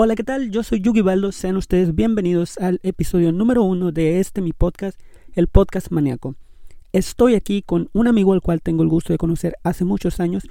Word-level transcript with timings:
Hola, 0.00 0.14
¿qué 0.14 0.22
tal? 0.22 0.52
Yo 0.52 0.62
soy 0.62 0.80
Yugi 0.80 1.00
Baldo. 1.00 1.32
Sean 1.32 1.56
ustedes 1.56 1.92
bienvenidos 1.92 2.56
al 2.58 2.78
episodio 2.84 3.32
número 3.32 3.64
uno 3.64 3.90
de 3.90 4.20
este 4.20 4.40
mi 4.40 4.52
podcast, 4.52 4.96
el 5.34 5.48
podcast 5.48 5.90
maníaco. 5.90 6.36
Estoy 6.92 7.34
aquí 7.34 7.62
con 7.62 7.90
un 7.92 8.06
amigo 8.06 8.32
al 8.32 8.40
cual 8.40 8.62
tengo 8.62 8.84
el 8.84 8.88
gusto 8.88 9.12
de 9.12 9.18
conocer 9.18 9.56
hace 9.64 9.84
muchos 9.84 10.20
años, 10.20 10.44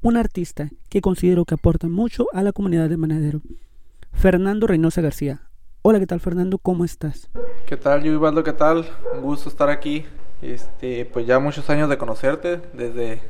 un 0.00 0.16
artista 0.16 0.70
que 0.88 1.02
considero 1.02 1.44
que 1.44 1.52
aporta 1.52 1.88
mucho 1.88 2.24
a 2.32 2.42
la 2.42 2.52
comunidad 2.52 2.88
de 2.88 2.96
Manadero, 2.96 3.42
Fernando 4.14 4.66
Reynosa 4.66 5.02
García. 5.02 5.42
Hola, 5.82 5.98
¿qué 5.98 6.06
tal 6.06 6.20
Fernando? 6.20 6.56
¿Cómo 6.56 6.86
estás? 6.86 7.28
¿Qué 7.66 7.76
tal, 7.76 8.02
Yugi 8.02 8.16
Baldo? 8.16 8.44
¿Qué 8.44 8.54
tal? 8.54 8.86
Un 9.14 9.20
gusto 9.20 9.50
estar 9.50 9.68
aquí. 9.68 10.06
Este, 10.40 11.04
pues 11.04 11.26
ya 11.26 11.38
muchos 11.38 11.68
años 11.68 11.90
de 11.90 11.98
conocerte, 11.98 12.62
desde, 12.72 13.20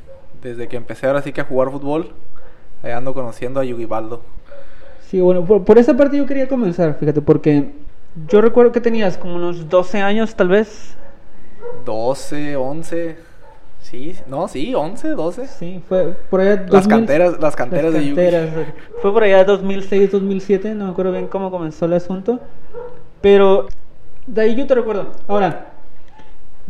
desde 0.41 0.69
que 0.69 0.77
empecé 0.77 1.09
ahora 1.09 1.23
sí 1.23 1.33
que 1.33 1.41
a 1.41 1.45
jugar 1.45 1.73
fútbol, 1.73 2.15
ando 2.85 3.15
conociendo 3.15 3.59
a 3.59 3.65
Yugi 3.65 3.87
Baldo. 3.87 4.23
Sí, 5.11 5.21
bueno, 5.21 5.45
por, 5.45 5.79
esa 5.79 5.97
parte 5.97 6.17
yo 6.17 6.27
quería 6.27 6.49
comenzar, 6.49 6.97
fíjate, 6.99 7.21
porque 7.21 7.71
yo 8.29 8.41
recuerdo 8.41 8.73
que 8.73 8.81
tenías 8.81 9.17
como 9.17 9.37
unos 9.37 9.69
12 9.69 10.01
años, 10.01 10.35
tal 10.35 10.49
vez. 10.49 10.97
12, 11.85 12.57
11. 12.57 13.17
Sí, 13.81 14.17
no, 14.27 14.49
sí, 14.49 14.75
11, 14.75 15.11
12. 15.11 15.47
Sí, 15.47 15.81
fue 15.89 16.17
por 16.29 16.41
allá. 16.41 16.67
las 16.69 16.89
canteras, 16.89 17.39
las 17.41 17.55
canteras 17.55 17.93
de 17.93 18.05
canteras. 18.05 18.51
Fue 19.01 19.13
por 19.13 19.23
allá 19.23 19.45
2006, 19.45 20.11
2007, 20.11 20.75
no 20.75 20.87
me 20.87 20.91
acuerdo 20.91 21.13
bien 21.13 21.29
cómo 21.29 21.53
comenzó 21.53 21.85
el 21.85 21.93
asunto. 21.93 22.41
Pero 23.21 23.69
de 24.27 24.41
ahí 24.43 24.57
yo 24.57 24.67
te 24.67 24.75
recuerdo. 24.75 25.13
Ahora, 25.29 25.69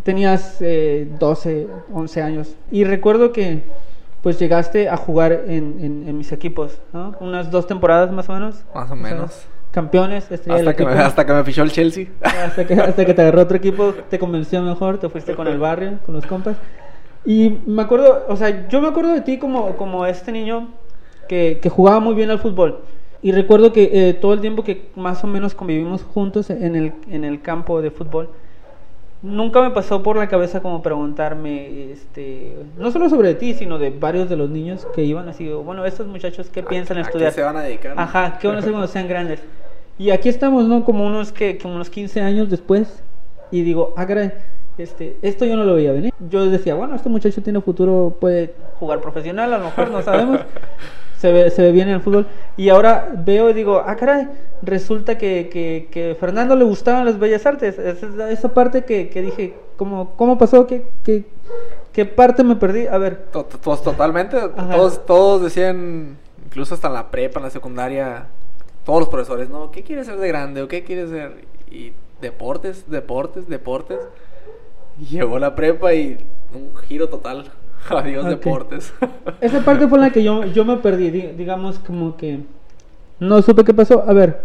tenías 0.03 0.59
eh, 0.61 1.09
12, 1.19 1.69
11 1.91 2.23
años. 2.23 2.55
Y 2.71 2.85
recuerdo 2.85 3.33
que 3.33 3.63
pues 4.27 4.41
llegaste 4.41 4.89
a 4.89 4.97
jugar 4.97 5.45
en, 5.47 5.79
en, 6.05 6.19
mis 6.19 6.33
equipos, 6.33 6.81
¿no? 6.93 7.15
Unas 7.21 7.49
dos 7.49 7.69
temporadas 7.69 8.11
más 8.11 8.29
o 8.29 8.33
menos. 8.33 8.65
Más 8.75 8.91
o 8.91 8.97
menos. 8.97 9.47
campeones, 9.71 10.33
hasta, 10.33 10.75
que 10.75 10.85
me, 10.85 10.95
hasta 10.95 11.25
que 11.25 11.33
me 11.33 11.45
fichó 11.45 11.63
el 11.63 11.71
Chelsea. 11.71 12.09
Hasta 12.21 12.67
que, 12.67 12.75
hasta 12.75 13.05
que 13.05 13.15
te 13.15 13.23
agarró 13.23 13.43
otro 13.43 13.57
equipo, 13.57 13.95
te 14.11 14.19
convenció 14.19 14.61
mejor, 14.63 14.99
te 14.99 15.09
fuiste 15.09 15.37
con 15.37 15.47
el 15.47 15.61
barrio, 15.61 16.01
con 16.05 16.17
los 16.17 16.27
compas. 16.27 16.57
Y 17.25 17.61
me 17.67 17.83
acuerdo, 17.83 18.25
o 18.27 18.35
sea, 18.35 18.67
yo 18.67 18.81
me 18.81 18.89
acuerdo 18.89 19.13
de 19.13 19.21
ti 19.21 19.39
como, 19.39 19.77
como 19.77 20.05
este 20.07 20.33
niño 20.33 20.71
que, 21.29 21.61
que 21.63 21.69
jugaba 21.69 22.01
muy 22.01 22.17
bien 22.17 22.33
al 22.33 22.41
fútbol. 22.41 22.81
Y 23.23 23.31
recuerdo 23.31 23.73
que 23.73 24.09
eh, 24.09 24.13
todo 24.15 24.33
el 24.33 24.41
tiempo 24.41 24.65
que 24.65 24.91
más 24.97 25.23
o 25.23 25.29
menos 25.29 25.55
convivimos 25.55 26.03
juntos 26.03 26.51
en 26.51 26.75
el, 26.75 26.95
en 27.09 27.23
el 27.23 27.43
campo 27.43 27.81
de 27.81 27.93
fútbol, 27.93 28.31
nunca 29.27 29.61
me 29.61 29.71
pasó 29.71 30.03
por 30.03 30.17
la 30.17 30.29
cabeza 30.29 30.61
como 30.61 30.83
preguntarme, 30.83 31.91
este, 31.91 32.57
no 32.79 32.91
solo 32.91 33.11
sobre 33.11 33.35
ti, 33.35 33.55
sino 33.55 33.79
de 33.79 33.91
varios 33.91 34.29
de 34.29 34.37
los 34.37 34.49
niños 34.49 34.87
que 34.95 35.03
iban 35.03 35.29
así, 35.29 35.49
bueno, 35.49 35.85
estos 35.85 36.07
muchachos, 36.07 36.49
¿qué 36.51 36.63
piensan 36.63 36.99
estudiar? 36.99 37.29
¿A 37.29 37.31
qué 37.31 37.35
se 37.35 37.43
van 37.43 37.57
a 37.57 37.63
dedicar? 37.63 37.95
Ajá, 37.97 38.39
¿qué 38.41 38.47
van 38.47 38.57
a 38.57 38.59
hacer 38.61 38.73
cuando 38.73 38.89
sean 38.89 39.09
grandes? 39.09 39.41
Y 39.99 40.11
aquí 40.11 40.29
estamos, 40.29 40.67
¿no? 40.67 40.85
Como 40.85 41.07
unos, 41.07 41.33
que, 41.33 41.59
como 41.59 41.75
unos 41.75 41.91
15 41.91 42.21
años 42.21 42.51
después, 42.51 43.03
y 43.51 43.63
digo, 43.63 43.95
ah, 43.97 44.07
este, 44.79 45.17
esto 45.23 45.45
yo 45.45 45.57
no 45.57 45.65
lo 45.65 45.75
veía 45.75 45.93
venir. 45.93 46.13
Yo 46.29 46.47
decía, 46.47 46.75
bueno, 46.75 46.95
este 46.95 47.09
muchacho 47.09 47.43
tiene 47.43 47.61
futuro, 47.61 48.17
puede 48.21 48.55
jugar 48.79 49.01
profesional, 49.01 49.53
a 49.53 49.59
lo 49.59 49.65
mejor 49.67 49.91
no 49.91 50.03
sabemos. 50.03 50.41
se 51.19 51.33
ve, 51.33 51.51
se 51.51 51.63
ve 51.63 51.73
bien 51.73 51.89
en 51.89 51.95
el 51.95 52.01
fútbol. 52.01 52.27
Y 52.57 52.69
ahora 52.69 53.11
veo 53.17 53.51
y 53.51 53.53
digo, 53.53 53.83
ah, 53.85 53.97
caray, 53.97 54.29
resulta 54.63 55.19
que, 55.19 55.49
que, 55.51 55.89
que 55.91 56.17
Fernando 56.19 56.57
le 56.57 56.65
gustaban 56.65 57.05
las 57.05 57.19
bellas 57.19 57.47
artes. 57.47 57.79
Esa, 57.79 58.31
esa 58.31 58.55
parte 58.55 58.85
que, 58.85 59.09
que 59.09 59.23
dije, 59.23 59.55
¿cómo, 59.77 60.15
cómo 60.17 60.39
pasó? 60.39 60.67
¿Qué, 60.67 60.87
qué, 61.05 61.25
qué 61.93 62.05
parte 62.05 62.45
me 62.45 62.57
perdí? 62.57 62.87
A 62.87 62.99
ver. 62.99 63.27
Pues 63.63 63.83
totalmente. 63.83 64.37
Todos, 64.71 65.07
todos 65.07 65.43
decían, 65.43 66.19
incluso 66.45 66.75
hasta 66.75 66.89
en 66.89 66.95
la 66.95 67.11
prepa, 67.11 67.41
en 67.41 67.45
la 67.45 67.51
secundaria, 67.51 68.27
todos 68.85 69.01
los 69.01 69.09
profesores, 69.09 69.49
¿no? 69.49 69.71
¿Qué 69.71 69.83
quieres 69.83 70.07
ser 70.07 70.19
de 70.19 70.29
grande 70.29 70.63
o 70.63 70.69
qué 70.69 70.85
quieres 70.85 71.11
ser? 71.11 71.45
Y 71.71 71.93
deportes, 72.21 72.89
deportes, 72.89 73.49
deportes. 73.49 73.99
Y 74.99 75.07
llegó 75.07 75.39
la 75.39 75.55
prepa 75.55 75.93
y 75.95 76.19
un 76.55 76.75
giro 76.77 77.09
total. 77.09 77.51
Adiós 77.91 78.25
deportes. 78.27 78.93
Esa 79.41 79.61
parte 79.65 79.87
fue 79.89 79.99
la 79.99 80.11
que 80.11 80.23
yo, 80.23 80.45
yo 80.45 80.65
me 80.65 80.77
perdí, 80.77 81.11
digamos 81.11 81.79
como 81.79 82.17
que 82.17 82.41
no 83.19 83.41
supe 83.43 83.65
qué 83.65 83.75
pasó. 83.75 84.05
A 84.07 84.13
ver, 84.13 84.43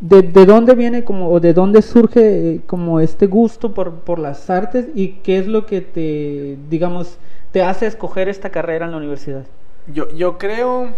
¿de, 0.00 0.22
de 0.22 0.46
dónde 0.46 0.74
viene 0.74 1.04
como 1.04 1.30
o 1.30 1.40
de 1.40 1.52
dónde 1.52 1.82
surge 1.82 2.54
eh, 2.54 2.60
como 2.66 3.00
este 3.00 3.26
gusto 3.26 3.74
por, 3.74 4.00
por 4.00 4.18
las 4.18 4.48
artes 4.50 4.86
y 4.94 5.20
qué 5.22 5.38
es 5.38 5.46
lo 5.46 5.66
que 5.66 5.80
te, 5.80 6.56
digamos, 6.68 7.18
te 7.52 7.62
hace 7.62 7.86
escoger 7.86 8.28
esta 8.28 8.50
carrera 8.50 8.86
en 8.86 8.92
la 8.92 8.98
universidad? 8.98 9.44
Yo, 9.86 10.10
yo 10.12 10.38
creo 10.38 10.90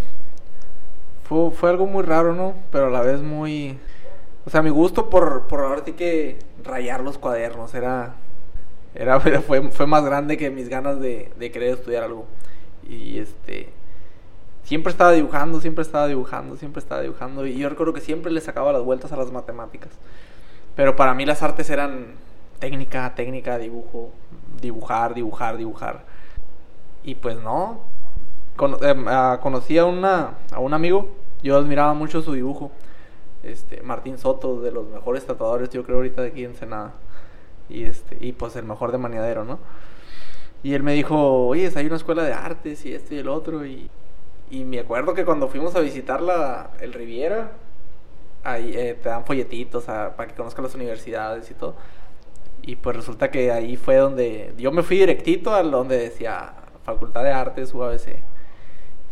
fue, 1.25 1.50
fue 1.50 1.71
algo 1.71 1.87
muy 1.87 2.03
raro, 2.03 2.34
¿no? 2.34 2.55
Pero 2.71 2.87
a 2.87 2.91
la 2.91 3.00
vez 3.00 3.21
muy 3.21 3.78
o 4.44 4.50
sea, 4.50 4.62
mi 4.62 4.71
gusto 4.71 5.11
por 5.11 5.49
por 5.49 5.61
ahora 5.61 5.83
sí 5.84 5.93
que 5.93 6.38
rayar 6.62 7.03
los 7.03 7.19
cuadernos 7.19 7.75
era 7.75 8.15
era, 9.01 9.21
fue, 9.21 9.71
fue 9.71 9.87
más 9.87 10.05
grande 10.05 10.37
que 10.37 10.51
mis 10.51 10.69
ganas 10.69 11.01
de, 11.01 11.31
de 11.39 11.51
querer 11.51 11.75
estudiar 11.75 12.05
algo. 12.05 12.27
Y 12.89 13.19
este 13.19 13.69
siempre 14.62 14.91
estaba 14.91 15.12
dibujando, 15.12 15.61
siempre 15.61 15.83
estaba 15.83 16.09
dibujando, 16.09 16.57
siempre 16.57 16.81
estaba 16.81 17.01
dibujando. 17.01 17.47
Y 17.47 17.56
yo 17.56 17.69
recuerdo 17.69 17.93
que 17.93 18.01
siempre 18.01 18.33
le 18.33 18.41
sacaba 18.41 18.73
las 18.73 18.83
vueltas 18.83 19.12
a 19.12 19.17
las 19.17 19.31
matemáticas. 19.31 19.93
Pero 20.75 20.97
para 20.97 21.15
mí 21.15 21.25
las 21.25 21.43
artes 21.43 21.71
eran 21.71 22.15
técnica, 22.59 23.15
técnica, 23.15 23.59
dibujo, 23.59 24.11
dibujar, 24.61 25.15
dibujar, 25.15 25.56
dibujar. 25.56 26.05
Y 27.05 27.15
pues 27.15 27.39
no. 27.41 27.81
Em, 28.81 29.06
conocí 29.41 29.79
a, 29.79 29.85
una, 29.85 30.39
a 30.51 30.59
un 30.59 30.75
amigo, 30.75 31.11
yo 31.43 31.56
admiraba 31.56 31.95
mucho 31.95 32.23
su 32.23 32.33
dibujo. 32.33 32.73
Este, 33.43 33.83
Martín 33.83 34.19
Soto, 34.19 34.61
de 34.61 34.73
los 34.73 34.89
mejores 34.89 35.25
tatuadores, 35.25 35.71
yo 35.71 35.85
creo, 35.85 35.99
ahorita 35.99 36.23
de 36.23 36.29
aquí 36.29 36.45
en 36.45 36.56
Senada 36.56 36.95
y 37.69 37.84
este 37.84 38.16
y 38.21 38.32
pues 38.32 38.56
el 38.56 38.65
mejor 38.65 38.93
de 38.93 38.99
Maniadero, 38.99 39.44
¿no? 39.44 39.59
Y 40.62 40.75
él 40.75 40.82
me 40.82 40.94
dijo, 40.94 41.47
oye, 41.47 41.71
hay 41.75 41.87
una 41.87 41.97
escuela 41.97 42.22
de 42.25 42.32
artes 42.32 42.84
y 42.87 42.94
esto 42.94 43.15
y 43.15 43.19
el 43.19 43.28
otro 43.28 43.65
y, 43.65 43.88
y 44.50 44.65
me 44.65 44.81
acuerdo 44.81 45.15
que 45.15 45.25
cuando 45.25 45.49
fuimos 45.49 45.75
a 45.76 45.81
visitar 45.81 46.21
la, 46.21 46.71
el 46.81 46.93
Riviera, 46.93 47.53
ahí 48.43 48.72
eh, 48.76 48.99
te 49.00 49.09
dan 49.09 49.25
folletitos 49.25 49.84
para 49.84 50.26
que 50.26 50.34
conozcas 50.34 50.65
las 50.65 50.75
universidades 50.75 51.50
y 51.50 51.55
todo. 51.55 51.76
Y 52.62 52.76
pues 52.76 52.97
resulta 52.97 53.31
que 53.31 53.53
ahí 53.53 53.76
fue 53.76 53.97
donde 53.97 54.55
yo 54.56 54.72
me 54.72 54.82
fui 54.82 54.99
directito 54.99 55.55
a 55.55 55.62
donde 55.62 55.99
decía 55.99 56.55
Facultad 56.84 57.22
de 57.22 57.31
Artes 57.31 57.72
UABC. 57.75 58.16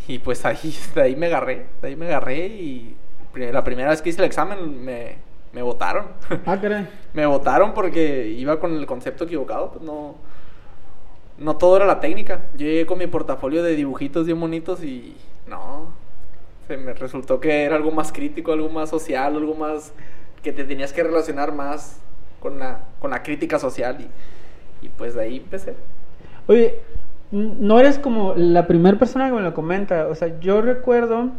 Y 0.09 0.19
pues 0.19 0.45
ahí, 0.45 0.75
de 0.95 1.03
ahí 1.03 1.17
me 1.17 1.27
agarré, 1.27 1.67
de 1.81 1.89
ahí 1.89 1.97
me 1.97 2.07
agarré 2.07 2.47
y 2.47 2.97
la 3.35 3.65
primera 3.65 3.91
vez 3.91 4.03
que 4.03 4.11
hice 4.11 4.21
el 4.21 4.27
examen 4.27 4.85
me, 4.85 5.17
me 5.55 5.63
votaron. 5.63 6.07
Ah, 6.47 6.59
caray. 6.61 6.89
me 7.15 7.25
votaron 7.27 7.73
porque 7.73 8.27
iba 8.29 8.59
con 8.61 8.77
el 8.77 8.87
concepto 8.87 9.25
equivocado, 9.25 9.71
pues 9.73 9.85
no 9.85 10.17
no 11.39 11.57
todo 11.57 11.77
era 11.77 11.87
la 11.87 12.01
técnica. 12.01 12.43
Yo 12.57 12.67
llegué 12.67 12.87
con 12.87 12.99
mi 12.99 13.07
portafolio 13.07 13.63
de 13.63 13.75
dibujitos 13.75 14.27
bien 14.27 14.39
bonitos 14.39 14.85
y 14.85 15.17
no 15.49 15.89
se 16.67 16.77
me 16.77 16.95
resultó 16.95 17.41
que 17.41 17.65
era 17.65 17.77
algo 17.77 17.91
más 17.91 18.13
crítico, 18.13 18.53
algo 18.53 18.69
más 18.69 18.91
social, 18.91 19.37
algo 19.37 19.55
más 19.55 19.93
que 20.43 20.53
te 20.53 20.65
tenías 20.65 20.93
que 20.93 21.03
relacionar 21.03 21.53
más 21.53 22.01
con 22.41 22.59
la 22.59 22.85
con 22.99 23.11
la 23.11 23.23
crítica 23.23 23.59
social 23.59 23.99
y, 24.01 24.87
y 24.87 24.89
pues 24.91 25.15
de 25.15 25.23
ahí 25.23 25.37
empecé. 25.39 25.75
Oye, 26.47 26.81
no 27.31 27.81
eres 27.81 27.99
como 27.99 28.35
la 28.35 28.67
primera 28.67 28.99
persona 28.99 29.29
que 29.29 29.35
me 29.35 29.43
lo 29.43 29.55
comenta, 29.55 30.07
o 30.09 30.15
sea, 30.15 30.39
yo 30.41 30.63
recuerdo 30.63 31.31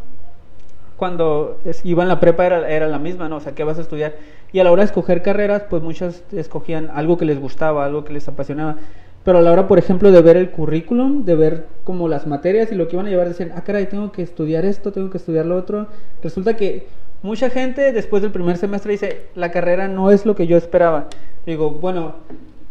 cuando 0.97 1.59
iba 1.83 2.03
en 2.03 2.09
la 2.09 2.19
prepa 2.19 2.45
era, 2.45 2.69
era, 2.69 2.88
la 2.88 3.00
misma, 3.00 3.28
¿no? 3.29 3.38
O 3.38 3.39
sea, 3.39 3.53
¿qué 3.53 3.63
vas 3.63 3.78
a 3.78 3.81
estudiar? 3.81 4.16
Y 4.51 4.59
a 4.59 4.63
la 4.63 4.72
hora 4.72 4.83
de 4.83 4.88
escoger 4.88 5.22
carreras, 5.22 5.63
pues 5.69 5.83
muchos 5.83 6.23
escogían 6.31 6.89
algo 6.94 7.17
que 7.17 7.25
les 7.25 7.39
gustaba, 7.39 7.85
algo 7.85 8.06
que 8.06 8.13
les 8.13 8.28
apasionaba. 8.28 8.78
Pero 9.25 9.39
a 9.39 9.41
la 9.41 9.51
hora, 9.51 9.67
por 9.67 9.79
ejemplo, 9.79 10.11
de 10.11 10.22
ver 10.22 10.37
el 10.37 10.52
currículum, 10.52 11.25
de 11.25 11.35
ver 11.35 11.66
como 11.84 12.08
las 12.08 12.28
materias 12.28 12.72
y 12.72 12.75
lo 12.75 12.87
que 12.87 12.96
iban 12.96 13.08
a 13.08 13.09
llevar, 13.09 13.28
decían, 13.28 13.53
ah, 13.55 13.64
caray, 13.64 13.87
tengo 13.87 14.11
que 14.11 14.22
estudiar 14.22 14.66
esto, 14.66 14.91
tengo 14.91 15.09
que 15.09 15.17
estudiar 15.17 15.47
lo 15.47 15.58
otro. 15.58 15.87
Resulta 16.22 16.55
que 16.55 16.87
mucha 17.23 17.49
gente 17.49 17.91
después 17.91 18.22
del 18.22 18.31
primer 18.31 18.58
semestre 18.58 18.91
dice, 18.91 19.23
la 19.34 19.52
carrera 19.52 19.87
no 19.87 20.11
es 20.11 20.28
lo 20.28 20.35
que 20.35 20.46
yo 20.46 20.58
esperaba. 20.58 21.08
Digo, 21.46 21.72
bueno, 21.72 22.17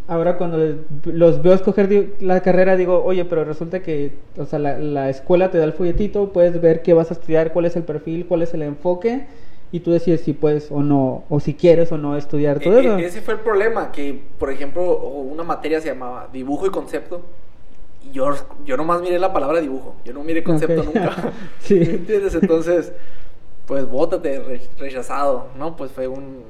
ahora 0.06 0.36
cuando 0.36 0.58
los 1.04 1.42
veo 1.42 1.54
escoger 1.54 2.14
la 2.20 2.40
carrera 2.40 2.76
digo, 2.76 3.02
oye, 3.04 3.24
pero 3.24 3.44
resulta 3.44 3.82
que, 3.82 4.12
o 4.36 4.44
sea, 4.44 4.58
la, 4.58 5.08
escuela 5.08 5.50
te 5.50 5.58
da 5.58 5.64
el 5.64 5.72
folletito, 5.72 6.32
puedes 6.32 6.60
ver 6.60 6.82
qué 6.82 6.92
vas 6.92 7.10
a 7.10 7.14
estudiar, 7.14 7.52
cuál 7.52 7.64
es 7.64 7.76
el 7.76 7.84
perfil, 7.84 8.26
cuál 8.26 8.42
es 8.42 8.52
el 8.54 8.62
enfoque, 8.62 9.26
y 9.72 9.80
tú 9.80 9.92
decides 9.92 10.20
si 10.20 10.32
puedes 10.32 10.70
o 10.70 10.82
no, 10.82 11.24
o 11.28 11.40
si 11.40 11.54
quieres 11.54 11.90
o 11.90 11.98
no 11.98 12.16
estudiar 12.16 12.60
todo 12.60 12.78
e, 12.78 12.80
eso. 12.80 12.98
Ese 12.98 13.20
fue 13.22 13.34
el 13.34 13.40
problema, 13.40 13.90
que, 13.92 14.20
por 14.38 14.50
ejemplo, 14.50 14.98
una 14.98 15.42
materia 15.42 15.80
se 15.80 15.88
llamaba 15.88 16.28
dibujo 16.32 16.66
y 16.66 16.70
concepto, 16.70 17.22
y 18.02 18.12
yo, 18.12 18.34
yo 18.64 18.76
nomás 18.76 19.00
miré 19.00 19.18
la 19.18 19.32
palabra 19.32 19.60
dibujo, 19.60 19.96
yo 20.04 20.12
no 20.12 20.22
miré 20.22 20.44
concepto 20.44 20.82
nunca. 20.82 21.32
sí. 21.60 21.78
¿Entiendes? 21.78 22.34
Entonces, 22.34 22.92
pues 23.66 23.88
bótate, 23.88 24.60
rechazado, 24.78 25.48
¿no? 25.58 25.76
Pues 25.76 25.90
fue 25.90 26.06
un, 26.06 26.42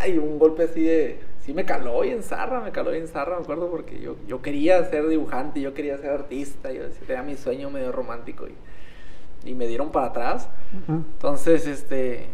ay, 0.00 0.16
un 0.18 0.38
golpe 0.38 0.62
así 0.62 0.82
de 0.82 1.31
sí 1.44 1.52
me 1.52 1.64
caló 1.64 2.04
y 2.04 2.10
en 2.10 2.22
zarra, 2.22 2.60
me 2.60 2.70
caló 2.70 2.94
y 2.94 2.98
en 2.98 3.08
zarra, 3.08 3.36
me 3.36 3.42
acuerdo, 3.42 3.68
porque 3.70 4.00
yo, 4.00 4.16
yo 4.26 4.40
quería 4.42 4.82
ser 4.84 5.08
dibujante, 5.08 5.60
yo 5.60 5.74
quería 5.74 5.98
ser 5.98 6.10
artista, 6.10 6.72
yo 6.72 6.84
tenía 7.06 7.22
mi 7.22 7.36
sueño 7.36 7.70
medio 7.70 7.92
romántico 7.92 8.46
y, 8.46 9.50
y 9.50 9.54
me 9.54 9.66
dieron 9.66 9.90
para 9.90 10.06
atrás. 10.06 10.48
Entonces, 10.88 11.66
este, 11.66 12.26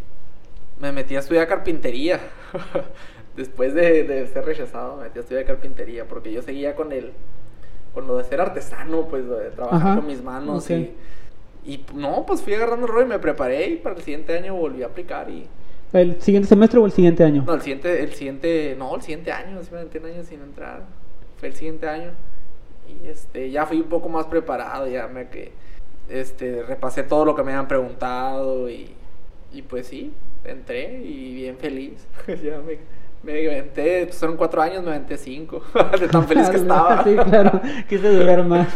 me 0.78 0.92
metí 0.92 1.16
a 1.16 1.20
estudiar 1.20 1.46
carpintería. 1.48 2.20
Después 3.36 3.72
de, 3.72 4.02
de 4.02 4.26
ser 4.26 4.44
rechazado, 4.44 4.96
me 4.96 5.04
metí 5.04 5.18
a 5.18 5.22
estudiar 5.22 5.44
carpintería 5.44 6.06
porque 6.06 6.32
yo 6.32 6.42
seguía 6.42 6.74
con 6.74 6.92
el, 6.92 7.12
con 7.94 8.06
lo 8.06 8.16
de 8.16 8.24
ser 8.24 8.40
artesano, 8.40 9.06
pues, 9.08 9.28
de 9.28 9.50
trabajar 9.50 9.96
con 9.96 10.06
mis 10.06 10.22
manos 10.22 10.68
y, 10.70 10.92
y, 11.64 11.84
no, 11.94 12.26
pues 12.26 12.42
fui 12.42 12.54
agarrando 12.54 12.86
el 12.86 12.92
rollo 12.92 13.06
y 13.06 13.10
me 13.10 13.18
preparé 13.20 13.68
y 13.68 13.76
para 13.76 13.94
el 13.96 14.02
siguiente 14.02 14.36
año 14.36 14.54
volví 14.54 14.82
a 14.82 14.86
aplicar 14.86 15.30
y, 15.30 15.46
¿El 15.92 16.20
siguiente 16.20 16.48
semestre 16.48 16.78
o 16.78 16.86
el 16.86 16.92
siguiente 16.92 17.24
año? 17.24 17.44
no, 17.46 17.54
el 17.54 17.62
siguiente, 17.62 18.02
el 18.02 18.12
siguiente, 18.12 18.76
no, 18.78 18.94
el 18.94 19.02
siguiente 19.02 19.32
año, 19.32 19.62
sí 19.62 19.70
me 19.72 19.80
un 19.80 20.06
año 20.06 20.24
sin 20.24 20.42
entrar. 20.42 20.82
Fue 21.38 21.48
el 21.48 21.54
siguiente 21.54 21.88
año. 21.88 22.10
Y 22.86 23.08
este, 23.08 23.50
ya 23.50 23.64
fui 23.66 23.80
un 23.80 23.88
poco 23.88 24.08
más 24.08 24.26
preparado, 24.26 24.86
ya 24.86 25.08
me 25.08 25.28
que 25.28 25.52
este, 26.08 26.62
repasé 26.62 27.02
todo 27.02 27.24
lo 27.24 27.34
que 27.34 27.42
me 27.42 27.52
habían 27.52 27.68
preguntado 27.68 28.68
y, 28.68 28.90
y 29.52 29.62
pues 29.62 29.86
sí, 29.86 30.12
entré 30.44 31.00
y 31.02 31.34
bien 31.34 31.56
feliz. 31.56 32.06
ya 32.26 32.60
me, 32.60 32.78
me 33.22 33.46
aventé, 33.48 34.04
pues 34.06 34.18
fueron 34.18 34.36
cuatro 34.36 34.60
años, 34.60 34.82
me 34.82 34.90
aventé 34.90 35.16
cinco, 35.16 35.62
de 36.00 36.08
tan 36.08 36.26
feliz 36.26 36.50
que 36.50 36.56
estaba. 36.58 37.02
sí, 37.04 37.16
claro, 37.16 37.60
quise 37.88 38.10
durar 38.10 38.44
más. 38.44 38.68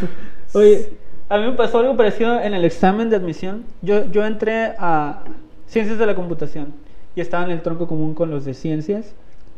Oye, 0.53 0.89
a 1.29 1.37
mí 1.37 1.45
me 1.45 1.53
pasó 1.53 1.79
algo 1.79 1.95
parecido 1.95 2.39
en 2.39 2.55
el 2.55 2.65
examen 2.65 3.09
de 3.09 3.17
admisión. 3.17 3.65
Yo, 3.81 4.05
yo 4.11 4.25
entré 4.25 4.73
a 4.79 5.23
Ciencias 5.67 5.97
de 5.97 6.05
la 6.05 6.15
Computación 6.15 6.73
y 7.15 7.21
estaba 7.21 7.45
en 7.45 7.51
el 7.51 7.61
tronco 7.61 7.87
común 7.87 8.13
con 8.13 8.29
los 8.29 8.45
de 8.45 8.53
Ciencias 8.53 9.13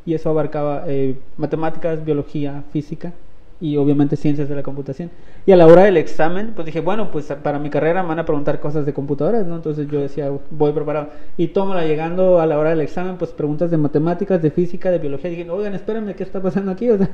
y 0.05 0.13
eso 0.13 0.29
abarcaba 0.29 0.83
eh, 0.87 1.17
matemáticas, 1.37 2.03
biología, 2.05 2.63
física 2.71 3.13
y 3.59 3.77
obviamente 3.77 4.15
ciencias 4.15 4.49
de 4.49 4.55
la 4.55 4.63
computación. 4.63 5.09
Y 5.45 5.51
a 5.51 5.55
la 5.55 5.65
hora 5.65 5.83
del 5.83 5.97
examen, 5.97 6.51
pues 6.55 6.65
dije, 6.65 6.81
bueno, 6.81 7.09
pues 7.11 7.25
para 7.41 7.57
mi 7.59 7.69
carrera 7.69 8.03
me 8.03 8.09
van 8.09 8.19
a 8.19 8.25
preguntar 8.25 8.59
cosas 8.59 8.85
de 8.85 8.93
computadoras, 8.93 9.45
¿no? 9.47 9.55
Entonces 9.55 9.87
yo 9.89 10.01
decía, 10.01 10.31
voy 10.51 10.71
preparado. 10.73 11.09
Y 11.37 11.47
tómala, 11.47 11.85
llegando 11.85 12.39
a 12.41 12.45
la 12.45 12.59
hora 12.59 12.71
del 12.71 12.81
examen, 12.81 13.17
pues 13.17 13.31
preguntas 13.31 13.71
de 13.71 13.77
matemáticas, 13.77 14.41
de 14.41 14.51
física, 14.51 14.91
de 14.91 14.99
biología. 14.99 15.31
Y 15.31 15.35
dije, 15.35 15.49
oigan, 15.49 15.73
espérenme, 15.73 16.15
¿qué 16.15 16.23
está 16.23 16.41
pasando 16.41 16.71
aquí? 16.71 16.89
O 16.95 16.97
sea, 16.97 17.09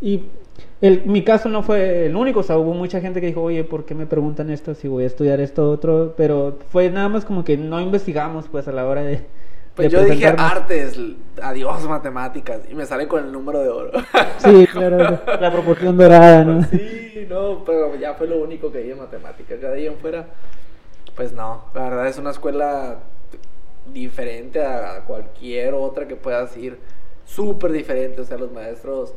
y 0.00 0.24
el, 0.80 1.02
mi 1.06 1.22
caso 1.22 1.48
no 1.48 1.62
fue 1.62 2.06
el 2.06 2.16
único, 2.16 2.40
o 2.40 2.42
sea, 2.42 2.58
hubo 2.58 2.74
mucha 2.74 3.00
gente 3.00 3.20
que 3.20 3.28
dijo, 3.28 3.42
oye, 3.42 3.64
¿por 3.64 3.84
qué 3.84 3.94
me 3.94 4.06
preguntan 4.06 4.50
esto 4.50 4.74
si 4.74 4.88
voy 4.88 5.04
a 5.04 5.06
estudiar 5.06 5.40
esto 5.40 5.70
otro? 5.70 6.14
Pero 6.16 6.58
fue 6.70 6.90
nada 6.90 7.08
más 7.08 7.24
como 7.24 7.44
que 7.44 7.56
no 7.56 7.80
investigamos, 7.80 8.46
pues, 8.48 8.68
a 8.68 8.72
la 8.72 8.86
hora 8.86 9.02
de... 9.02 9.22
Pues 9.74 9.90
yo 9.90 10.04
dije 10.04 10.26
artes, 10.26 10.98
adiós 11.42 11.88
matemáticas, 11.88 12.60
y 12.70 12.74
me 12.74 12.86
sale 12.86 13.08
con 13.08 13.24
el 13.24 13.32
número 13.32 13.60
de 13.60 13.68
oro. 13.68 13.90
Sí, 14.38 14.66
claro, 14.66 14.98
la 14.98 15.52
proporción 15.52 15.96
dorada, 15.96 16.44
¿no? 16.44 16.62
Sí, 16.64 17.26
no, 17.28 17.64
pero 17.64 17.96
ya 17.96 18.14
fue 18.14 18.28
lo 18.28 18.38
único 18.38 18.70
que 18.70 18.82
vi 18.82 18.92
en 18.92 18.98
matemáticas. 18.98 19.60
Ya 19.60 19.70
de 19.70 19.78
ahí 19.78 19.86
en 19.86 19.96
fuera, 19.96 20.26
pues 21.16 21.32
no. 21.32 21.64
La 21.74 21.88
verdad 21.88 22.06
es 22.06 22.18
una 22.18 22.30
escuela 22.30 22.98
diferente 23.92 24.64
a 24.64 25.04
cualquier 25.06 25.74
otra 25.74 26.06
que 26.06 26.16
puedas 26.16 26.56
ir. 26.56 26.78
Súper 27.24 27.72
diferente. 27.72 28.20
O 28.20 28.24
sea, 28.24 28.36
los 28.36 28.52
maestros, 28.52 29.14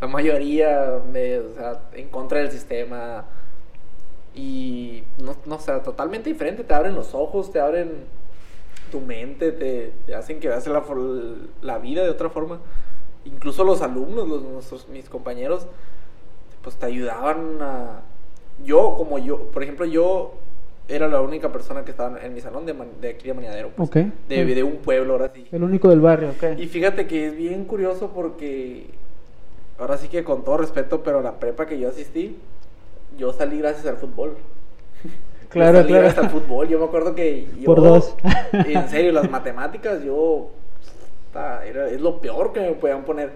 la 0.00 0.08
mayoría, 0.08 1.00
me, 1.12 1.38
o 1.38 1.54
sea, 1.54 1.80
en 1.92 2.08
contra 2.08 2.38
del 2.38 2.50
sistema. 2.50 3.24
Y 4.34 5.04
no, 5.18 5.36
no, 5.44 5.56
o 5.56 5.60
sea, 5.60 5.82
totalmente 5.82 6.30
diferente. 6.30 6.64
Te 6.64 6.74
abren 6.74 6.94
los 6.94 7.14
ojos, 7.14 7.52
te 7.52 7.60
abren 7.60 8.06
tu 8.90 9.00
mente, 9.00 9.52
te, 9.52 9.92
te 10.06 10.14
hacen 10.14 10.40
que 10.40 10.48
veas 10.48 10.66
la, 10.66 10.82
la 11.62 11.78
vida 11.78 12.02
de 12.02 12.10
otra 12.10 12.30
forma. 12.30 12.60
Incluso 13.24 13.64
los 13.64 13.82
alumnos, 13.82 14.28
los, 14.28 14.42
nuestros, 14.42 14.88
mis 14.88 15.08
compañeros, 15.08 15.66
pues 16.62 16.76
te 16.76 16.86
ayudaban 16.86 17.58
a... 17.60 18.00
Yo, 18.64 18.94
como 18.96 19.18
yo, 19.18 19.38
por 19.50 19.62
ejemplo, 19.62 19.84
yo 19.84 20.34
era 20.88 21.08
la 21.08 21.20
única 21.20 21.50
persona 21.52 21.84
que 21.84 21.90
estaba 21.90 22.20
en 22.24 22.32
mi 22.32 22.40
salón 22.40 22.64
de, 22.64 22.72
Man- 22.74 22.88
de 23.00 23.08
aquí 23.10 23.26
de 23.26 23.34
Maniadero. 23.34 23.70
pues, 23.70 23.88
Ok. 23.88 23.96
de, 24.28 24.44
de 24.44 24.62
un 24.62 24.76
pueblo, 24.76 25.14
ahora 25.14 25.30
sí. 25.34 25.46
El 25.50 25.62
único 25.64 25.88
del 25.90 26.00
barrio, 26.00 26.30
ok. 26.30 26.58
Y 26.58 26.66
fíjate 26.68 27.06
que 27.06 27.26
es 27.26 27.36
bien 27.36 27.64
curioso 27.64 28.12
porque, 28.14 28.86
ahora 29.78 29.98
sí 29.98 30.08
que 30.08 30.22
con 30.24 30.44
todo 30.44 30.56
respeto, 30.58 31.02
pero 31.02 31.20
la 31.20 31.38
prepa 31.40 31.66
que 31.66 31.78
yo 31.78 31.88
asistí, 31.88 32.36
yo 33.18 33.32
salí 33.32 33.58
gracias 33.58 33.86
al 33.86 33.96
fútbol. 33.96 34.36
Claro, 35.56 35.78
salí 35.78 35.88
claro. 35.88 36.02
gracias 36.04 36.24
al 36.24 36.30
fútbol. 36.30 36.68
Yo 36.68 36.78
me 36.78 36.84
acuerdo 36.84 37.14
que 37.14 37.46
yo, 37.58 37.64
Por 37.66 37.82
dos. 37.82 38.14
en 38.52 38.88
serio, 38.88 39.12
las 39.12 39.30
matemáticas, 39.30 40.02
yo, 40.04 40.50
era, 41.66 41.88
es 41.88 42.00
lo 42.00 42.20
peor 42.20 42.52
que 42.52 42.60
me 42.60 42.72
podían 42.72 43.04
poner. 43.04 43.32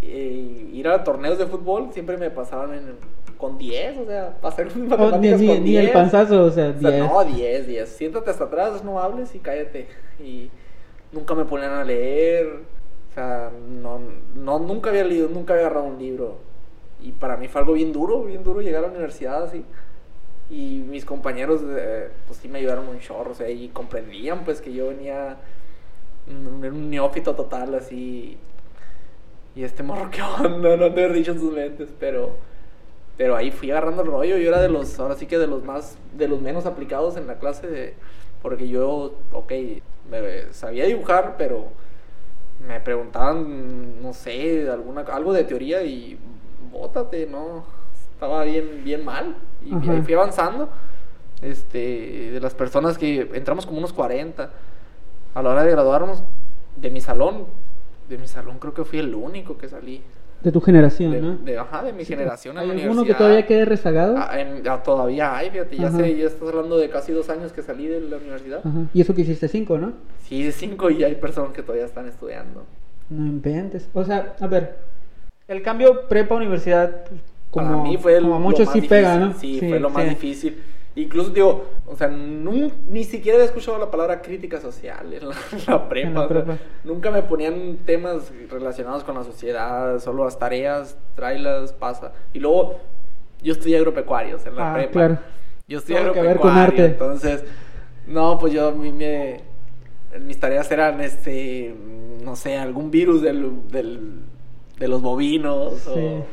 Eh, 0.00 0.68
ir 0.72 0.86
a 0.88 1.02
torneos 1.02 1.38
de 1.38 1.46
fútbol 1.46 1.88
siempre 1.92 2.16
me 2.16 2.30
pasaban 2.30 2.72
en- 2.74 3.18
con 3.36 3.56
10, 3.58 3.98
o 3.98 4.04
sea, 4.06 4.36
pasar 4.40 4.66
mis 4.66 4.74
Oh, 4.76 4.78
ni, 4.80 4.86
matemáticas 4.88 5.40
ni- 5.40 5.46
con 5.48 5.56
ni 5.64 5.70
10. 5.70 5.84
el 5.86 5.92
panzazo, 5.92 6.44
o 6.44 6.50
sea, 6.50 6.68
O 6.76 6.80
sea, 6.80 6.90
10. 6.90 7.00
no, 7.10 7.24
10, 7.24 7.66
10. 7.66 7.88
Siéntate 7.88 8.30
hasta 8.30 8.44
atrás, 8.44 8.84
no 8.84 9.00
hables 9.00 9.34
y 9.34 9.38
cállate. 9.38 9.88
Y 10.22 10.50
nunca 11.12 11.34
me 11.34 11.44
ponían 11.44 11.72
a 11.72 11.84
leer. 11.84 12.46
O 13.10 13.14
sea, 13.14 13.50
no, 13.68 14.00
no, 14.36 14.58
nunca 14.60 14.90
había 14.90 15.04
leído, 15.04 15.28
nunca 15.28 15.54
había 15.54 15.66
agarrado 15.66 15.86
un 15.88 15.98
libro. 15.98 16.36
Y 17.00 17.12
para 17.12 17.36
mí 17.36 17.48
fue 17.48 17.60
algo 17.60 17.72
bien 17.74 17.92
duro, 17.92 18.22
bien 18.24 18.42
duro 18.44 18.60
llegar 18.60 18.84
a 18.84 18.86
la 18.88 18.92
universidad 18.92 19.44
así. 19.44 19.64
Y 20.50 20.78
mis 20.88 21.04
compañeros, 21.04 21.62
eh, 21.66 22.10
pues 22.26 22.38
sí 22.40 22.48
me 22.48 22.58
ayudaron 22.60 22.88
un 22.88 23.00
chorro, 23.00 23.32
o 23.32 23.34
sea, 23.34 23.50
y 23.50 23.68
comprendían 23.68 24.44
pues 24.44 24.60
que 24.62 24.72
yo 24.72 24.88
venía 24.88 25.36
un, 26.28 26.64
un 26.64 26.90
neófito 26.90 27.34
total 27.36 27.74
así. 27.76 28.38
Y 29.54 29.64
este 29.64 29.82
morro, 29.82 30.10
¿qué 30.10 30.22
onda? 30.22 30.76
No 30.76 30.92
te 30.92 31.04
haber 31.04 31.12
dicho 31.12 31.32
en 31.32 31.40
sus 31.40 31.52
mentes, 31.52 31.90
pero... 31.98 32.36
Pero 33.16 33.36
ahí 33.36 33.50
fui 33.50 33.70
agarrando 33.70 34.02
el 34.02 34.08
rollo. 34.08 34.38
Yo 34.38 34.48
era 34.48 34.60
de 34.60 34.68
los, 34.70 34.98
ahora 35.00 35.16
sí 35.16 35.26
que 35.26 35.38
de 35.38 35.46
los 35.46 35.64
más, 35.64 35.98
de 36.16 36.28
los 36.28 36.40
menos 36.42 36.66
aplicados 36.66 37.16
en 37.16 37.26
la 37.28 37.38
clase. 37.38 37.66
De, 37.68 37.94
porque 38.42 38.68
yo, 38.68 39.14
ok, 39.32 39.52
me- 40.10 40.52
sabía 40.52 40.86
dibujar, 40.86 41.36
pero 41.38 41.68
me 42.66 42.80
preguntaban, 42.80 44.02
no 44.02 44.14
sé, 44.14 44.70
alguna, 44.70 45.02
algo 45.02 45.32
de 45.32 45.44
teoría 45.44 45.82
y 45.84 46.18
bótate, 46.72 47.26
¿no? 47.26 47.64
Estaba 48.14 48.44
bien, 48.44 48.84
bien 48.84 49.04
mal. 49.04 49.36
Y 49.64 49.74
Ajá. 49.74 49.92
ahí 49.92 50.02
fui 50.02 50.14
avanzando. 50.14 50.68
Este, 51.42 52.30
de 52.32 52.40
las 52.40 52.54
personas 52.54 52.98
que 52.98 53.30
entramos 53.34 53.64
como 53.66 53.78
unos 53.78 53.92
40. 53.92 54.50
A 55.34 55.42
la 55.42 55.50
hora 55.50 55.62
de 55.62 55.70
graduarnos, 55.70 56.22
de 56.76 56.90
mi 56.90 57.00
salón, 57.00 57.44
de 58.08 58.18
mi 58.18 58.26
salón 58.26 58.58
creo 58.58 58.74
que 58.74 58.84
fui 58.84 58.98
el 58.98 59.14
único 59.14 59.56
que 59.56 59.68
salí. 59.68 60.02
De 60.42 60.50
tu 60.52 60.60
generación, 60.60 61.10
De, 61.12 61.20
¿no? 61.20 61.36
de- 61.36 61.58
ajá, 61.58 61.82
de 61.82 61.92
mi 61.92 62.04
generación 62.04 62.56
en 62.58 62.70
¿Hay 62.70 62.82
alguno 62.82 63.04
que 63.04 63.14
todavía 63.14 63.44
quede 63.44 63.64
rezagado? 63.64 64.14
Ah, 64.16 64.40
en- 64.40 64.66
ah, 64.68 64.82
todavía 64.82 65.36
hay, 65.36 65.50
fíjate, 65.50 65.76
ya 65.76 65.90
sé, 65.90 66.16
ya 66.16 66.26
estás 66.26 66.48
hablando 66.48 66.76
de 66.78 66.88
casi 66.90 67.12
dos 67.12 67.28
años 67.28 67.52
que 67.52 67.62
salí 67.62 67.86
de 67.88 68.00
la 68.00 68.16
universidad. 68.18 68.60
Ajá. 68.64 68.84
Y 68.94 69.00
eso 69.00 69.14
que 69.14 69.22
hiciste 69.22 69.48
cinco, 69.48 69.78
¿no? 69.78 69.92
Sí, 70.24 70.42
de 70.44 70.52
cinco 70.52 70.90
y 70.90 71.02
hay 71.04 71.16
personas 71.16 71.52
que 71.52 71.62
todavía 71.62 71.84
están 71.86 72.06
estudiando. 72.06 72.64
No 73.10 73.26
inventes. 73.26 73.88
O 73.94 74.04
sea, 74.04 74.34
a 74.40 74.46
ver, 74.46 74.76
el 75.48 75.62
cambio 75.62 76.08
prepa-universidad, 76.08 77.04
pues, 77.08 77.20
como, 77.50 77.66
Para 77.68 77.82
mí 77.82 77.96
fue 77.96 78.16
el, 78.16 78.22
como 78.22 78.34
lo 78.34 78.40
mucho 78.40 78.64
más 78.64 78.72
sí 78.72 78.80
difícil, 78.80 78.88
pega, 78.98 79.16
¿no? 79.18 79.34
Sí, 79.34 79.58
fue 79.60 79.80
lo 79.80 79.90
más 79.90 80.08
difícil. 80.08 80.62
Incluso, 80.96 81.30
digo, 81.30 81.64
o 81.86 81.94
sea, 81.94 82.08
ni 82.08 83.04
siquiera 83.04 83.36
había 83.36 83.46
escuchado 83.46 83.78
la 83.78 83.88
palabra 83.90 84.20
crítica 84.20 84.60
social 84.60 85.12
en 85.12 85.28
la, 85.28 85.34
en 85.52 85.58
la 85.66 85.88
prepa. 85.88 86.08
En 86.08 86.14
la 86.14 86.20
o 86.24 86.28
sea, 86.28 86.42
prepa. 86.44 86.58
nunca 86.84 87.10
me 87.10 87.22
ponían 87.22 87.76
temas 87.86 88.32
relacionados 88.50 89.04
con 89.04 89.14
la 89.14 89.22
sociedad, 89.24 89.98
solo 90.00 90.24
las 90.24 90.38
tareas, 90.38 90.98
tráelas, 91.14 91.72
pasa. 91.72 92.12
Y 92.32 92.40
luego, 92.40 92.80
yo 93.42 93.52
estudié 93.52 93.76
agropecuarios 93.78 94.44
en 94.46 94.56
la 94.56 94.70
Ah, 94.72 94.74
prepa. 94.74 94.92
claro. 94.92 95.18
Yo 95.68 95.78
estudié 95.78 96.00
Todo 96.00 96.12
que 96.14 96.20
ver 96.20 96.30
agropecuario, 96.30 96.64
con 96.66 96.80
arte. 96.80 96.84
entonces, 96.86 97.44
no, 98.06 98.38
pues 98.38 98.52
yo 98.52 98.68
a 98.68 98.72
mí 98.72 98.90
me... 98.92 99.40
Mis 100.20 100.40
tareas 100.40 100.70
eran, 100.72 101.00
este, 101.02 101.74
no 102.24 102.34
sé, 102.34 102.56
algún 102.56 102.90
virus 102.90 103.20
del, 103.22 103.68
del- 103.68 104.20
de 104.78 104.88
los 104.88 105.02
bovinos 105.02 105.74
Sí. 105.80 105.90
o 105.94 106.24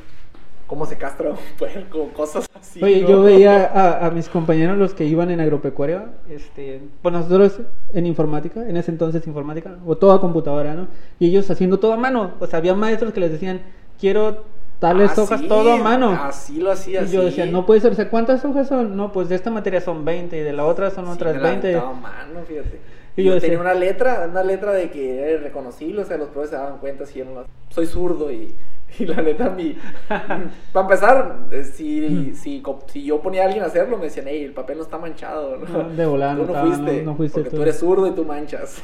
cómo 0.67 0.85
se 0.85 0.97
castra 0.97 1.29
un 1.31 1.37
puerco, 1.57 2.09
cosas 2.13 2.47
así. 2.59 2.83
Oye, 2.83 3.01
¿no? 3.01 3.07
yo 3.09 3.21
veía 3.21 3.65
a, 3.65 4.05
a 4.07 4.11
mis 4.11 4.27
compañeros, 4.29 4.77
los 4.77 4.93
que 4.93 5.05
iban 5.05 5.29
en 5.31 5.39
agropecuario, 5.39 6.05
este, 6.29 6.81
pues 7.01 7.13
nosotros 7.13 7.59
en 7.93 8.05
informática, 8.05 8.67
en 8.67 8.75
ese 8.77 8.91
entonces 8.91 9.25
informática, 9.27 9.77
o 9.85 9.95
toda 9.97 10.19
computadora, 10.19 10.73
¿no? 10.73 10.87
Y 11.19 11.27
ellos 11.27 11.49
haciendo 11.51 11.79
todo 11.79 11.93
a 11.93 11.97
mano. 11.97 12.31
O 12.39 12.47
sea, 12.47 12.59
había 12.59 12.73
maestros 12.73 13.13
que 13.13 13.19
les 13.19 13.31
decían, 13.31 13.61
quiero 13.99 14.43
tales 14.79 15.17
hojas 15.17 15.39
sí, 15.41 15.47
todo 15.47 15.71
a 15.71 15.77
mano. 15.77 16.11
Así 16.21 16.59
lo 16.59 16.71
hacía, 16.71 17.03
Y 17.03 17.09
yo 17.11 17.21
sí. 17.21 17.25
decía, 17.27 17.45
no 17.45 17.65
puede 17.65 17.79
ser, 17.81 17.91
o 17.91 17.95
sea, 17.95 18.09
¿cuántas 18.09 18.43
hojas 18.43 18.67
son? 18.67 18.97
No, 18.97 19.11
pues 19.11 19.29
de 19.29 19.35
esta 19.35 19.49
materia 19.51 19.79
son 19.81 20.03
20 20.03 20.37
y 20.37 20.41
de 20.41 20.51
la 20.53 20.65
otra 20.65 20.89
son 20.91 21.05
Sí, 21.05 21.11
otras 21.13 21.35
la 21.37 21.49
20. 21.49 21.67
aventaba 21.75 21.91
a 21.91 21.99
mano, 22.01 22.39
fíjate. 22.47 22.79
Y 23.17 23.23
yo 23.23 23.29
yo 23.29 23.33
decía- 23.35 23.49
tenía 23.49 23.61
una 23.61 23.73
letra, 23.73 24.27
una 24.29 24.43
letra 24.43 24.73
de 24.73 24.89
que 24.91 25.19
era 25.21 25.31
irreconocible, 25.31 26.01
o 26.01 26.05
sea, 26.05 26.17
los 26.17 26.27
profes 26.29 26.49
se 26.49 26.57
daban 26.57 26.79
cuenta 26.79 27.05
si 27.05 27.19
yo 27.19 27.25
no. 27.25 27.45
Soy 27.69 27.85
zurdo 27.85 28.29
y, 28.31 28.53
y 28.99 29.05
la 29.05 29.21
neta, 29.21 29.49
mi... 29.49 29.75
Para 30.07 30.85
empezar, 30.85 31.39
eh, 31.51 31.63
si, 31.63 32.33
si, 32.35 32.63
si 32.87 33.03
yo 33.03 33.21
ponía 33.21 33.43
a 33.43 33.45
alguien 33.45 33.63
a 33.63 33.67
hacerlo, 33.67 33.97
me 33.97 34.05
decían, 34.05 34.25
hey, 34.29 34.43
el 34.43 34.53
papel 34.53 34.77
no 34.77 34.83
está 34.83 34.97
manchado, 34.97 35.57
¿no? 35.57 35.65
No, 35.67 35.89
de 35.89 36.05
volada, 36.05 36.35
Tú 36.35 36.45
no 36.45 36.53
fuiste, 36.65 36.97
no- 37.03 37.11
no 37.11 37.15
fuiste 37.17 37.33
porque 37.39 37.49
tú. 37.49 37.55
tú 37.57 37.61
eres 37.63 37.79
zurdo 37.79 38.07
y 38.07 38.11
tú 38.11 38.23
manchas. 38.25 38.81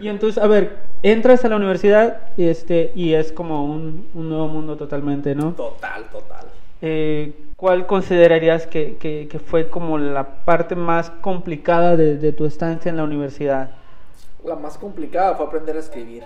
Y 0.00 0.08
entonces, 0.08 0.42
a 0.42 0.46
ver, 0.46 0.76
entras 1.02 1.44
a 1.44 1.48
la 1.48 1.56
universidad 1.56 2.20
este, 2.36 2.92
y 2.94 3.14
es 3.14 3.32
como 3.32 3.64
un, 3.64 4.08
un 4.14 4.28
nuevo 4.28 4.48
mundo 4.48 4.76
totalmente, 4.76 5.34
¿no? 5.34 5.52
total, 5.52 6.04
total. 6.10 6.46
eh, 6.80 7.32
¿cuál 7.56 7.86
considerarías 7.86 8.66
que, 8.66 8.96
que, 8.98 9.28
que, 9.30 9.38
fue 9.38 9.68
como 9.68 9.98
la 9.98 10.44
parte 10.44 10.74
más 10.74 11.10
complicada 11.10 11.96
de, 11.96 12.16
de, 12.18 12.32
tu 12.32 12.44
estancia 12.44 12.90
en 12.90 12.96
la 12.96 13.04
universidad? 13.04 13.70
La 14.44 14.56
más 14.56 14.76
complicada 14.78 15.34
fue 15.36 15.46
aprender 15.46 15.76
a 15.76 15.78
escribir. 15.80 16.24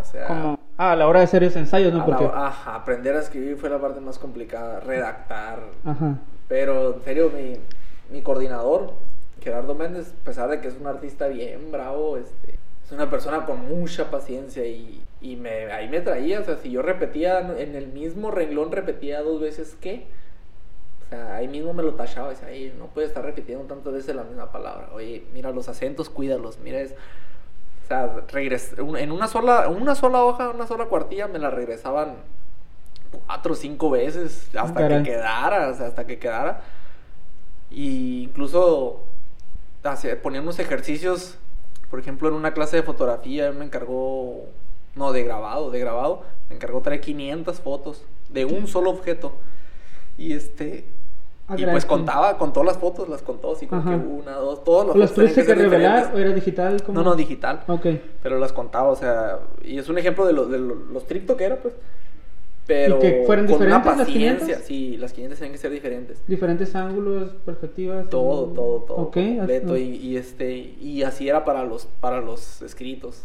O 0.00 0.04
sea, 0.04 0.26
como, 0.26 0.58
ah, 0.78 0.92
a 0.92 0.96
la 0.96 1.06
hora 1.06 1.20
de 1.20 1.24
hacer 1.24 1.42
esos 1.44 1.56
ensayos, 1.56 1.92
¿no? 1.92 2.04
Porque... 2.04 2.24
La, 2.24 2.48
ajá, 2.48 2.74
aprender 2.74 3.16
a 3.16 3.20
escribir 3.20 3.56
fue 3.56 3.70
la 3.70 3.80
parte 3.80 4.00
más 4.00 4.18
complicada, 4.18 4.80
redactar. 4.80 5.60
Ajá. 5.84 6.18
Pero 6.48 6.94
en 6.94 7.02
serio, 7.02 7.30
mi, 7.34 7.58
mi 8.10 8.22
coordinador, 8.22 8.92
Gerardo 9.40 9.74
Méndez, 9.74 10.14
a 10.20 10.24
pesar 10.24 10.48
de 10.48 10.60
que 10.60 10.68
es 10.68 10.76
un 10.80 10.86
artista 10.86 11.28
bien 11.28 11.70
bravo, 11.72 12.16
este, 12.16 12.58
es 12.84 12.92
una 12.92 13.10
persona 13.10 13.46
con 13.46 13.66
mucha 13.66 14.10
paciencia 14.10 14.66
y, 14.66 15.02
y 15.20 15.36
me, 15.36 15.72
ahí 15.72 15.88
me 15.88 16.00
traía, 16.00 16.40
o 16.40 16.44
sea, 16.44 16.56
si 16.56 16.70
yo 16.70 16.82
repetía 16.82 17.40
en 17.58 17.74
el 17.74 17.88
mismo 17.88 18.30
renglón, 18.30 18.72
repetía 18.72 19.22
dos 19.22 19.40
veces 19.40 19.76
qué, 19.80 20.06
o 21.06 21.08
sea, 21.08 21.36
ahí 21.36 21.48
mismo 21.48 21.72
me 21.72 21.82
lo 21.82 21.94
tachaba, 21.94 22.30
decía, 22.30 22.48
ahí 22.48 22.74
no 22.78 22.86
puedes 22.86 23.10
estar 23.10 23.24
repitiendo 23.24 23.64
tantas 23.64 23.92
veces 23.92 24.14
la 24.14 24.24
misma 24.24 24.52
palabra, 24.52 24.90
oye, 24.92 25.24
mira 25.32 25.50
los 25.50 25.68
acentos, 25.68 26.10
cuídalos, 26.10 26.58
mira 26.58 26.80
es... 26.80 26.94
O 27.84 27.86
sea, 27.86 28.10
regres, 28.28 28.74
en 28.78 29.12
una 29.12 29.28
sola, 29.28 29.68
una 29.68 29.94
sola 29.94 30.24
hoja, 30.24 30.50
una 30.50 30.66
sola 30.66 30.86
cuartilla 30.86 31.28
me 31.28 31.38
la 31.38 31.50
regresaban 31.50 32.16
cuatro 33.26 33.52
o 33.52 33.56
cinco 33.56 33.90
veces 33.90 34.48
hasta 34.56 34.88
que 34.88 35.02
quedara, 35.02 35.68
o 35.68 35.74
sea, 35.74 35.88
hasta 35.88 36.06
que 36.06 36.18
quedara. 36.18 36.62
Y 37.70 38.24
incluso 38.24 39.04
ponían 40.22 40.44
unos 40.44 40.58
ejercicios, 40.58 41.36
por 41.90 42.00
ejemplo, 42.00 42.28
en 42.28 42.34
una 42.34 42.54
clase 42.54 42.76
de 42.76 42.82
fotografía 42.82 43.52
me 43.52 43.64
encargó, 43.64 44.46
no, 44.94 45.12
de 45.12 45.22
grabado, 45.22 45.70
de 45.70 45.78
grabado, 45.78 46.22
me 46.48 46.56
encargó 46.56 46.80
traer 46.80 47.00
500 47.02 47.60
fotos 47.60 48.02
de 48.30 48.46
un 48.46 48.66
solo 48.66 48.90
objeto. 48.90 49.34
Y 50.16 50.32
este, 50.32 50.86
Ah, 51.46 51.56
y 51.58 51.66
pues 51.66 51.84
contaba, 51.84 52.38
con 52.38 52.54
todas 52.54 52.66
las 52.66 52.78
fotos, 52.78 53.06
las 53.06 53.20
contó, 53.20 53.52
así 53.52 53.66
como 53.66 53.84
que 53.84 53.94
una, 53.94 54.32
dos, 54.36 54.64
todos 54.64 54.86
los 54.86 54.96
¿Las 54.96 55.12
tuviste 55.12 55.44
que, 55.44 55.54
revelar 55.54 56.12
o 56.14 56.18
era 56.18 56.32
digital? 56.32 56.82
No, 56.88 57.02
no, 57.02 57.14
digital. 57.14 57.60
Ok. 57.68 57.86
Pero 58.22 58.38
las 58.38 58.54
contaba, 58.54 58.88
o 58.88 58.96
sea, 58.96 59.40
y 59.62 59.78
es 59.78 59.88
un 59.90 59.98
ejemplo 59.98 60.26
de 60.26 60.32
lo, 60.32 60.46
de 60.46 60.58
lo, 60.58 60.98
estricto 60.98 61.36
que 61.36 61.44
era, 61.44 61.56
pues. 61.56 61.74
Pero 62.66 62.96
¿Y 62.96 63.00
que 63.00 63.24
fueran 63.26 63.44
con 63.46 63.58
diferentes 63.58 63.84
una 63.84 63.96
paciencia, 63.96 64.56
las 64.56 64.64
sí, 64.64 64.96
las 64.96 65.12
500 65.12 65.38
tienen 65.38 65.52
que 65.52 65.58
ser 65.58 65.70
diferentes. 65.70 66.26
Diferentes 66.26 66.74
ángulos, 66.74 67.34
perspectivas. 67.44 68.08
Todo, 68.08 68.46
todo, 68.46 68.80
todo. 68.80 68.96
Ok. 68.96 69.18
Completo, 69.36 69.76
y, 69.76 69.96
y, 69.96 70.16
este, 70.16 70.54
y 70.56 71.02
así 71.02 71.28
era 71.28 71.44
para 71.44 71.62
los, 71.64 71.84
para 72.00 72.22
los 72.22 72.62
escritos. 72.62 73.22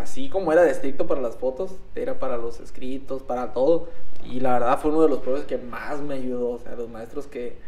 Así 0.00 0.30
como 0.30 0.50
era 0.50 0.62
de 0.62 0.70
estricto 0.70 1.06
para 1.06 1.20
las 1.20 1.36
fotos, 1.36 1.76
era 1.94 2.18
para 2.18 2.38
los 2.38 2.58
escritos, 2.60 3.22
para 3.22 3.52
todo. 3.52 3.88
Y 4.24 4.40
la 4.40 4.54
verdad 4.54 4.78
fue 4.78 4.90
uno 4.90 5.02
de 5.02 5.10
los 5.10 5.18
profes 5.18 5.44
que 5.44 5.58
más 5.58 6.00
me 6.00 6.14
ayudó. 6.14 6.50
O 6.50 6.58
sea, 6.58 6.74
los 6.74 6.88
maestros 6.88 7.26
que, 7.26 7.58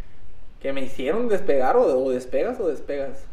que 0.61 0.73
me 0.73 0.83
hicieron 0.83 1.29
despegar 1.29 1.77
o, 1.77 2.11
despegas 2.11 2.59
o 2.59 2.69
despegas. 2.69 3.27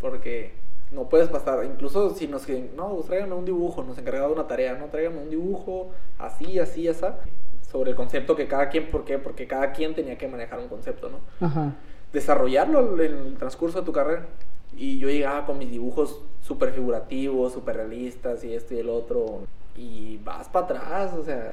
Porque 0.00 0.54
no 0.90 1.08
puedes 1.08 1.28
pasar. 1.28 1.64
Incluso 1.66 2.14
si 2.14 2.26
nos 2.26 2.46
que 2.46 2.70
no, 2.74 2.94
pues 2.94 3.06
tráigame 3.06 3.34
un 3.34 3.44
dibujo, 3.44 3.82
nos 3.82 3.98
encargaba 3.98 4.32
una 4.32 4.46
tarea, 4.46 4.74
no 4.74 4.86
tráigame 4.86 5.18
un 5.18 5.30
dibujo 5.30 5.90
así, 6.18 6.58
así, 6.58 6.88
así. 6.88 7.04
Sobre 7.70 7.90
el 7.90 7.96
concepto 7.96 8.36
que 8.36 8.46
cada 8.46 8.70
quien, 8.70 8.90
¿por 8.90 9.04
qué? 9.04 9.18
Porque 9.18 9.46
cada 9.46 9.72
quien 9.72 9.94
tenía 9.94 10.16
que 10.16 10.28
manejar 10.28 10.60
un 10.60 10.68
concepto, 10.68 11.10
¿no? 11.10 11.46
Ajá. 11.46 11.72
Desarrollarlo 12.12 13.02
en 13.02 13.12
el 13.12 13.36
transcurso 13.36 13.80
de 13.80 13.84
tu 13.84 13.92
carrera. 13.92 14.26
Y 14.76 14.98
yo 14.98 15.08
llegaba 15.08 15.46
con 15.46 15.58
mis 15.58 15.70
dibujos 15.70 16.20
súper 16.40 16.72
figurativos, 16.72 17.52
súper 17.52 17.76
realistas 17.76 18.44
y 18.44 18.54
esto 18.54 18.74
y 18.74 18.78
el 18.78 18.88
otro. 18.88 19.42
Y 19.76 20.18
vas 20.24 20.48
para 20.48 20.66
atrás, 20.66 21.14
o 21.14 21.24
sea, 21.24 21.52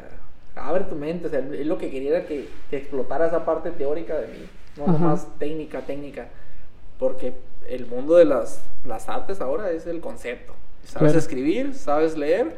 abre 0.56 0.84
tu 0.86 0.96
mente. 0.96 1.28
O 1.28 1.30
sea, 1.30 1.40
es 1.40 1.66
lo 1.66 1.78
que 1.78 1.90
quería 1.90 2.18
era 2.18 2.26
que, 2.26 2.48
explotara 2.72 3.28
esa 3.28 3.46
parte 3.46 3.72
teórica 3.72 4.18
de 4.18 4.28
mí, 4.28 4.46
no 4.78 4.88
más 4.88 5.28
técnica, 5.38 5.82
técnica. 5.82 6.30
Porque 7.00 7.34
el 7.68 7.88
mundo 7.88 8.16
de 8.16 8.26
las, 8.26 8.64
las 8.86 9.10
artes 9.10 9.42
ahora 9.42 9.72
es 9.72 9.88
el 9.88 10.02
concepto. 10.02 10.54
Sabes 10.84 11.16
escribir, 11.16 11.74
sabes 11.74 12.18
leer 12.18 12.56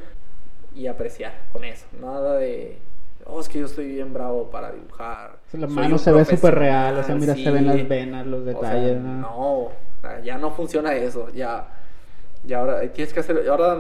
y 0.76 0.88
apreciar 0.88 1.34
con 1.52 1.64
eso. 1.64 1.86
Nada 2.00 2.38
de 2.38 2.78
oh, 3.26 3.40
es 3.40 3.50
que 3.50 3.60
yo 3.60 3.66
estoy 3.66 3.88
bien 3.88 4.14
bravo 4.14 4.50
para 4.50 4.72
dibujar. 4.72 5.38
La 5.54 5.68
mano 5.68 5.98
se 5.98 6.12
ve 6.12 6.26
súper 6.26 6.56
real, 6.56 6.98
o 6.98 7.04
sea, 7.04 7.16
mira, 7.16 7.36
se 7.36 7.52
ven 7.52 7.68
las 7.68 7.88
venas, 7.88 8.26
los 8.26 8.46
detalles. 8.46 9.00
¿no? 9.00 9.72
Ya 10.24 10.38
no 10.38 10.52
funciona 10.52 10.96
eso, 10.96 11.30
ya, 11.30 11.68
ya 12.44 12.60
ahora 12.60 12.82
tienes 12.92 13.14
que 13.14 13.20
hacer, 13.22 13.48
ahora, 13.50 13.78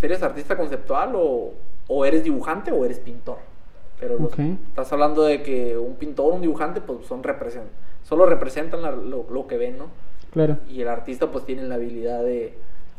¿eres 0.00 0.22
artista 0.22 0.56
conceptual 0.56 1.12
o, 1.14 1.54
o 1.88 2.04
eres 2.04 2.24
dibujante 2.24 2.70
o 2.70 2.84
eres 2.84 2.98
pintor? 2.98 3.38
Pero 4.00 4.30
estás 4.68 4.92
hablando 4.92 5.24
de 5.24 5.42
que 5.42 5.76
un 5.76 5.96
pintor, 5.96 6.32
un 6.32 6.40
dibujante, 6.40 6.80
pues 6.80 7.04
son 7.06 7.22
representan, 7.22 7.72
solo 8.04 8.26
representan 8.26 8.80
lo, 9.10 9.46
que 9.48 9.56
ven, 9.56 9.78
¿no? 9.78 9.86
Claro. 10.32 10.58
Y 10.68 10.82
el 10.82 10.88
artista 10.88 11.30
pues 11.30 11.44
tiene 11.44 11.62
la 11.64 11.74
habilidad 11.74 12.22
de 12.22 12.56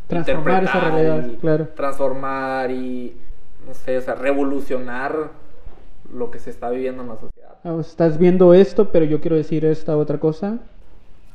transformar 0.07 0.63
esa 0.63 0.79
realidad, 0.79 1.39
claro. 1.39 1.67
transformar 1.75 2.71
y 2.71 3.15
no 3.65 3.73
sé, 3.73 3.97
o 3.97 4.01
sea, 4.01 4.15
revolucionar 4.15 5.29
lo 6.13 6.31
que 6.31 6.39
se 6.39 6.49
está 6.49 6.69
viviendo 6.69 7.03
en 7.03 7.09
la 7.09 7.15
sociedad. 7.15 7.55
Ah, 7.63 7.77
estás 7.79 8.17
viendo 8.17 8.53
esto, 8.53 8.89
pero 8.91 9.05
yo 9.05 9.21
quiero 9.21 9.37
decir 9.37 9.63
esta 9.63 9.95
otra 9.95 10.19
cosa. 10.19 10.59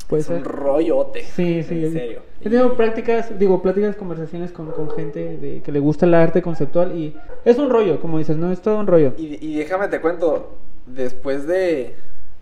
Puede 0.09 0.23
es 0.23 0.29
un 0.29 0.45
rollote. 0.45 1.23
Sí, 1.23 1.63
sí. 1.63 1.85
En 1.85 1.93
serio. 1.93 2.23
He 2.41 2.45
tenido 2.45 2.77
prácticas, 2.77 3.39
digo, 3.39 3.63
pláticas, 3.63 3.97
conversaciones 3.97 4.53
con, 4.53 4.71
con, 4.73 4.91
gente 4.91 5.39
de, 5.39 5.63
que 5.63 5.73
le 5.73 5.81
gusta 5.81 6.05
el 6.05 6.15
arte 6.15 6.43
conceptual 6.43 6.97
y 6.97 7.17
es 7.45 7.59
un 7.59 7.71
rollo, 7.71 8.01
como 8.01 8.19
dices, 8.19 8.37
no 8.37 8.53
es 8.53 8.61
todo 8.61 8.79
un 8.79 8.87
rollo. 8.87 9.15
Y, 9.17 9.39
y 9.41 9.57
déjame 9.57 9.89
te 9.89 10.01
cuento, 10.01 10.57
después 10.87 11.47
de, 11.47 11.95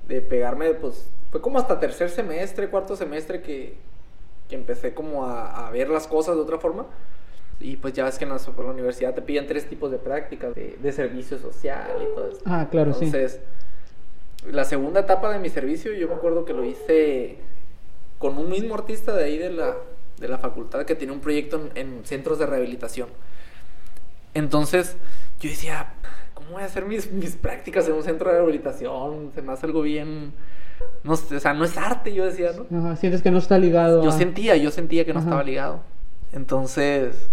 de 0.08 0.20
pegarme, 0.20 0.74
pues 0.74 1.08
fue 1.30 1.40
como 1.40 1.58
hasta 1.58 1.78
tercer 1.78 2.10
semestre, 2.10 2.68
cuarto 2.68 2.96
semestre 2.96 3.42
que, 3.42 3.74
que 4.48 4.56
empecé 4.56 4.92
como 4.92 5.24
a, 5.24 5.68
a, 5.68 5.70
ver 5.70 5.88
las 5.88 6.06
cosas 6.06 6.36
de 6.36 6.42
otra 6.42 6.58
forma. 6.58 6.86
Y 7.60 7.76
pues 7.76 7.94
ya 7.94 8.04
ves 8.04 8.18
que 8.18 8.24
en 8.24 8.30
la, 8.30 8.38
la 8.38 8.70
universidad 8.70 9.14
te 9.14 9.22
piden 9.22 9.46
tres 9.46 9.68
tipos 9.68 9.90
de 9.90 9.98
prácticas, 9.98 10.54
de, 10.54 10.76
de 10.82 10.92
servicio 10.92 11.38
social 11.38 11.90
y 12.02 12.14
todo 12.14 12.28
eso. 12.28 12.40
Ah, 12.44 12.66
claro, 12.70 12.92
sí. 12.92 13.04
Entonces, 13.04 13.40
la 14.50 14.64
segunda 14.64 15.00
etapa 15.00 15.32
de 15.32 15.38
mi 15.38 15.48
servicio, 15.48 15.92
yo 15.92 16.08
me 16.08 16.14
acuerdo 16.14 16.44
que 16.44 16.52
lo 16.52 16.64
hice 16.64 17.38
con 18.18 18.38
un 18.38 18.48
mismo 18.48 18.74
artista 18.74 19.14
de 19.14 19.24
ahí 19.24 19.38
de 19.38 19.50
la, 19.50 19.74
de 20.18 20.28
la 20.28 20.38
facultad 20.38 20.84
que 20.84 20.94
tiene 20.94 21.12
un 21.12 21.20
proyecto 21.20 21.70
en, 21.74 22.00
centros 22.04 22.38
de 22.38 22.46
rehabilitación. 22.46 23.08
Entonces, 24.34 24.96
yo 25.40 25.50
decía, 25.50 25.94
¿cómo 26.34 26.52
voy 26.52 26.62
a 26.62 26.66
hacer 26.66 26.86
mis, 26.86 27.10
mis 27.12 27.36
prácticas 27.36 27.86
en 27.88 27.94
un 27.94 28.02
centro 28.02 28.30
de 28.30 28.36
rehabilitación? 28.36 29.32
Se 29.34 29.42
me 29.42 29.52
hace 29.52 29.66
algo 29.66 29.82
bien... 29.82 30.32
No, 31.04 31.12
o 31.12 31.16
sea, 31.16 31.54
no 31.54 31.64
es 31.64 31.76
arte, 31.76 32.12
yo 32.12 32.24
decía, 32.24 32.52
¿no? 32.70 32.96
sientes 32.96 33.22
que 33.22 33.30
no 33.30 33.38
está 33.38 33.58
ligado. 33.58 34.02
Yo 34.02 34.10
sentía, 34.10 34.56
yo 34.56 34.70
sentía 34.70 35.04
que 35.04 35.12
no 35.12 35.20
estaba 35.20 35.44
ligado. 35.44 35.80
Entonces, 36.32 37.28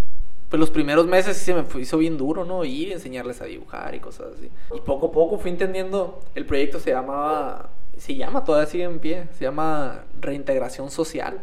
pues 0.50 0.60
los 0.60 0.72
primeros 0.72 1.06
meses 1.06 1.38
sí 1.38 1.46
se 1.46 1.54
me 1.54 1.64
hizo 1.80 1.98
bien 2.00 2.18
duro, 2.18 2.44
¿no? 2.44 2.66
Ir, 2.66 2.92
enseñarles 2.92 3.40
a 3.42 3.46
dibujar 3.46 3.94
y 3.94 4.00
cosas 4.00 4.34
así. 4.36 4.50
Y 4.76 4.82
poco 4.82 5.08
a 5.08 5.12
poco 5.12 5.38
fui 5.38 5.52
entendiendo, 5.52 6.22
el 6.34 6.46
proyecto 6.46 6.80
se 6.80 6.90
llamaba, 6.90 7.70
se 7.98 8.16
llama, 8.16 8.44
todavía 8.44 8.68
sigue 8.68 8.84
en 8.86 9.00
pie, 9.00 9.28
se 9.38 9.46
llama 9.46 10.06
Reintegración 10.20 10.90
Social 10.90 11.40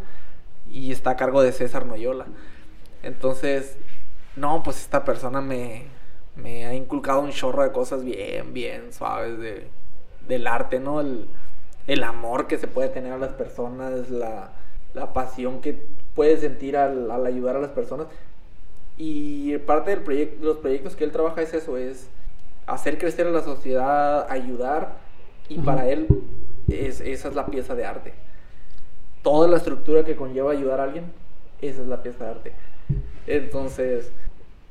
y 0.71 0.91
está 0.91 1.11
a 1.11 1.17
cargo 1.17 1.41
de 1.41 1.53
César 1.53 1.87
Noyola. 1.87 2.27
Entonces, 3.05 3.77
no, 4.35 4.65
pues 4.65 4.81
esta 4.81 5.05
persona 5.05 5.41
me, 5.41 5.85
me 6.35 6.67
ha 6.67 6.75
inculcado 6.75 7.21
un 7.21 7.31
chorro 7.31 7.63
de 7.63 7.71
cosas 7.71 8.03
bien, 8.03 8.53
bien 8.53 8.93
suaves 8.93 9.39
de, 9.39 9.69
del 10.27 10.49
arte, 10.49 10.81
¿no? 10.81 11.01
El, 11.01 11.29
el 11.87 12.03
amor 12.03 12.49
que 12.49 12.59
se 12.59 12.67
puede 12.67 12.89
tener 12.89 13.13
a 13.13 13.19
las 13.19 13.35
personas, 13.35 14.11
la, 14.11 14.51
la 14.95 15.13
pasión 15.13 15.61
que 15.61 15.81
puedes 16.17 16.41
sentir 16.41 16.77
al, 16.77 17.09
al 17.09 17.25
ayudar 17.25 17.55
a 17.55 17.61
las 17.61 17.71
personas 17.71 18.09
y 18.97 19.57
parte 19.59 19.97
de 19.97 20.37
los 20.41 20.59
proyectos 20.59 20.97
que 20.97 21.05
él 21.05 21.13
trabaja 21.13 21.43
es 21.43 21.53
eso, 21.55 21.77
es 21.77 22.09
hacer 22.67 22.99
crecer 22.99 23.27
a 23.27 23.31
la 23.31 23.43
sociedad, 23.43 24.27
ayudar, 24.31 24.97
y 25.49 25.59
para 25.59 25.89
él 25.89 26.09
es, 26.69 27.01
esa 27.01 27.29
es 27.29 27.35
la 27.35 27.47
pieza 27.47 27.75
de 27.75 27.85
arte. 27.85 28.15
Toda 29.23 29.49
la 29.49 29.57
estructura 29.57 30.05
que 30.05 30.17
conlleva 30.17 30.53
ayudar 30.53 30.81
a 30.81 30.85
alguien, 30.85 31.13
esa 31.61 31.83
es 31.83 31.89
la 31.89 32.03
pieza 32.03 32.25
de 32.25 32.31
arte. 32.31 32.53
Entonces, 33.27 34.13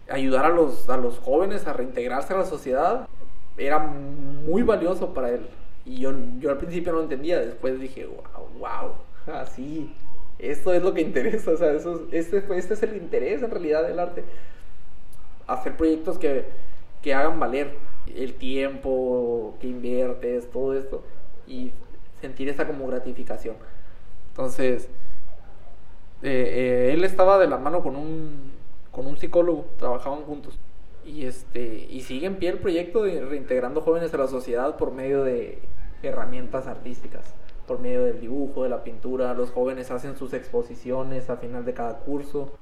ayudar 0.09 0.45
a 0.45 0.49
los, 0.49 0.89
a 0.89 0.97
los 0.97 1.19
jóvenes 1.19 1.67
a 1.67 1.73
reintegrarse 1.73 2.33
a 2.33 2.37
la 2.37 2.45
sociedad 2.45 3.07
era 3.57 3.79
muy 3.79 4.63
valioso 4.63 5.13
para 5.13 5.29
él. 5.29 5.47
Y 5.85 5.99
yo, 5.99 6.13
yo 6.39 6.49
al 6.49 6.57
principio 6.57 6.93
no 6.93 7.01
entendía, 7.01 7.39
después 7.39 7.79
dije, 7.79 8.05
wow, 8.05 8.47
wow, 8.59 9.35
así, 9.35 9.93
esto 10.39 10.73
es 10.73 10.81
lo 10.81 10.93
que 10.93 11.01
interesa, 11.01 11.51
o 11.51 11.57
sea, 11.57 11.71
eso, 11.71 12.07
este, 12.11 12.43
este 12.55 12.73
es 12.73 12.83
el 12.83 12.97
interés 12.97 13.41
en 13.41 13.51
realidad 13.51 13.87
del 13.87 13.99
arte. 13.99 14.23
Hacer 15.47 15.77
proyectos 15.77 16.17
que, 16.17 16.45
que 17.01 17.13
hagan 17.13 17.39
valer 17.39 17.75
el 18.13 18.33
tiempo 18.33 19.55
que 19.59 19.67
inviertes, 19.67 20.49
todo 20.51 20.73
esto, 20.73 21.03
y 21.47 21.71
sentir 22.21 22.49
esa 22.49 22.67
como 22.67 22.87
gratificación. 22.87 23.55
Entonces, 24.29 24.89
eh, 26.21 26.87
eh, 26.89 26.93
él 26.93 27.03
estaba 27.03 27.37
de 27.37 27.47
la 27.47 27.57
mano 27.57 27.81
con 27.81 27.95
un, 27.95 28.51
con 28.91 29.07
un 29.07 29.17
psicólogo, 29.17 29.65
trabajaban 29.77 30.23
juntos. 30.23 30.57
Y, 31.05 31.25
este, 31.25 31.87
y 31.89 32.01
sigue 32.01 32.25
en 32.25 32.37
pie 32.37 32.49
el 32.49 32.57
proyecto 32.57 33.03
de 33.03 33.23
reintegrando 33.23 33.81
jóvenes 33.81 34.13
a 34.13 34.17
la 34.17 34.27
sociedad 34.27 34.75
por 34.77 34.91
medio 34.91 35.23
de 35.23 35.59
herramientas 36.01 36.67
artísticas, 36.67 37.33
por 37.67 37.79
medio 37.79 38.03
del 38.03 38.19
dibujo, 38.19 38.63
de 38.63 38.69
la 38.69 38.83
pintura. 38.83 39.33
Los 39.33 39.51
jóvenes 39.51 39.91
hacen 39.91 40.15
sus 40.15 40.33
exposiciones 40.33 41.29
a 41.29 41.37
final 41.37 41.65
de 41.65 41.73
cada 41.73 41.99
curso. 41.99 42.57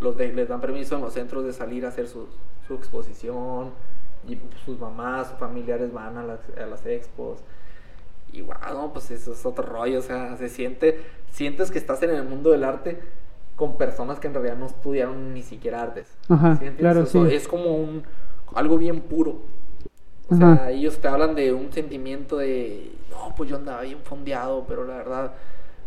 Los 0.00 0.16
les 0.16 0.48
dan 0.48 0.60
permiso 0.60 0.96
en 0.96 1.02
los 1.02 1.14
centros 1.14 1.44
de 1.44 1.52
salir 1.52 1.84
a 1.84 1.88
hacer 1.88 2.06
su, 2.06 2.26
su 2.66 2.74
exposición. 2.74 3.70
Y 4.28 4.38
sus 4.64 4.78
mamás, 4.78 5.28
sus 5.28 5.38
familiares 5.38 5.92
van 5.92 6.16
a 6.16 6.24
las, 6.24 6.40
a 6.58 6.66
las 6.66 6.84
expos. 6.86 7.38
Y 8.32 8.42
wow, 8.42 8.92
pues 8.92 9.10
eso 9.10 9.32
es 9.32 9.46
otro 9.46 9.64
rollo. 9.64 10.00
O 10.00 10.02
sea, 10.02 10.36
se 10.36 10.48
siente, 10.48 11.00
sientes 11.30 11.70
que 11.70 11.78
estás 11.78 12.02
en 12.02 12.10
el 12.10 12.24
mundo 12.24 12.50
del 12.50 12.64
arte 12.64 13.00
con 13.56 13.78
personas 13.78 14.20
que 14.20 14.26
en 14.26 14.34
realidad 14.34 14.56
no 14.56 14.66
estudiaron 14.66 15.32
ni 15.32 15.42
siquiera 15.42 15.82
artes. 15.82 16.14
Ajá, 16.28 16.60
claro, 16.76 17.06
sí. 17.06 17.18
Es 17.30 17.48
como 17.48 17.74
un 17.76 18.04
algo 18.54 18.78
bien 18.78 19.00
puro. 19.00 19.40
O 20.28 20.34
sea, 20.34 20.70
ellos 20.70 20.98
te 20.98 21.06
hablan 21.06 21.34
de 21.34 21.52
un 21.52 21.72
sentimiento 21.72 22.38
de, 22.38 22.90
no, 23.10 23.34
pues 23.36 23.48
yo 23.48 23.56
andaba 23.56 23.82
bien 23.82 23.98
fondeado, 24.02 24.64
pero 24.66 24.84
la 24.84 24.96
verdad, 24.96 25.32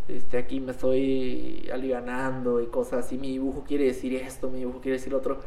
este, 0.07 0.37
aquí 0.37 0.61
me 0.61 0.71
estoy 0.71 1.69
alivianando 1.73 2.61
y 2.61 2.67
cosas 2.67 3.05
así. 3.05 3.17
Mi 3.17 3.31
dibujo 3.31 3.63
quiere 3.67 3.85
decir 3.85 4.13
esto, 4.15 4.49
mi 4.49 4.59
dibujo 4.59 4.79
quiere 4.79 4.97
decir 4.97 5.13
otro. 5.13 5.39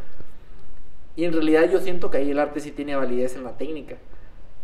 Y 1.16 1.24
en 1.24 1.32
realidad 1.32 1.70
yo 1.70 1.80
siento 1.80 2.10
que 2.10 2.18
ahí 2.18 2.30
el 2.30 2.38
arte 2.38 2.60
sí 2.60 2.70
tiene 2.70 2.96
validez 2.96 3.36
en 3.36 3.44
la 3.44 3.56
técnica. 3.56 3.96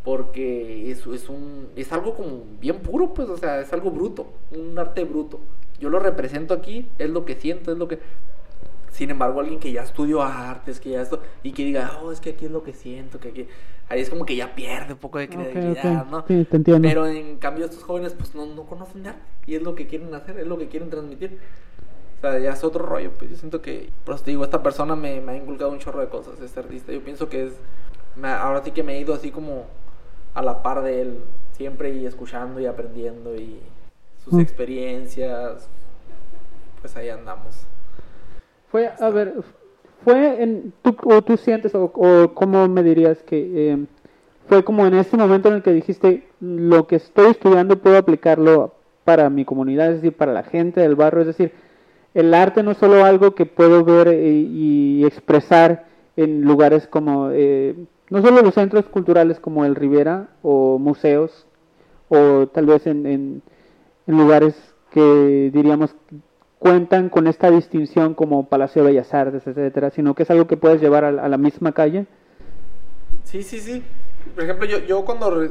Porque 0.05 0.91
es, 0.91 1.07
es, 1.07 1.29
un, 1.29 1.69
es 1.77 1.93
algo 1.93 2.15
como 2.15 2.45
bien 2.61 2.81
puro, 2.81 3.15
pues, 3.15 3.29
o 3.29 3.37
sea, 3.37 3.61
es 3.61 3.73
algo 3.73 3.91
bruto, 3.91 4.27
un 4.51 4.79
arte 4.79 5.05
bruto 5.05 5.41
yo 5.81 5.91
lo 5.91 5.99
represento 5.99 6.55
aquí, 6.55 6.89
es 6.99 7.11
lo 7.11 7.25
que 7.25 7.35
siento, 7.35 7.73
es 7.73 7.79
lo 7.79 7.89
que... 7.89 7.99
Sin 8.91 9.11
embargo, 9.11 9.41
alguien 9.41 9.61
que 9.61 9.73
ya 9.73 9.83
estudió 9.83 10.23
artes, 10.23 10.81
que 10.81 10.91
ya 10.91 11.03
esto, 11.03 11.21
y 11.43 11.53
que 11.53 11.65
diga, 11.65 12.01
oh, 12.03 12.13
es 12.13 12.21
que 12.21 12.31
aquí 12.31 12.47
es 12.47 12.51
lo 12.51 12.63
que 12.63 12.73
siento, 12.73 13.21
que 13.21 13.29
aquí... 13.29 13.49
Ahí 13.91 14.03
es 14.03 14.11
como 14.11 14.27
que 14.27 14.37
ya 14.37 14.55
pierde 14.55 14.93
un 14.93 14.99
poco 14.99 15.19
de 15.19 15.31
credibilidad, 15.31 16.05
¿no? 16.07 16.23
Sí, 16.29 16.45
te 16.45 16.57
entiendo. 16.57 16.87
Pero 16.87 17.07
en 17.07 17.39
cambio 17.39 17.65
estos 17.65 17.83
jóvenes 17.83 18.13
pues 18.13 18.35
no, 18.35 18.45
no 18.45 18.65
conocen 18.65 19.05
nada 19.05 19.17
y 19.47 19.55
es 19.55 19.63
lo 19.63 19.75
que 19.75 19.87
quieren 19.87 20.15
hacer, 20.15 20.39
es 20.39 20.47
lo 20.47 20.59
que 20.59 20.69
quieren 20.69 20.91
transmitir. 20.91 21.39
O 22.19 22.21
sea, 22.21 22.39
ya 22.39 22.51
es 22.51 22.65
otro 22.65 22.85
rollo, 22.85 23.13
pues 23.13 23.31
yo 23.31 23.37
siento 23.39 23.63
que, 23.63 23.89
pues 24.05 24.23
te 24.23 24.31
digo, 24.31 24.45
esta 24.45 24.63
persona 24.63 24.95
me, 24.95 25.23
me 25.23 25.33
ha 25.33 25.37
inculcado 25.37 25.71
un 25.71 25.79
chorro 25.79 26.01
de 26.01 26.09
cosas, 26.09 26.39
este 26.41 26.61
artista. 26.61 26.93
Yo 26.93 27.03
pienso 27.03 27.31
que 27.31 27.47
es, 27.47 27.55
ahora 28.23 28.63
sí 28.63 28.73
que 28.73 28.83
me 28.83 28.97
he 28.97 29.01
ido 29.01 29.15
así 29.15 29.31
como 29.31 29.65
a 30.35 30.43
la 30.43 30.63
par 30.63 30.83
de 30.83 31.01
él, 31.01 31.21
siempre 31.53 31.95
y 31.95 32.05
escuchando 32.05 32.61
y 32.61 32.67
aprendiendo 32.67 33.37
y 33.37 33.59
sus 34.23 34.39
experiencias, 34.39 35.69
pues 36.83 36.95
ahí 36.97 37.09
andamos. 37.09 37.67
Fue, 38.71 38.91
a 38.99 39.11
ver, 39.11 39.35
fue 40.05 40.43
en, 40.43 40.73
tú, 40.83 40.97
o 41.05 41.23
tú 41.23 41.37
sientes, 41.37 41.75
o, 41.75 42.33
cómo 42.35 42.69
me 42.69 42.83
dirías 42.83 43.23
que 43.23 43.73
eh, 43.73 43.79
fue 44.49 44.65
como 44.65 44.87
en 44.87 44.95
este 44.95 45.17
momento 45.17 45.49
en 45.49 45.55
el 45.55 45.63
que 45.63 45.73
dijiste, 45.73 46.27
lo 46.41 46.87
que 46.87 46.97
estoy 46.97 47.31
estudiando 47.31 47.79
puedo 47.79 47.97
aplicarlo 47.97 48.75
para 49.05 49.31
mi 49.31 49.45
comunidad, 49.45 49.89
es 49.89 50.03
decir, 50.03 50.13
para 50.17 50.33
la 50.33 50.43
gente 50.43 50.81
del 50.81 50.97
barrio, 50.97 51.23
es 51.23 51.29
decir, 51.29 51.53
el 52.15 52.35
arte 52.35 52.63
no 52.63 52.73
es 52.73 52.79
solo 52.79 53.05
algo 53.05 53.35
que 53.35 53.47
puedo 53.47 53.85
ver 53.85 54.09
y, 54.13 55.05
expresar 55.05 55.87
en 56.17 56.43
lugares 56.43 56.87
como, 56.87 57.31
eh, 57.33 57.75
no 58.11 58.23
solo 58.23 58.43
los 58.43 58.55
centros 58.55 58.87
culturales 58.87 59.41
como 59.41 59.65
el 59.65 59.75
Rivera 59.75 60.29
o 60.43 60.79
museos, 60.79 61.47
o 62.09 62.47
tal 62.49 62.67
vez 62.67 62.87
en 62.87 63.43
en 64.09 64.17
lugares 64.17 64.55
que 64.91 65.51
diríamos 65.53 65.95
cuentan 66.59 67.09
con 67.09 67.27
esta 67.27 67.51
distinción 67.51 68.15
como 68.15 68.49
Palacio 68.49 68.83
de 68.83 68.91
Bellas 68.91 69.15
Artes, 69.15 69.47
etcétera, 69.47 69.91
sino 69.91 70.15
que 70.15 70.25
es 70.25 70.31
algo 70.31 70.47
que 70.47 70.57
puedes 70.57 70.81
llevar 70.81 71.05
a, 71.05 71.29
la 71.29 71.39
misma 71.39 71.73
calle. 71.73 72.07
Sí, 73.25 73.43
sí, 73.43 73.61
sí. 73.61 73.83
Por 74.35 74.45
ejemplo, 74.45 74.67
yo, 74.67 74.79
yo 74.79 75.05
cuando 75.05 75.51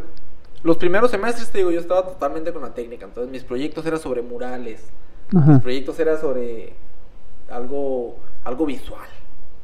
los 0.64 0.78
primeros 0.78 1.12
semestres, 1.12 1.50
te 1.50 1.60
digo, 1.60 1.72
yo 1.72 1.80
estaba 1.80 2.06
totalmente 2.06 2.52
con 2.52 2.62
la 2.62 2.74
técnica, 2.74 3.06
entonces 3.06 3.32
mis 3.32 3.43
proyectos 3.43 3.86
eran 3.86 4.00
sobre 4.00 4.22
murales, 4.22 4.86
mis 5.32 5.60
proyectos 5.60 6.00
eran 6.00 6.20
sobre 6.20 6.74
algo, 7.50 8.17
algo 8.43 8.65
visual. 8.65 9.08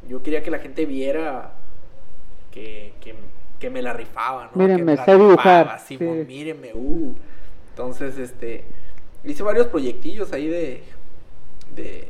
Yo 0.07 0.21
quería 0.21 0.43
que 0.43 0.51
la 0.51 0.59
gente 0.59 0.85
viera 0.85 1.53
que, 2.51 2.93
que, 3.59 3.69
me 3.69 3.81
la 3.81 3.93
rifaba, 3.93 4.49
¿no? 4.53 4.61
Mírenme, 4.61 4.97
sé 4.97 5.17
dibujar. 5.17 5.79
sí. 5.79 5.97
mírenme, 5.97 6.73
uh. 6.73 7.15
Entonces, 7.69 8.17
este, 8.17 8.65
hice 9.23 9.41
varios 9.41 9.67
proyectillos 9.67 10.33
ahí 10.33 10.47
de, 10.47 10.83
de, 11.75 12.09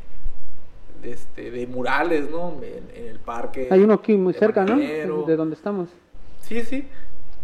este, 1.04 1.52
de 1.52 1.68
murales, 1.68 2.30
¿no? 2.30 2.56
En, 2.62 3.06
el 3.06 3.20
parque. 3.20 3.68
Hay 3.72 3.82
uno 3.82 3.96
aquí 3.96 4.16
muy 4.16 4.34
cerca, 4.34 4.66
¿no? 4.66 4.78
De 4.78 5.36
donde 5.36 5.56
estamos. 5.56 5.90
Sí, 6.42 6.62
sí. 6.64 6.88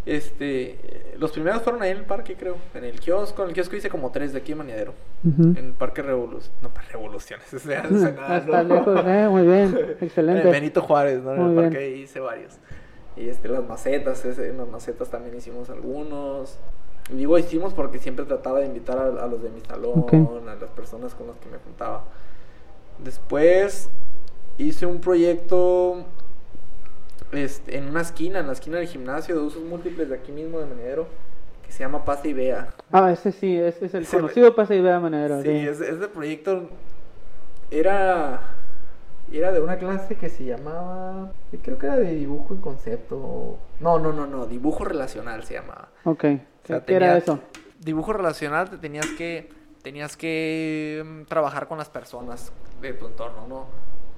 Este, 0.06 0.78
los 1.20 1.32
primeros 1.32 1.62
fueron 1.62 1.84
ahí 1.84 1.92
en 1.92 1.98
el 1.98 2.06
parque, 2.06 2.36
creo. 2.36 2.58
En 2.74 2.84
el 2.84 3.00
kiosco. 3.00 3.44
En 3.44 3.50
el 3.50 3.54
kiosco 3.54 3.76
hice 3.76 3.90
como 3.90 4.12
tres 4.12 4.34
de 4.34 4.40
aquí 4.40 4.54
en 4.54 4.58
Maniadero. 4.58 4.94
En 5.24 5.58
el 5.58 5.74
parque 5.74 6.02
Revolución. 6.02 6.54
No, 6.62 6.70
para 6.70 6.88
Revoluciones. 6.88 7.54
O 7.54 7.60
sea, 7.60 7.82
Hasta 7.82 8.64
lejos, 8.64 9.04
eh, 9.06 9.28
muy 9.30 9.44
bien. 9.44 9.78
Excelente. 10.02 10.50
Benito 10.50 10.82
Juárez, 10.82 11.22
¿no? 11.22 11.36
En 11.36 11.50
el 11.50 11.56
parque 11.56 11.98
hice 11.98 12.20
varios. 12.20 12.58
Y 13.18 13.28
este, 13.28 13.50
las 13.50 13.68
macetas, 13.68 14.24
en 14.26 14.58
las 14.58 14.68
macetas 14.68 15.10
también 15.10 15.36
hicimos 15.36 15.70
algunos. 15.70 16.58
Digo 17.10 17.38
hicimos 17.38 17.74
porque 17.74 18.00
siempre 18.00 18.26
trataba 18.26 18.60
de 18.60 18.68
invitar 18.68 18.98
a, 18.98 19.28
los 19.28 19.42
de 19.42 19.50
mi 19.50 19.62
salón, 19.62 20.06
a 20.48 20.56
las 20.56 20.70
personas 20.72 21.16
con 21.16 21.28
las 21.28 21.38
que 21.38 21.50
me 21.50 21.58
juntaba. 21.58 22.04
Después 23.00 23.90
hice 24.58 24.86
un 24.86 25.00
proyecto 25.02 26.06
este, 27.32 27.78
en 27.78 27.88
una 27.88 28.02
esquina, 28.02 28.40
en 28.40 28.48
la 28.48 28.54
esquina 28.54 28.78
del 28.78 28.88
gimnasio 28.88 29.36
de 29.36 29.42
usos 29.42 29.64
múltiples 29.64 30.10
de 30.10 30.16
aquí 30.16 30.32
mismo 30.32 30.60
de 30.60 30.68
Menedero, 30.68 31.08
que 31.66 31.72
se 31.72 31.80
llama 31.80 32.06
Paz 32.06 32.24
y 32.26 32.34
Vea. 32.34 32.76
Ah, 32.92 33.12
ese 33.12 33.32
sí, 33.32 33.58
ese 33.58 33.86
es 33.88 33.94
el 33.94 34.06
conocido 34.06 34.54
Paz 34.54 34.70
y 34.72 34.80
Vea 34.80 35.00
Menedero. 35.00 35.42
Sí, 35.42 35.50
Ese, 35.50 35.90
ese 35.90 36.08
proyecto 36.10 36.70
era 37.72 38.42
era 39.32 39.52
de 39.52 39.62
una 39.62 39.78
clase 39.78 40.16
que 40.16 40.30
se 40.30 40.44
llamaba, 40.44 41.32
creo 41.62 41.78
que 41.78 41.86
era 41.86 41.98
de 41.98 42.16
dibujo 42.16 42.56
y 42.56 42.58
concepto. 42.58 43.58
No, 43.80 44.00
no, 44.00 44.12
no, 44.12 44.26
no, 44.26 44.46
dibujo 44.46 44.86
relacional 44.86 45.44
se 45.44 45.56
llamaba. 45.56 45.90
Ok. 46.04 46.26
¿Qué 46.86 46.96
era 46.96 47.18
eso? 47.18 47.40
Dibujo 47.80 48.14
relacional 48.14 48.70
te 48.70 48.78
tenías 48.78 49.06
que 49.18 49.50
tenías 49.82 50.18
que 50.18 51.04
mm, 51.06 51.24
trabajar 51.24 51.68
con 51.68 51.78
las 51.78 51.90
personas 51.90 52.52
de 52.82 52.94
tu 52.94 53.08
entorno, 53.08 53.48
¿no? 53.48 53.56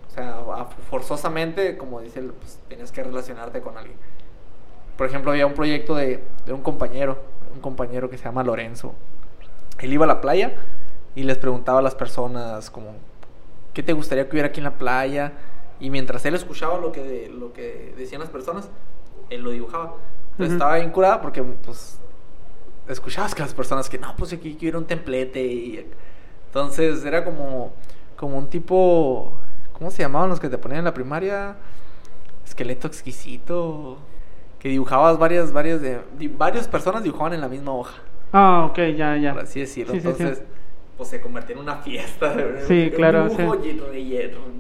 O 0.08 0.14
sea, 0.14 0.44
forzosamente, 0.90 1.78
como 1.78 2.02
dice, 2.02 2.22
pues 2.22 2.60
tenías 2.68 2.92
que 2.92 3.04
relacionarte 3.04 3.62
con 3.62 3.78
alguien. 3.78 3.98
Por 4.98 5.08
ejemplo, 5.08 5.32
había 5.32 5.46
un 5.46 5.54
proyecto 5.54 5.96
de, 5.96 6.24
de 6.46 6.54
un 6.54 6.62
compañero, 6.62 7.24
un 7.54 7.62
compañero 7.62 8.10
que 8.10 8.18
se 8.18 8.26
llama 8.26 8.44
Lorenzo. 8.44 8.94
Él 9.80 9.94
iba 9.94 10.06
a 10.06 10.08
la 10.08 10.20
playa 10.20 10.54
y 11.16 11.24
les 11.24 11.38
preguntaba 11.38 11.80
a 11.80 11.82
las 11.82 11.96
personas 11.96 12.70
como 12.70 12.96
¿qué 13.74 13.84
te 13.84 13.94
gustaría 13.94 14.26
que 14.26 14.32
hubiera 14.32 14.50
aquí 14.50 14.60
en 14.60 14.66
la 14.66 14.78
playa? 14.78 15.34
Y 15.80 15.90
mientras 15.90 16.26
él 16.26 16.36
escuchaba 16.36 16.78
lo 16.80 16.92
que, 16.92 17.30
lo 17.34 17.54
que 17.54 17.94
decían 17.98 18.22
las 18.22 18.30
personas, 18.30 18.70
él 19.30 19.42
lo 19.42 19.52
dibujaba. 19.52 19.96
Entonces 20.32 20.54
estaba 20.54 20.76
bien 20.76 20.92
curada 20.92 21.22
porque, 21.22 21.42
pues, 21.42 22.00
escuchabas 22.88 23.36
que 23.36 23.42
las 23.42 23.54
personas 23.54 23.90
que, 23.90 23.98
no, 23.98 24.16
pues 24.16 24.34
aquí 24.34 24.56
quiero 24.60 24.80
un 24.80 24.86
templete. 24.86 25.44
Y... 25.44 25.88
Entonces 26.48 27.06
era 27.06 27.24
como, 27.24 27.74
como 28.16 28.38
un 28.38 28.48
tipo, 28.48 29.34
¿cómo 29.74 29.92
se 29.92 30.04
llamaban 30.04 30.30
los 30.30 30.40
que 30.40 30.50
te 30.50 30.58
ponían 30.58 30.80
en 30.80 30.86
la 30.86 30.94
primaria? 30.94 31.56
Esqueleto 32.46 32.88
exquisito. 32.88 33.98
Que 34.60 34.70
dibujabas 34.70 35.18
varias, 35.18 35.52
varias, 35.52 35.82
de, 35.82 36.02
varias 36.38 36.68
personas 36.68 37.04
dibujaban 37.04 37.34
en 37.34 37.42
la 37.42 37.48
misma 37.48 37.74
hoja. 37.74 38.00
Ah, 38.32 38.68
ok, 38.70 38.78
ya, 38.96 39.18
ya. 39.18 39.34
Por 39.34 39.44
así 39.44 39.62
decirlo. 39.62 39.94
Entonces 39.94 40.44
pues, 41.02 41.10
se 41.10 41.20
convirtió 41.20 41.56
en 41.56 41.62
una 41.62 41.78
fiesta. 41.78 42.36
Sí, 42.68 42.92
claro. 42.96 43.24
Un 43.24 43.36
dibujo 43.36 43.56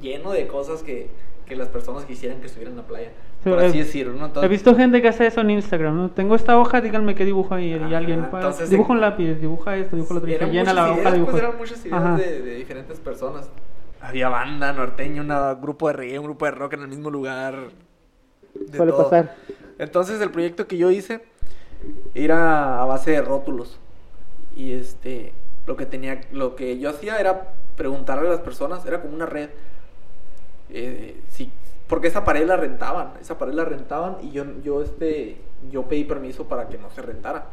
lleno, 0.01 0.31
de 0.31 0.47
cosas 0.47 0.81
que, 0.81 1.07
que, 1.45 1.55
las 1.55 1.67
personas 1.67 2.05
quisieran 2.05 2.39
que 2.39 2.47
estuvieran 2.47 2.73
en 2.73 2.77
la 2.77 2.87
playa. 2.87 3.11
Por 3.43 3.59
así 3.59 3.79
decirlo, 3.79 4.13
¿no? 4.13 4.43
he 4.43 4.47
visto 4.47 4.75
gente 4.75 5.01
que 5.01 5.07
hace 5.07 5.25
eso 5.25 5.41
en 5.41 5.49
Instagram, 5.51 5.97
¿no? 5.97 6.11
Tengo 6.11 6.35
esta 6.35 6.57
hoja, 6.59 6.81
díganme 6.81 7.15
qué 7.15 7.25
dibujo 7.25 7.55
ahí. 7.55 7.69
y 7.69 7.93
alguien, 7.93 8.27
entonces, 8.31 8.69
dibuja 8.69 8.93
un 8.93 9.01
lápiz, 9.01 9.35
dibuja 9.35 9.77
esto, 9.77 9.95
dibuja 9.95 10.13
lo 10.13 10.19
otro. 10.19 10.29
Y 10.29 10.51
llena 10.51 10.73
la 10.73 10.91
hoja 10.91 11.11
de 11.11 11.19
Pues 11.19 11.35
eran 11.35 11.57
muchas 11.57 11.85
ideas 11.85 12.17
de, 12.17 12.41
de, 12.41 12.55
diferentes 12.55 12.99
personas. 12.99 13.49
Había 13.99 14.29
banda 14.29 14.73
norteña, 14.73 15.21
un 15.21 15.61
grupo 15.61 15.87
de 15.87 15.93
reggae, 15.93 16.19
un 16.19 16.25
grupo 16.25 16.45
de 16.45 16.51
rock 16.51 16.73
en 16.73 16.81
el 16.81 16.87
mismo 16.87 17.09
lugar. 17.09 17.55
Suele 18.75 18.93
pasar. 18.93 19.35
Entonces 19.79 20.21
el 20.21 20.31
proyecto 20.31 20.67
que 20.67 20.77
yo 20.77 20.91
hice 20.91 21.21
era 22.13 22.81
a 22.81 22.85
base 22.85 23.11
de 23.11 23.21
rótulos. 23.21 23.79
Y 24.55 24.73
este 24.73 25.33
lo 25.65 25.77
que 25.77 25.85
tenía, 25.85 26.21
lo 26.31 26.55
que 26.55 26.79
yo 26.79 26.89
hacía 26.89 27.19
era 27.19 27.53
preguntarle 27.75 28.27
a 28.27 28.31
las 28.31 28.41
personas, 28.41 28.85
era 28.85 29.01
como 29.01 29.15
una 29.15 29.25
red. 29.25 29.49
Eh, 30.69 31.19
porque 31.91 32.07
esa 32.07 32.23
pared 32.23 32.47
la 32.47 32.55
rentaban, 32.55 33.15
esa 33.19 33.37
pared 33.37 33.53
la 33.53 33.65
rentaban 33.65 34.15
y 34.21 34.31
yo, 34.31 34.45
yo, 34.63 34.81
este, 34.81 35.41
yo 35.69 35.83
pedí 35.89 36.05
permiso 36.05 36.45
para 36.45 36.69
que 36.69 36.77
no 36.77 36.89
se 36.89 37.01
rentara. 37.01 37.47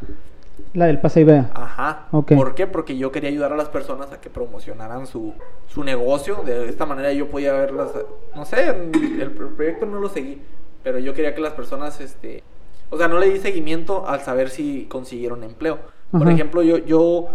La 0.75 0.87
del 0.87 1.01
pase 1.01 1.23
y 1.23 1.25
vea. 1.25 1.51
Ajá. 1.55 2.07
¿Por 2.13 2.55
qué? 2.55 2.69
Porque 2.69 2.97
yo 2.97 3.11
quería 3.11 3.31
ayudar 3.31 3.53
a 3.53 3.57
las 3.57 3.69
personas 3.69 4.13
a 4.13 4.21
que 4.21 4.31
promocionaran 4.31 5.09
su, 5.09 5.35
su 5.67 5.83
negocio. 5.83 6.45
De 6.45 6.69
esta 6.69 6.87
manera 6.87 7.13
yo 7.13 7.29
podía 7.29 7.53
verlas. 7.53 7.91
No 8.37 8.45
sé, 8.45 8.69
el, 8.69 9.33
proyecto 9.33 9.87
no 9.87 9.99
lo 9.99 10.09
seguí. 10.09 10.41
Pero 10.85 11.01
yo 11.01 11.15
quería 11.15 11.35
que 11.35 11.41
las 11.41 11.55
personas, 11.55 12.01
este, 12.01 12.45
o 12.91 12.97
sea, 12.97 13.09
no 13.09 13.19
le 13.19 13.31
di 13.31 13.41
seguimiento 13.41 14.07
al 14.07 14.21
saber 14.21 14.51
si 14.51 14.85
consiguieron 14.85 15.43
empleo. 15.43 15.81
Por 16.13 16.23
Ajá. 16.23 16.31
ejemplo, 16.31 16.63
yo, 16.63 16.79
yo, 16.79 17.27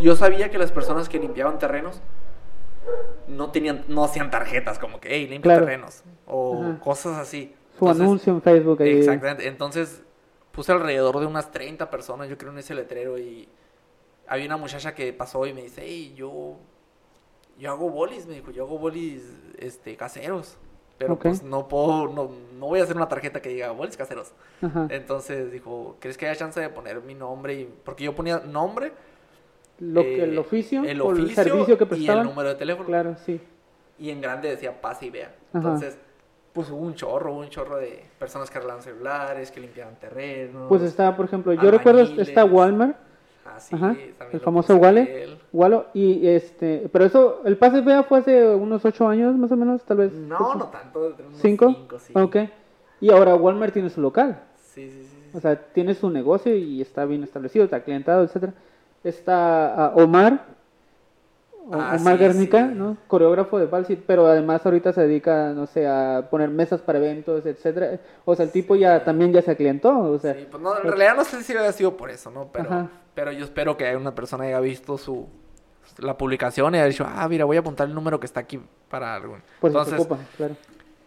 yo 0.00 0.16
sabía 0.16 0.50
que 0.50 0.56
las 0.56 0.72
personas 0.72 1.10
que 1.10 1.18
limpiaban 1.18 1.58
terrenos 1.58 2.00
no 3.26 3.50
tenían, 3.50 3.84
no 3.88 4.04
hacían 4.04 4.30
tarjetas 4.30 4.78
como 4.78 5.00
que, 5.00 5.08
hey, 5.10 5.26
limpia 5.26 5.52
Claro. 5.52 5.66
terrenos 5.66 6.02
o 6.26 6.62
Ajá. 6.62 6.80
cosas 6.80 7.18
así. 7.18 7.54
Su 7.78 7.84
Entonces, 7.84 8.02
anuncio 8.02 8.32
en 8.32 8.42
Facebook 8.42 8.82
ahí. 8.82 8.98
Exactamente. 8.98 9.46
Entonces 9.46 10.02
puse 10.52 10.72
alrededor 10.72 11.20
de 11.20 11.26
unas 11.26 11.50
30 11.52 11.90
personas, 11.90 12.28
yo 12.28 12.36
creo, 12.36 12.50
en 12.50 12.58
ese 12.58 12.74
letrero 12.74 13.18
y 13.18 13.48
había 14.26 14.46
una 14.46 14.56
muchacha 14.56 14.94
que 14.94 15.12
pasó 15.12 15.46
y 15.46 15.52
me 15.54 15.62
dice, 15.62 15.82
hey, 15.84 16.14
yo, 16.16 16.56
yo 17.58 17.70
hago 17.70 17.90
bolis, 17.90 18.26
me 18.26 18.34
dijo, 18.34 18.50
yo 18.50 18.64
hago 18.64 18.78
bolis 18.78 19.22
este, 19.58 19.96
caseros. 19.96 20.56
Pero 20.98 21.16
pues 21.16 21.44
no 21.44 21.68
puedo, 21.68 22.08
no, 22.08 22.28
no 22.58 22.66
voy 22.66 22.80
a 22.80 22.82
hacer 22.82 22.96
una 22.96 23.08
tarjeta 23.08 23.40
que 23.40 23.50
diga 23.50 23.70
bolis 23.70 23.96
caseros. 23.96 24.32
Ajá. 24.60 24.88
Entonces 24.90 25.52
dijo, 25.52 25.96
¿crees 26.00 26.18
que 26.18 26.26
haya 26.26 26.36
chance 26.36 26.60
de 26.60 26.68
poner 26.70 27.00
mi 27.02 27.14
nombre? 27.14 27.54
Y, 27.54 27.72
porque 27.84 28.02
yo 28.02 28.16
ponía 28.16 28.40
nombre, 28.40 28.92
Lo 29.80 30.02
que- 30.02 30.18
eh, 30.20 30.24
el 30.24 30.38
oficio, 30.38 30.82
el 30.84 31.00
o 31.00 31.06
oficio 31.08 31.24
el 31.28 31.34
servicio 31.34 31.78
que 31.78 31.84
y 31.84 31.86
el 31.86 31.88
prestaban. 31.88 32.26
número 32.26 32.48
de 32.48 32.54
teléfono. 32.56 32.86
Claro, 32.86 33.16
sí. 33.24 33.40
Y 33.98 34.10
en 34.10 34.20
grande 34.20 34.48
decía 34.50 34.80
pase 34.80 35.06
y 35.06 35.10
vea. 35.10 35.34
Ajá. 35.52 35.58
Entonces, 35.58 35.98
pues 36.52 36.70
hubo 36.70 36.80
un 36.80 36.94
chorro, 36.94 37.32
hubo 37.32 37.40
un 37.40 37.48
chorro 37.48 37.76
de 37.76 38.04
personas 38.18 38.50
que 38.50 38.58
arreglaban 38.58 38.82
celulares, 38.82 39.50
que 39.50 39.60
limpiaban 39.60 39.94
terrenos. 39.96 40.66
Pues 40.68 40.82
está, 40.82 41.14
por 41.16 41.26
ejemplo, 41.26 41.52
yo 41.52 41.70
recuerdo, 41.70 42.00
está 42.20 42.44
Walmart, 42.44 42.96
ajá, 43.46 43.68
también 43.68 44.14
el 44.32 44.40
famoso 44.40 44.76
Wale. 44.76 45.38
Walo, 45.52 45.86
y 45.94 46.26
este, 46.26 46.88
pero 46.92 47.04
eso, 47.04 47.42
el 47.44 47.56
pase 47.56 47.80
vea 47.80 48.02
fue 48.02 48.18
hace 48.18 48.54
unos 48.54 48.84
ocho 48.84 49.06
años 49.08 49.36
más 49.36 49.52
o 49.52 49.56
menos, 49.56 49.82
tal 49.84 49.98
vez. 49.98 50.12
No, 50.12 50.54
no 50.56 50.66
tanto. 50.66 51.14
unos 51.18 51.40
¿Cinco? 51.40 51.72
cinco, 51.76 51.98
sí. 51.98 52.12
Ok. 52.16 52.36
Y 53.00 53.10
ahora 53.12 53.36
Walmart 53.36 53.72
tiene 53.72 53.90
su 53.90 54.00
local, 54.00 54.42
Sí, 54.56 54.90
sí, 54.90 55.04
sí. 55.04 55.08
sí. 55.30 55.36
o 55.36 55.40
sea, 55.40 55.56
tiene 55.72 55.94
su 55.94 56.10
negocio 56.10 56.54
y 56.56 56.80
está 56.82 57.04
bien 57.04 57.22
establecido, 57.22 57.64
está 57.64 57.82
clientado, 57.84 58.24
etcétera. 58.24 58.54
Está 59.04 59.86
ah, 59.86 59.92
Omar, 59.96 60.44
Ah, 61.70 61.96
Omar 62.00 62.16
sí, 62.16 62.24
Guernica, 62.24 62.66
sí. 62.68 62.74
¿no? 62.74 62.96
Coreógrafo 63.08 63.58
de 63.58 63.66
Balsit, 63.66 64.00
pero 64.06 64.26
además 64.26 64.64
ahorita 64.64 64.92
se 64.94 65.02
dedica, 65.02 65.52
no 65.52 65.66
sé, 65.66 65.86
a 65.86 66.26
poner 66.30 66.48
mesas 66.48 66.80
para 66.80 66.98
eventos, 66.98 67.44
etcétera. 67.44 68.00
O 68.24 68.34
sea, 68.34 68.46
el 68.46 68.52
tipo 68.52 68.74
ya 68.74 69.04
también 69.04 69.32
ya 69.34 69.42
se 69.42 69.54
clientó, 69.54 69.98
o 69.98 70.18
sea, 70.18 70.32
Sí, 70.34 70.46
pues 70.50 70.62
no, 70.62 70.74
en 70.78 70.84
realidad 70.84 71.14
no 71.14 71.24
sé 71.24 71.42
si 71.42 71.52
había 71.54 71.72
sido 71.72 71.94
por 71.96 72.10
eso, 72.10 72.30
¿no? 72.30 72.48
Pero, 72.52 72.70
Ajá. 72.70 72.88
pero 73.14 73.32
yo 73.32 73.44
espero 73.44 73.76
que 73.76 73.94
una 73.96 74.14
persona 74.14 74.44
haya 74.44 74.60
visto 74.60 74.96
su 74.96 75.28
la 75.98 76.16
publicación 76.16 76.74
y 76.74 76.78
haya 76.78 76.86
dicho, 76.86 77.04
ah, 77.06 77.28
mira, 77.28 77.44
voy 77.44 77.56
a 77.56 77.60
apuntar 77.60 77.88
el 77.88 77.94
número 77.94 78.20
que 78.20 78.26
está 78.26 78.40
aquí 78.40 78.60
para 78.88 79.14
algo. 79.14 79.38
por 79.60 79.70
si 79.72 79.78
se 79.84 79.94
Entonces, 79.94 79.94
ocupa, 79.94 80.18
claro. 80.36 80.56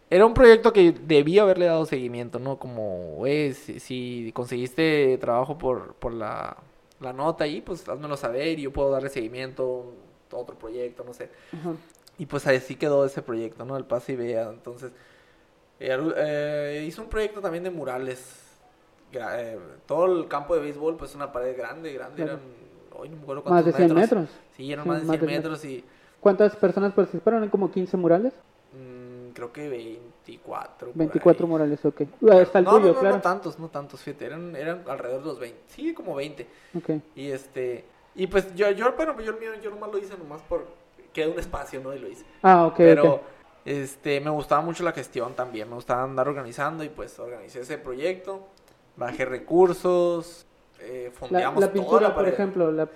Era 0.09 0.25
un 0.25 0.33
proyecto 0.33 0.73
que 0.73 0.91
debía 0.91 1.43
haberle 1.43 1.65
dado 1.67 1.85
seguimiento, 1.85 2.37
¿no? 2.39 2.59
Como, 2.59 3.25
eh, 3.25 3.53
si, 3.53 3.79
si 3.79 4.31
conseguiste 4.33 5.17
trabajo 5.19 5.57
por, 5.57 5.93
por 5.95 6.13
la, 6.13 6.57
la 7.01 7.13
nota 7.13 7.43
ahí, 7.43 7.61
pues 7.61 7.87
házmelo 7.89 8.15
saber 8.15 8.59
y 8.59 8.63
yo 8.63 8.71
puedo 8.73 8.91
darle 8.91 9.09
seguimiento 9.09 9.93
a 10.31 10.35
otro 10.35 10.57
proyecto, 10.57 11.03
no 11.03 11.13
sé. 11.13 11.29
Ajá. 11.53 11.73
Y 12.17 12.25
pues 12.27 12.45
así 12.47 12.75
quedó 12.75 13.05
ese 13.05 13.21
proyecto, 13.21 13.65
¿no? 13.65 13.75
El 13.75 13.85
Pase 13.85 14.13
y 14.13 14.15
Vea. 14.15 14.49
Entonces, 14.49 14.91
eh, 15.79 15.97
eh, 16.17 16.85
hizo 16.87 17.01
un 17.01 17.09
proyecto 17.09 17.41
también 17.41 17.63
de 17.63 17.71
murales. 17.71 18.37
Eh, 19.13 19.59
todo 19.87 20.05
el 20.05 20.27
campo 20.27 20.55
de 20.55 20.61
béisbol, 20.61 20.95
pues 20.97 21.15
una 21.15 21.31
pared 21.31 21.57
grande, 21.57 21.91
grande. 21.93 22.21
Eran, 22.21 22.39
hoy 22.95 23.09
no 23.09 23.17
me 23.17 23.21
acuerdo 23.23 23.43
Más 23.49 23.65
de 23.65 23.71
cuántos 23.71 23.75
100 23.75 23.93
metros. 23.95 24.29
Sí, 24.55 24.71
eran 24.71 24.83
Sí, 24.83 24.89
más 24.89 25.01
de 25.01 25.07
más 25.07 25.17
100 25.17 25.19
de 25.19 25.27
metros 25.27 25.65
y 25.65 25.83
¿Cuántas 26.19 26.55
personas 26.55 26.93
participaron? 26.93 27.39
¿Eran 27.39 27.49
como 27.49 27.71
15 27.71 27.97
murales? 27.97 28.33
mm, 28.73 29.31
creo 29.33 29.51
que 29.51 29.67
24. 30.37 30.87
por 30.89 30.97
24 30.97 31.45
ahí. 31.45 31.49
murales, 31.49 31.85
ok. 31.85 32.01
Ah, 32.31 32.41
Está 32.41 32.59
el 32.59 32.65
no, 32.65 32.71
tuyo, 32.71 32.87
no, 32.87 32.93
no, 32.93 32.99
claro. 32.99 33.15
no 33.15 33.21
tantos, 33.21 33.59
no 33.59 33.67
tantos, 33.69 34.01
fíjate, 34.01 34.25
eran, 34.25 34.55
eran 34.55 34.83
alrededor 34.87 35.21
de 35.21 35.27
los 35.27 35.39
20, 35.39 35.59
sí, 35.67 35.93
como 35.93 36.15
20. 36.15 36.47
Ok. 36.77 36.89
Y 37.15 37.31
este, 37.31 37.85
y 38.15 38.27
pues 38.27 38.53
yo, 38.55 38.69
yo, 38.71 38.93
bueno, 38.93 39.19
yo 39.21 39.33
yo 39.61 39.69
nomás 39.69 39.91
lo 39.91 39.97
hice 39.97 40.17
nomás 40.17 40.41
por, 40.41 40.65
queda 41.13 41.29
un 41.29 41.39
espacio, 41.39 41.81
¿no? 41.81 41.93
Y 41.93 41.99
lo 41.99 42.07
hice. 42.07 42.25
Ah, 42.41 42.65
ok, 42.65 42.75
Pero, 42.77 43.21
este, 43.65 44.19
me 44.19 44.29
gustaba 44.29 44.61
mucho 44.61 44.83
la 44.83 44.91
gestión 44.91 45.33
también, 45.33 45.69
me 45.69 45.75
gustaba 45.75 46.03
andar 46.03 46.27
organizando 46.27 46.83
y 46.83 46.89
pues 46.89 47.17
organicé 47.19 47.61
ese 47.61 47.77
proyecto, 47.77 48.47
bajé 48.97 49.25
recursos, 49.25 50.45
eh, 50.79 51.09
La, 51.11 51.19
fondeamos 51.19 51.61
la 51.61 51.67
toda 51.67 51.73
pintura, 51.73 52.07
la 52.09 52.15
por 52.15 52.27
ejemplo, 52.27 52.71
la... 52.71 52.89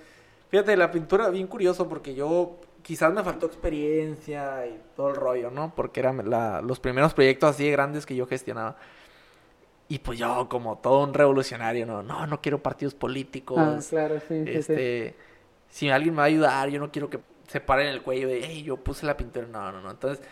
Fíjate, 0.50 0.78
la 0.78 0.91
pintura, 0.91 1.30
bien 1.30 1.48
curioso, 1.48 1.89
porque 1.89 2.13
yo 2.13 2.58
quizás 2.86 3.13
me 3.13 3.24
faltó 3.24 3.48
experiencia 3.48 4.67
y 4.67 4.80
todo 4.95 5.10
el 5.10 5.17
rollo, 5.17 5.52
¿no? 5.52 5.74
Porque 5.76 6.02
eran 6.02 6.30
la- 6.30 6.62
los 6.62 6.80
primeros 6.80 7.13
proyectos 7.15 7.52
así 7.52 7.65
de 7.65 7.71
grandes 7.71 8.06
que 8.06 8.15
yo 8.15 8.28
gestionaba. 8.28 8.78
Y 9.88 10.00
pues 10.00 10.17
yo, 10.17 10.48
como 10.50 10.80
todo 10.80 11.04
un 11.04 11.13
revolucionario, 11.13 11.86
no, 11.86 12.02
no, 12.02 12.26
no 12.26 12.41
quiero 12.41 12.62
partidos 12.63 12.95
políticos. 12.95 13.60
Ah, 13.60 13.86
claro, 13.89 14.19
sí, 14.19 14.45
sí, 14.52 14.62
sí. 14.62 14.74
este, 14.74 15.15
si 15.69 15.89
alguien 15.89 16.13
me 16.15 16.19
va 16.19 16.24
a 16.24 16.28
ayudar, 16.28 16.69
yo 16.69 16.80
no 16.80 16.91
quiero 16.91 17.10
que 17.10 17.19
se 17.48 17.62
paren 17.62 17.88
el 17.88 18.02
cuello 18.02 18.28
de, 18.28 18.41
hey, 18.43 18.63
yo 18.63 18.78
puse 18.78 19.06
la 19.06 19.15
pintura. 19.17 19.45
No, 19.48 19.71
no, 19.71 19.82
no. 19.82 19.91
Entonces, 19.91 20.26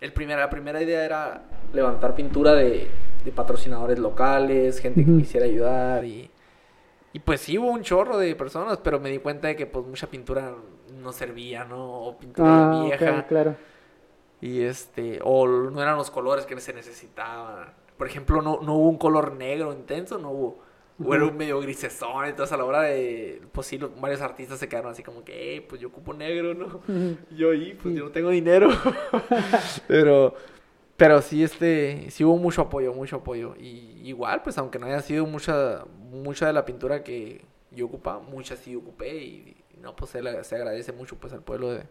el 0.00 0.12
primer, 0.12 0.38
la 0.38 0.50
primera 0.50 0.82
idea 0.82 1.04
era 1.04 1.42
levantar 1.72 2.14
pintura 2.16 2.54
de, 2.54 2.88
de 3.24 3.32
patrocinadores 3.32 3.98
locales, 3.98 4.80
gente 4.80 5.04
que 5.06 5.12
Ujú. 5.12 5.16
quisiera 5.16 5.46
ayudar 5.46 6.04
y, 6.04 6.30
y 7.12 7.18
pues 7.20 7.40
sí 7.42 7.58
hubo 7.58 7.70
un 7.70 7.82
chorro 7.82 8.18
de 8.18 8.36
personas, 8.36 8.78
pero 8.78 9.00
me 9.00 9.10
di 9.10 9.18
cuenta 9.18 9.48
de 9.48 9.56
que 9.56 9.66
pues 9.66 9.86
mucha 9.86 10.08
pintura 10.08 10.54
no 11.00 11.12
servía, 11.12 11.64
¿no? 11.64 12.02
O 12.02 12.18
pintura 12.18 12.62
Ah, 12.64 12.70
vieja. 12.70 13.20
ok, 13.20 13.26
claro. 13.28 13.56
Y 14.40 14.62
este, 14.62 15.20
o 15.22 15.46
no 15.46 15.82
eran 15.82 15.96
los 15.96 16.10
colores 16.10 16.46
que 16.46 16.58
se 16.60 16.72
necesitaban. 16.72 17.74
Por 17.98 18.06
ejemplo, 18.06 18.40
no, 18.40 18.60
no 18.62 18.74
hubo 18.74 18.88
un 18.88 18.96
color 18.98 19.32
negro 19.34 19.72
intenso, 19.72 20.18
no 20.18 20.30
hubo. 20.30 20.58
O 21.02 21.14
era 21.14 21.24
un 21.24 21.36
medio 21.36 21.58
grisesón, 21.60 22.26
entonces 22.26 22.52
a 22.52 22.58
la 22.58 22.64
hora 22.66 22.82
de, 22.82 23.40
pues 23.52 23.66
sí, 23.66 23.78
los- 23.78 23.98
varios 24.00 24.20
artistas 24.20 24.58
se 24.58 24.68
quedaron 24.68 24.92
así 24.92 25.02
como 25.02 25.24
que, 25.24 25.56
eh, 25.56 25.62
pues 25.62 25.80
yo 25.80 25.88
ocupo 25.88 26.12
negro, 26.12 26.52
¿no? 26.54 26.80
Yo 27.30 27.52
ahí, 27.52 27.72
pues 27.82 27.94
yo 27.94 28.04
no 28.04 28.10
tengo 28.12 28.28
dinero. 28.30 28.68
pero, 29.88 30.34
pero 30.96 31.22
sí, 31.22 31.42
este, 31.42 32.10
sí 32.10 32.24
hubo 32.24 32.36
mucho 32.38 32.62
apoyo, 32.62 32.92
mucho 32.94 33.16
apoyo. 33.16 33.54
Y 33.58 34.00
igual, 34.04 34.42
pues 34.42 34.58
aunque 34.58 34.78
no 34.78 34.86
haya 34.86 35.00
sido 35.02 35.26
mucha, 35.26 35.84
mucha 36.10 36.46
de 36.46 36.52
la 36.52 36.64
pintura 36.64 37.02
que 37.04 37.44
yo 37.70 37.86
ocupaba, 37.86 38.20
mucha 38.20 38.56
sí 38.56 38.76
ocupé 38.76 39.14
y 39.16 39.59
no, 39.80 39.96
pues 39.96 40.10
se, 40.12 40.22
le- 40.22 40.44
se 40.44 40.56
agradece 40.56 40.92
mucho 40.92 41.16
pues 41.16 41.32
al 41.32 41.42
pueblo 41.42 41.72
de, 41.72 41.84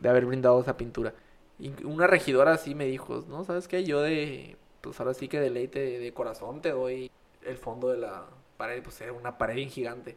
de 0.00 0.08
haber 0.08 0.26
brindado 0.26 0.60
esa 0.60 0.76
pintura. 0.76 1.14
Y 1.58 1.84
una 1.84 2.06
regidora 2.06 2.56
sí 2.58 2.74
me 2.74 2.86
dijo, 2.86 3.24
no, 3.28 3.44
¿sabes 3.44 3.68
qué? 3.68 3.84
Yo 3.84 4.02
de, 4.02 4.56
pues 4.82 4.98
ahora 5.00 5.14
sí 5.14 5.28
que 5.28 5.40
de 5.40 5.50
ley 5.50 5.66
de, 5.68 5.98
de 5.98 6.12
corazón 6.12 6.60
te 6.60 6.70
doy 6.70 7.10
el 7.42 7.56
fondo 7.56 7.88
de 7.88 7.98
la 7.98 8.26
pared, 8.56 8.82
pues 8.82 9.00
era 9.00 9.12
una 9.12 9.38
pared 9.38 9.54
bien 9.54 9.70
gigante. 9.70 10.16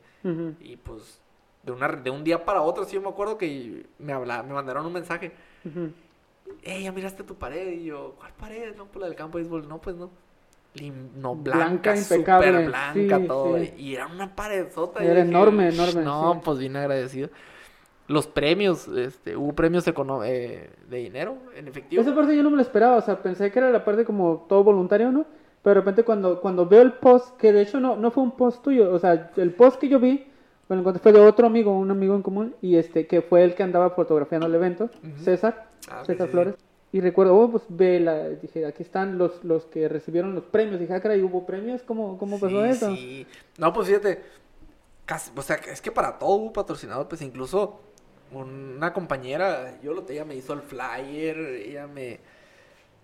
Y 0.59 0.77
pues 0.77 1.21
de, 1.63 1.71
una, 1.71 1.87
de 1.89 2.09
un 2.09 2.23
día 2.23 2.43
para 2.45 2.61
otro, 2.61 2.83
sí 2.85 2.95
yo 2.95 3.01
me 3.01 3.09
acuerdo 3.09 3.37
que 3.37 3.85
me, 3.99 4.13
habla, 4.13 4.43
me 4.43 4.53
mandaron 4.53 4.85
un 4.85 4.93
mensaje. 4.93 5.31
Ujú. 5.65 5.91
Ey, 6.63 6.83
ya 6.83 6.91
miraste 6.91 7.23
tu 7.23 7.35
pared. 7.35 7.71
Y 7.71 7.85
yo, 7.85 8.15
¿cuál 8.17 8.33
pared? 8.33 8.75
No, 8.75 8.85
pues 8.87 9.01
la 9.01 9.07
del 9.07 9.15
campo 9.15 9.37
de 9.37 9.43
béisbol. 9.43 9.67
No, 9.67 9.79
pues 9.79 9.95
no. 9.95 10.09
No, 11.19 11.35
Blanca, 11.35 11.91
blanca, 11.91 11.95
impecable. 11.95 12.67
blanca, 12.67 13.17
Sí, 13.19 13.27
todo. 13.27 13.57
sí. 13.57 13.73
Y 13.77 13.95
era 13.95 14.07
una 14.07 14.35
paredzota. 14.35 15.03
y 15.03 15.07
Era 15.07 15.15
dije, 15.15 15.29
enorme, 15.29 15.69
enorme, 15.69 16.03
No, 16.03 16.33
sí. 16.35 16.41
pues 16.45 16.59
bien 16.59 16.75
agradecido. 16.75 17.29
Los 18.07 18.27
premios, 18.27 18.87
este, 18.87 19.35
hubo 19.35 19.53
premios 19.53 19.85
eh, 19.87 20.69
de 20.89 20.97
dinero 20.97 21.37
en 21.55 21.67
efectivo. 21.67 22.01
Esa 22.01 22.15
parte 22.15 22.35
yo 22.35 22.41
no 22.43 22.49
me 22.49 22.55
lo 22.55 22.61
esperaba, 22.61 22.97
o 22.97 23.01
sea, 23.01 23.21
pensé 23.21 23.51
que 23.51 23.59
era 23.59 23.69
la 23.71 23.83
parte 23.85 24.03
como 24.05 24.45
todo 24.49 24.63
voluntario, 24.63 25.11
¿no? 25.11 25.25
Pero 25.61 25.75
de 25.75 25.81
repente 25.81 26.03
cuando, 26.03 26.39
cuando 26.39 26.65
veo 26.65 26.81
el 26.81 26.93
post, 26.93 27.37
que 27.37 27.51
de 27.51 27.61
hecho 27.61 27.79
no, 27.79 27.97
no 27.97 28.09
fue 28.11 28.23
un 28.23 28.31
post 28.31 28.63
tuyo, 28.63 28.91
o 28.93 28.97
sea, 28.99 29.31
el 29.35 29.53
post 29.53 29.79
que 29.79 29.89
yo 29.89 29.99
vi, 29.99 30.25
bueno, 30.67 30.83
fue 30.99 31.11
de 31.11 31.19
otro 31.19 31.45
amigo, 31.47 31.77
un 31.77 31.91
amigo 31.91 32.15
en 32.15 32.21
común, 32.21 32.55
y 32.61 32.77
este, 32.77 33.05
que 33.07 33.21
fue 33.21 33.43
el 33.43 33.53
que 33.55 33.63
andaba 33.63 33.89
fotografiando 33.91 34.47
el 34.47 34.55
evento, 34.55 34.85
Ujú. 34.85 35.23
César, 35.23 35.67
Ah, 35.91 36.03
César. 36.05 36.29
Flores. 36.29 36.55
Y 36.91 37.01
recuerdo, 37.01 37.35
oh, 37.37 37.51
pues 37.51 37.63
ve 37.69 37.99
la, 37.99 38.29
dije, 38.29 38.65
aquí 38.65 38.81
están 38.81 39.17
los, 39.19 39.43
los 39.43 39.65
que 39.65 39.87
recibieron 39.87 40.33
los 40.33 40.45
premios. 40.45 40.79
Dije, 40.79 40.93
ah, 40.93 40.99
caray, 41.01 41.21
¿hubo 41.21 41.45
premios? 41.45 41.83
¿Cómo, 41.83 42.17
cómo 42.17 42.39
pasó 42.39 42.63
Sí, 42.63 42.69
eso? 42.69 42.95
sí. 42.95 43.27
No, 43.59 43.71
pues 43.73 43.87
fíjate, 43.87 44.23
casi- 45.05 45.31
o 45.35 45.41
sea, 45.43 45.57
es 45.57 45.81
que 45.81 45.91
para 45.91 46.17
todo 46.17 46.31
hubo 46.31 46.53
patrocinador, 46.53 47.07
pues 47.07 47.21
incluso 47.21 47.79
una 48.31 48.91
compañera, 48.93 49.79
yo 49.81 49.93
lo 49.93 50.03
ella 50.09 50.25
me 50.25 50.35
hizo 50.35 50.53
el 50.53 50.61
flyer, 50.61 51.37
ella 51.37 51.87
me 51.87 52.19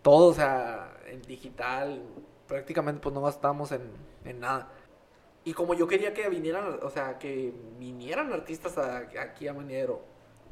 todo, 0.02 0.28
o 0.28 0.34
sea, 0.34 0.92
en 1.08 1.22
digital, 1.24 2.02
prácticamente 2.48 3.02
pues 3.02 3.14
no 3.14 3.22
gastamos 3.22 3.72
en, 3.72 3.82
en 4.24 4.40
nada. 4.40 4.70
Y 5.44 5.54
como 5.54 5.74
yo 5.76 5.88
quería 5.88 6.14
que 6.14 6.28
vinieran, 6.30 6.80
o 6.82 6.90
sea, 6.90 7.18
que 7.20 7.54
vinieran 7.80 8.32
artistas 8.34 8.78
a- 8.80 9.08
aquí 9.20 9.48
a 9.48 9.54
Maniero, 9.54 10.02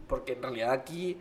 porque 0.08 0.34
en 0.34 0.42
realidad 0.44 0.72
aquí, 0.72 1.18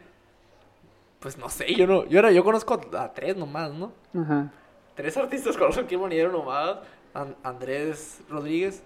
pues 1.22 1.38
no 1.38 1.48
sé, 1.48 1.72
yo 1.74 1.86
no, 1.86 2.04
yo 2.06 2.18
era, 2.18 2.30
yo 2.32 2.44
conozco 2.44 2.78
a 2.98 3.12
tres 3.14 3.36
nomás, 3.36 3.72
¿no? 3.72 3.92
Ajá. 4.20 4.52
Tres 4.94 5.16
artistas 5.16 5.56
conozco 5.56 5.80
aquí 5.82 5.94
en 5.94 6.32
nomás. 6.32 6.78
An- 7.14 7.36
Andrés 7.42 8.20
Rodríguez, 8.28 8.82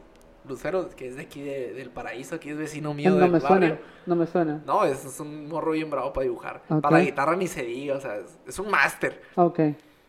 Lucero, 0.49 0.89
que 0.91 1.09
es 1.09 1.17
de 1.17 1.23
aquí 1.23 1.43
de- 1.43 1.73
del 1.75 1.91
paraíso, 1.91 2.35
aquí 2.37 2.51
es 2.51 2.57
vecino 2.57 2.93
mío 2.95 3.11
no 3.11 3.17
del 3.17 3.31
me 3.31 3.39
barrio. 3.39 3.59
suena, 3.59 3.79
no 4.07 4.17
me 4.17 4.27
suena. 4.27 4.63
No, 4.67 4.85
es, 4.85 5.05
es 5.05 5.19
un 5.19 5.49
morro 5.49 5.73
bien 5.73 5.91
bravo 5.91 6.13
para 6.13 6.25
dibujar. 6.25 6.63
Para 6.69 6.99
la 6.99 7.05
guitarra 7.05 7.35
ni 7.37 7.47
se 7.49 7.63
diga, 7.63 7.97
o 7.97 8.01
sea, 8.01 8.17
es, 8.17 8.39
es 8.47 8.59
un 8.59 8.71
máster. 8.71 9.23
Ok. 9.37 9.59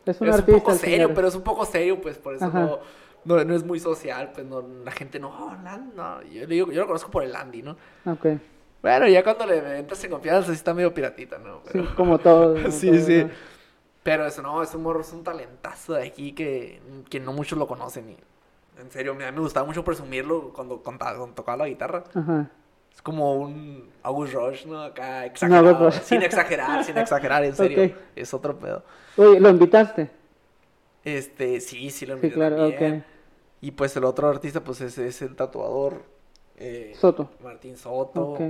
Es 0.06 0.22
un 0.22 0.28
es 0.28 0.36
artista. 0.36 0.52
un 0.54 0.60
poco 0.60 0.72
serio, 0.74 0.96
señor. 0.98 1.14
pero 1.14 1.28
es 1.28 1.36
un 1.36 1.42
poco 1.44 1.66
serio, 1.66 2.00
pues 2.02 2.18
por 2.18 2.36
eso 2.36 2.50
no, 2.50 2.80
no, 3.26 3.44
no 3.44 3.56
es 3.56 3.64
muy 3.64 3.80
social, 3.80 4.32
pues 4.34 4.46
no, 4.46 4.64
la 4.84 4.92
gente 4.92 5.20
no, 5.20 5.30
oh, 5.30 5.56
no, 5.96 6.22
yo, 6.24 6.46
digo- 6.48 6.72
yo 6.72 6.82
lo 6.82 6.88
conozco 6.88 7.10
por 7.12 7.24
el 7.24 7.36
Andy, 7.36 7.62
¿no? 7.64 7.76
Ok. 8.06 8.26
Bueno, 8.88 9.08
ya 9.08 9.24
cuando 9.24 9.46
le 9.46 9.80
entras 9.80 10.04
en 10.04 10.12
confianza, 10.12 10.48
sí 10.50 10.56
está 10.56 10.74
medio 10.74 10.94
piratita, 10.94 11.38
¿no? 11.40 11.62
Sí, 11.72 11.80
como 11.96 12.20
todo. 12.20 12.56
sí, 12.72 12.88
todo, 12.92 13.06
sí. 13.06 13.24
¿no? 13.24 13.30
Pero 14.04 14.26
eso 14.26 14.42
no, 14.42 14.62
es 14.64 14.74
un 14.74 14.84
morro, 14.84 15.02
es 15.02 15.12
un 15.14 15.24
talentazo 15.24 15.94
de 15.94 16.08
aquí 16.08 16.34
que, 16.34 16.82
que 17.10 17.20
no 17.20 17.34
muchos 17.34 17.58
lo 17.60 17.68
conocen. 17.68 18.10
Y, 18.12 18.18
en 18.82 18.92
serio, 18.92 19.12
a 19.14 19.16
mí 19.16 19.24
me 19.24 19.40
gustaba 19.42 19.66
mucho 19.66 19.84
presumirlo 19.84 20.54
cuando, 20.54 20.82
cuando 20.82 21.28
tocaba 21.36 21.58
la 21.58 21.68
guitarra. 21.68 22.04
Ajá. 22.14 22.50
Es 22.94 23.02
como 23.02 23.36
un 23.36 23.92
August 24.04 24.34
Rush, 24.34 24.66
¿no? 24.66 24.82
Acá 24.82 25.26
exagerado. 25.26 25.92
Sin 25.92 26.22
exagerar, 26.24 26.84
sin 26.84 26.98
exagerar, 26.98 27.44
en 27.44 27.56
serio. 27.56 27.92
Es 28.16 28.34
otro 28.34 28.58
pedo. 28.58 28.84
Oye, 29.18 29.40
¿lo 29.40 29.50
invitaste? 29.50 30.10
Este, 31.04 31.60
sí, 31.62 31.90
sí 31.90 32.06
lo 32.06 32.18
Sí, 32.22 32.28
invité 32.28 32.34
claro, 32.36 32.58
también. 32.58 33.00
ok. 33.00 33.06
Y 33.62 33.72
pues 33.72 33.96
el 33.98 34.04
otro 34.04 34.30
artista, 34.30 34.64
pues 34.64 34.82
es, 34.82 34.98
es 34.98 35.22
el 35.22 35.36
tatuador. 35.36 36.04
eh, 36.58 36.98
Soto. 37.00 37.30
Martín 37.40 37.78
Soto. 37.78 38.22
Ok. 38.22 38.42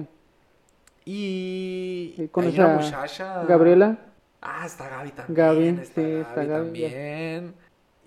Y. 1.07 2.15
¿Y 2.17 2.21
hay 2.21 2.27
conoces 2.27 2.59
una 2.59 2.73
a 2.73 2.77
muchacha. 2.77 3.43
Gabriela? 3.45 3.97
Ah, 4.41 4.65
está 4.65 4.89
Gaby 4.89 5.11
también. 5.11 5.35
Gaby, 5.35 5.67
está 5.81 5.83
sí, 5.95 6.01
Gaby 6.01 6.19
está 6.21 6.35
Gaby. 6.43 6.49
también. 6.65 7.53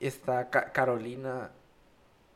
Está 0.01 0.51
Ca- 0.51 0.71
Carolina. 0.73 1.51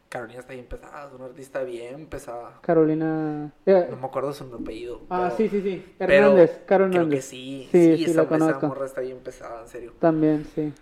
Carolina 0.09 0.41
está 0.41 0.53
bien 0.55 0.67
pesada, 0.67 1.09
es 1.09 1.13
una 1.15 1.25
artista 1.27 1.63
bien 1.65 2.07
pesada. 2.07 2.59
Carolina. 2.63 3.53
eh, 3.67 3.89
No 3.91 3.97
me 3.97 4.07
acuerdo 4.07 4.33
su 4.33 4.45
apellido. 4.55 5.03
ah, 5.11 5.33
pero- 5.35 5.37
sí, 5.37 5.49
sí, 5.49 5.61
sí. 5.63 5.95
pero 5.99 6.13
Hernández. 6.13 6.61
Caro 6.67 6.85
Creo 6.85 6.91
que 6.91 6.97
Hernández. 6.99 7.25
sí. 7.25 7.69
Sí, 7.71 7.97
Sí, 7.97 8.05
sí, 8.05 8.11
esa, 8.13 8.23
la 8.25 8.37
esa 8.37 8.67
morra 8.67 8.87
está 8.87 9.01
bien 9.01 9.19
pesada, 9.19 9.63
en 9.63 9.69
serio. 9.69 9.93
También, 9.99 10.47
sí. 10.55 10.73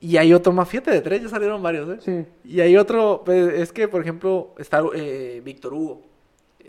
Y 0.00 0.16
hay 0.16 0.32
otro 0.34 0.52
más, 0.52 0.68
fíjate, 0.68 0.90
de 0.90 1.00
tres 1.00 1.22
ya 1.22 1.28
salieron 1.28 1.62
varios, 1.62 1.88
¿eh? 1.88 1.98
Sí. 2.00 2.50
Y 2.50 2.60
hay 2.60 2.76
otro, 2.76 3.22
pues, 3.24 3.52
es 3.54 3.72
que, 3.72 3.88
por 3.88 4.00
ejemplo, 4.00 4.54
está 4.58 4.82
eh, 4.94 5.40
Víctor 5.44 5.74
Hugo. 5.74 6.02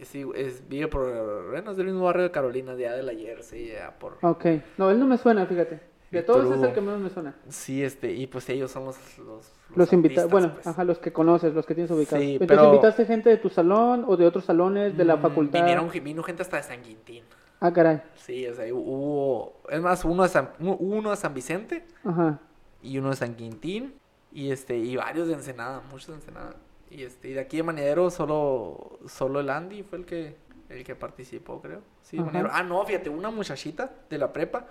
Es, 0.01 0.13
es, 0.15 0.67
vive 0.67 0.87
por, 0.87 1.49
bueno, 1.49 1.71
es 1.71 1.77
del 1.77 1.87
mismo 1.87 2.03
barrio 2.03 2.23
de 2.23 2.31
Carolina, 2.31 2.75
de 2.75 2.87
allá 2.87 2.97
de 2.97 3.03
la 3.03 3.13
Jersey, 3.13 3.69
ya 3.73 3.97
por... 3.97 4.17
Ok. 4.21 4.45
No, 4.77 4.89
él 4.91 4.99
no 4.99 5.05
me 5.07 5.17
suena, 5.17 5.45
fíjate. 5.45 5.75
De 6.11 6.19
Víctor 6.19 6.37
todos 6.43 6.55
es 6.57 6.63
el 6.63 6.73
que 6.73 6.79
menos 6.81 6.99
me 7.01 7.09
suena. 7.09 7.35
Sí, 7.49 7.83
este, 7.83 8.13
y 8.13 8.27
pues 8.27 8.47
ellos 8.49 8.71
son 8.71 8.85
los... 8.85 8.97
Los, 9.17 9.51
Los 9.75 9.91
invitados, 9.93 10.25
artistas, 10.25 10.31
bueno, 10.31 10.53
pues. 10.53 10.67
ajá, 10.67 10.83
los 10.85 10.99
que 10.99 11.11
conoces, 11.11 11.53
los 11.53 11.65
que 11.65 11.73
tienes 11.75 11.91
ubicados. 11.91 12.23
Sí, 12.23 12.33
Entonces, 12.33 12.57
pero- 12.57 12.69
¿invitaste 12.69 13.05
gente 13.05 13.29
de 13.29 13.37
tu 13.37 13.49
salón 13.49 14.05
o 14.07 14.15
de 14.15 14.25
otros 14.25 14.45
salones 14.45 14.95
de 14.95 15.03
la 15.03 15.17
Mm, 15.17 15.21
facultad? 15.21 15.59
Vinieron, 15.59 15.89
vino 16.03 16.23
gente 16.23 16.43
hasta 16.43 16.57
de 16.57 16.63
San 16.63 16.81
Quintín. 16.81 17.23
Ah, 17.59 17.73
caray. 17.73 18.01
Sí, 18.15 18.47
o 18.47 18.53
sea, 18.53 18.71
hubo... 18.73 19.61
Es 19.69 19.81
más, 19.81 20.05
uno 20.05 20.23
de 20.23 20.29
San, 20.29 20.49
uno 20.59 21.09
de 21.09 21.15
San 21.17 21.33
Vicente 21.33 21.85
Ajá. 22.05 22.39
y 22.83 22.99
uno 22.99 23.09
de 23.09 23.15
San 23.15 23.33
Quintín. 23.35 23.95
Y 24.31 24.51
este, 24.51 24.77
y 24.77 24.95
varios 24.95 25.27
de 25.27 25.33
Ensenada, 25.33 25.81
muchos 25.91 26.07
de 26.09 26.13
Ensenada. 26.15 26.53
Y 26.89 27.03
este, 27.03 27.29
y 27.29 27.33
de 27.33 27.41
aquí 27.41 27.57
de 27.57 27.63
Maniero 27.63 28.09
solo, 28.09 28.99
solo 29.07 29.39
el 29.39 29.49
Andy 29.49 29.83
fue 29.83 29.99
el 29.99 30.05
que, 30.05 30.35
el 30.69 30.83
que 30.83 30.95
participó, 30.95 31.61
creo. 31.61 31.81
Sí. 32.01 32.17
Ah, 32.51 32.63
no, 32.63 32.83
fíjate, 32.85 33.09
una 33.09 33.29
muchachita 33.29 33.91
de 34.09 34.17
la 34.17 34.31
prepa, 34.31 34.67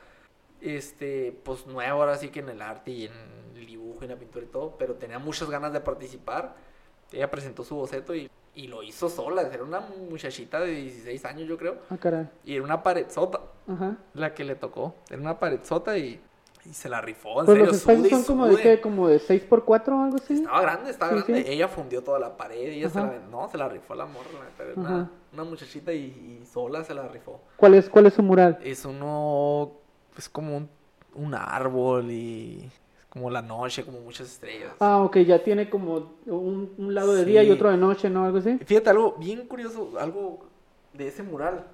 este, 0.61 1.39
pues 1.45 1.67
nueva 1.67 1.91
ahora 1.91 2.17
sí 2.17 2.29
que 2.29 2.41
en 2.41 2.49
el 2.49 2.63
arte 2.63 2.91
y 2.91 3.05
en 3.07 3.13
el 3.55 3.67
dibujo 3.67 3.99
y 4.01 4.05
en 4.05 4.11
la 4.11 4.17
pintura 4.17 4.45
y 4.45 4.49
todo, 4.49 4.77
pero 4.79 4.95
tenía 4.95 5.19
muchas 5.19 5.51
ganas 5.51 5.73
de 5.73 5.81
participar. 5.81 6.57
Ella 7.13 7.31
presentó 7.31 7.63
su 7.63 7.77
boceto 7.77 8.15
y, 8.15 8.31
y 8.55 8.67
lo 8.67 8.83
hizo 8.83 9.09
sola. 9.09 9.43
Era 9.43 9.63
una 9.63 9.81
muchachita 9.81 10.61
de 10.61 10.73
16 10.73 11.25
años, 11.27 11.49
yo 11.49 11.57
creo. 11.59 11.79
Ah, 11.91 11.99
caray. 11.99 12.29
Y 12.45 12.55
era 12.55 12.65
una 12.65 12.83
pared 12.83 13.07
sota 13.11 13.41
Ajá. 13.69 13.99
la 14.15 14.35
que 14.35 14.45
le 14.45 14.57
tocó. 14.57 14.95
Era 15.11 15.21
una 15.21 15.39
pared 15.39 15.61
sota 15.63 15.97
y, 15.99 16.21
y 16.71 16.75
se 16.75 16.89
la 16.89 17.01
rifó. 17.01 17.41
En 17.41 17.47
Pues 17.47 17.49
serio, 17.49 17.67
los 17.67 17.77
espacios 17.77 18.09
son 18.09 18.25
como 18.25 18.47
de 18.47 18.81
como 18.81 19.09
de 19.09 19.19
6x4 19.21 19.89
o 19.89 20.03
algo 20.05 20.17
así. 20.17 20.35
Estaba 20.35 20.61
grande, 20.63 20.91
estaba 20.91 21.13
Sí, 21.13 21.19
grande. 21.27 21.45
sí. 21.45 21.53
Ella 21.53 21.69
fundió 21.69 22.03
toda 22.03 22.19
la 22.19 22.37
pared. 22.37 22.69
Ella 22.69 22.89
se 22.89 22.99
la, 22.99 23.19
no, 23.31 23.49
se 23.49 23.59
la 23.59 23.69
rifó 23.69 23.95
la 23.95 24.07
morra. 24.07 24.29
Una, 24.77 25.11
una 25.33 25.45
muchachita 25.45 25.93
y, 25.93 26.41
y 26.43 26.47
sola 26.47 26.85
se 26.85 26.95
la 26.95 27.07
rifó. 27.09 27.41
¿Cuál 27.57 27.75
es, 27.75 27.89
cuál 27.89 28.07
es 28.07 28.15
su 28.15 28.23
mural? 28.23 28.59
Es 28.63 28.85
uno, 28.85 29.73
es 30.17 30.29
como 30.29 30.57
un, 30.57 30.69
un 31.15 31.35
árbol 31.35 32.11
y 32.11 32.65
es 32.65 33.07
como 33.09 33.31
la 33.31 33.43
noche, 33.43 33.85
como 33.85 34.01
muchas 34.01 34.27
estrellas. 34.29 34.73
Ah, 34.81 35.03
ok, 35.03 35.19
ya 35.19 35.43
tiene 35.43 35.71
como 35.71 36.13
un, 36.27 36.73
un 36.77 36.95
lado 36.95 37.15
de 37.15 37.25
día 37.25 37.43
y 37.43 37.51
otro 37.51 37.71
de 37.71 37.77
noche, 37.77 38.11
¿no? 38.11 38.25
Algo 38.25 38.39
así. 38.39 38.59
Fíjate, 38.65 38.91
algo 38.91 39.13
bien 39.19 39.47
curioso, 39.47 39.93
algo 39.99 40.47
de 40.93 41.09
ese 41.09 41.23
mural. 41.23 41.65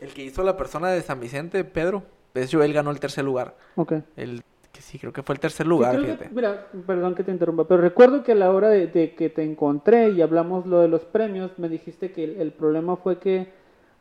El 0.00 0.14
que 0.14 0.22
hizo 0.22 0.42
la 0.42 0.56
persona 0.56 0.88
de 0.90 1.02
San 1.02 1.20
Vicente, 1.20 1.62
Pedro, 1.64 2.02
él 2.34 2.72
ganó 2.72 2.90
el 2.90 3.00
tercer 3.00 3.24
lugar. 3.24 3.56
Ok. 3.76 3.94
El 4.16 4.42
que 4.72 4.82
sí, 4.82 4.98
creo 4.98 5.12
que 5.12 5.22
fue 5.22 5.34
el 5.34 5.40
tercer 5.40 5.66
lugar, 5.66 5.96
Sí, 5.96 6.00
que- 6.00 6.06
fíjate. 6.12 6.28
mira, 6.32 6.68
perdón 6.86 7.14
que 7.14 7.24
te 7.24 7.32
interrumpa, 7.32 7.66
pero 7.66 7.80
recuerdo 7.80 8.22
que 8.22 8.32
a 8.32 8.36
la 8.36 8.50
hora 8.50 8.68
de, 8.68 8.86
de 8.86 9.14
que 9.14 9.28
te 9.28 9.42
encontré 9.42 10.10
y 10.10 10.22
hablamos 10.22 10.64
lo 10.66 10.80
de 10.80 10.88
los 10.88 11.04
premios, 11.04 11.50
me 11.58 11.68
dijiste 11.68 12.12
que 12.12 12.22
el, 12.24 12.40
el 12.40 12.52
problema 12.52 12.96
fue 12.96 13.18
que 13.18 13.52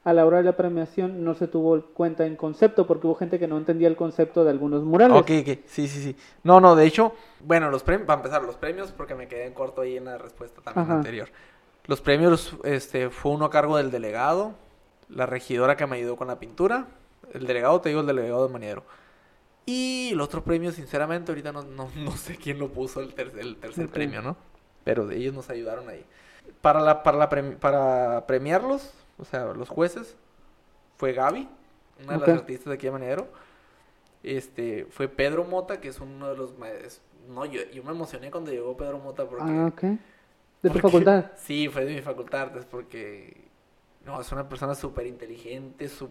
a 0.04 0.14
la 0.14 0.26
hora 0.26 0.38
de 0.38 0.44
la 0.44 0.56
premiación 0.56 1.24
no 1.26 1.34
se 1.36 1.48
tuvo 1.48 1.82
cuenta 1.94 2.26
en 2.26 2.36
concepto, 2.36 2.88
porque 2.88 3.06
hubo 3.08 3.16
gente 3.16 3.38
que 3.40 3.48
no 3.48 3.58
entendía 3.58 3.88
el 3.88 3.96
concepto 3.98 4.44
de 4.46 4.52
algunos 4.52 4.84
murales. 4.84 5.18
Ok, 5.18 5.30
ok, 5.42 5.58
sí, 5.66 5.88
sí, 5.88 6.02
sí. 6.02 6.16
No, 6.44 6.62
no, 6.62 6.76
de 6.76 6.86
hecho, 6.86 7.14
bueno, 7.42 7.70
los 7.70 7.84
premios, 7.84 8.06
para 8.08 8.20
empezar, 8.20 8.44
los 8.44 8.56
premios, 8.56 8.92
porque 8.92 9.14
me 9.16 9.28
quedé 9.28 9.46
en 9.46 9.54
corto 9.54 9.82
ahí 9.82 9.98
en 9.98 10.06
la 10.06 10.18
respuesta 10.18 10.62
también 10.62 10.86
Ajá. 10.86 10.96
anterior. 10.98 11.28
Los 11.86 12.00
premios, 12.02 12.56
este, 12.64 13.10
fue 13.10 13.32
uno 13.34 13.46
a 13.46 13.50
cargo 13.50 13.76
del 13.78 13.92
delegado, 13.92 14.54
la 15.10 15.26
regidora 15.26 15.76
que 15.76 15.86
me 15.88 15.98
ayudó 15.98 16.16
con 16.16 16.28
la 16.28 16.40
pintura, 16.40 16.86
el 17.34 17.46
delegado, 17.48 17.80
te 17.82 17.90
digo, 17.90 18.02
el 18.02 18.08
delegado 18.08 18.48
de 18.48 18.54
Maniero. 18.54 18.84
Y 19.66 20.10
el 20.14 20.22
otro 20.22 20.44
premio, 20.44 20.72
sinceramente, 20.72 21.32
ahorita 21.32 21.52
no, 21.52 21.62
no, 21.64 21.90
no 21.96 22.12
sé 22.18 22.36
quién 22.38 22.58
lo 22.60 22.70
puso 22.70 23.02
el 23.02 23.14
tercer, 23.14 23.40
el 23.40 23.58
tercer 23.58 23.88
premio, 23.90 24.22
¿no? 24.22 24.36
Pero 24.84 25.06
de 25.06 25.18
ellos 25.18 25.34
nos 25.34 25.50
ayudaron 25.50 25.88
ahí. 25.90 26.04
Para, 26.62 26.80
la, 26.82 27.04
para, 27.04 27.18
la 27.18 27.30
premi- 27.30 27.56
para 27.58 28.26
premiarlos, 28.26 28.92
o 29.20 29.26
sea, 29.26 29.46
los 29.54 29.70
jueces, 29.70 30.16
fue 30.98 31.14
Gaby, 31.14 31.48
una 32.04 32.14
de 32.14 32.18
Ok. 32.20 32.28
las 32.28 32.38
artistas 32.40 32.66
de 32.66 32.74
aquí 32.74 32.88
de 32.88 32.92
Maniero. 32.92 33.28
Este, 34.24 34.86
fue 34.90 35.08
Pedro 35.08 35.46
Mota, 35.46 35.80
que 35.80 35.90
es 35.90 36.00
uno 36.00 36.28
de 36.30 36.36
los 36.36 36.58
maestros. 36.58 37.02
No, 37.30 37.46
yo, 37.46 37.62
yo 37.72 37.84
me 37.84 37.92
emocioné 37.92 38.32
cuando 38.32 38.52
llegó 38.52 38.76
Pedro 38.76 38.98
Mota 39.00 39.26
porque... 39.28 39.44
Ah, 39.48 39.68
ok. 39.68 39.82
¿De 39.82 39.98
tu 40.64 40.70
porque- 40.70 40.82
facultad? 40.82 41.32
Sí, 41.38 41.70
fue 41.70 41.86
de 41.86 41.94
mi 41.96 42.02
facultad, 42.02 42.56
es 42.58 42.66
porque... 42.66 43.48
No, 44.06 44.20
es 44.20 44.32
una 44.32 44.48
persona 44.50 44.74
súper 44.76 45.06
inteligente, 45.06 45.88
su... 45.88 46.10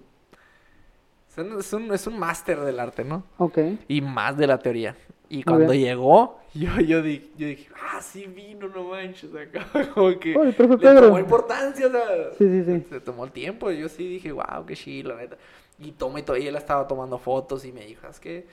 es 1.36 1.72
un, 1.72 1.92
es 1.92 2.06
un, 2.06 2.18
máster 2.18 2.60
del 2.60 2.80
arte, 2.80 3.04
¿no? 3.04 3.24
Ok. 3.36 3.58
Y 3.86 4.00
más 4.00 4.36
de 4.36 4.46
la 4.46 4.58
teoría. 4.58 4.96
Y 5.28 5.42
cuando 5.42 5.74
llegó, 5.74 6.40
yo, 6.54 6.80
yo, 6.80 7.02
dije, 7.02 7.30
yo 7.36 7.46
dije, 7.46 7.68
ah, 7.92 8.00
sí 8.00 8.26
vino, 8.26 8.68
no 8.68 8.84
manches, 8.84 9.34
acá, 9.34 9.66
como 9.94 10.18
que... 10.18 10.34
Oh, 10.36 10.42
el 10.42 10.54
profe 10.54 10.72
le 10.72 10.78
Pedro. 10.78 11.00
tomó 11.02 11.18
importancia, 11.18 11.86
o 11.86 11.90
sea... 11.90 12.32
Sí, 12.38 12.48
sí, 12.48 12.64
sí. 12.64 12.86
Se 12.88 13.00
tomó 13.00 13.24
el 13.24 13.32
tiempo, 13.32 13.70
yo 13.70 13.88
sí 13.88 14.08
dije, 14.08 14.32
wow, 14.32 14.64
qué 14.66 14.74
chido, 14.74 15.10
la 15.10 15.16
neta. 15.16 15.36
Y 15.78 15.92
toma 15.92 16.20
y 16.20 16.22
todo, 16.22 16.36
y 16.36 16.46
él 16.46 16.56
estaba 16.56 16.88
tomando 16.88 17.18
fotos 17.18 17.64
y 17.64 17.72
me 17.72 17.84
dijo, 17.84 18.08
es 18.08 18.18
que, 18.18 18.46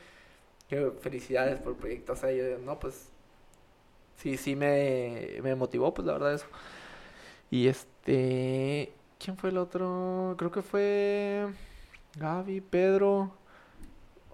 que 0.68 0.92
felicidades 1.00 1.60
por 1.60 1.74
el 1.74 1.80
proyecto. 1.80 2.14
O 2.14 2.16
sea, 2.16 2.32
yo, 2.32 2.44
no, 2.60 2.78
pues, 2.78 3.10
sí, 4.18 4.36
sí 4.36 4.56
me, 4.56 5.38
me 5.42 5.56
motivó, 5.56 5.94
pues, 5.94 6.06
la 6.06 6.14
verdad, 6.14 6.34
eso. 6.34 6.48
Y 7.50 7.68
este, 7.68 8.92
¿quién 9.18 9.38
fue 9.38 9.50
el 9.50 9.58
otro? 9.58 10.36
Creo 10.38 10.52
que 10.52 10.62
fue 10.62 11.48
Gaby, 12.16 12.62
Pedro. 12.62 13.32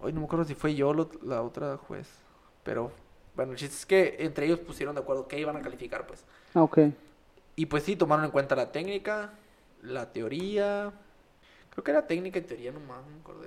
Hoy 0.02 0.14
no 0.14 0.20
me 0.22 0.26
acuerdo 0.26 0.46
si 0.46 0.56
fue 0.56 0.76
yo 0.76 0.94
lo- 0.94 1.10
la 1.24 1.42
otra 1.42 1.78
juez. 1.78 2.08
Pero, 2.64 2.92
bueno, 3.36 3.52
el 3.54 3.58
chiste 3.58 3.76
es 3.76 3.86
que 3.86 4.16
entre 4.20 4.46
ellos 4.46 4.60
pusieron 4.60 4.96
de 4.96 5.02
acuerdo 5.02 5.28
qué 5.28 5.40
iban 5.40 5.56
a 5.58 5.62
calificar, 5.62 6.06
pues. 6.08 6.24
Ah, 6.54 6.64
ok. 6.64 6.80
Y 7.56 7.66
pues 7.68 7.84
sí, 7.84 7.96
tomaron 7.96 8.26
en 8.26 8.32
cuenta 8.32 8.56
la 8.56 8.72
técnica, 8.72 9.34
la 9.82 10.12
teoría. 10.12 10.92
Creo 11.70 11.84
que 11.84 11.92
era 11.92 12.08
técnica 12.08 12.40
y 12.40 12.42
teoría 12.42 12.72
nomás, 12.72 13.04
no 13.06 13.12
me 13.12 13.20
acuerdo. 13.20 13.42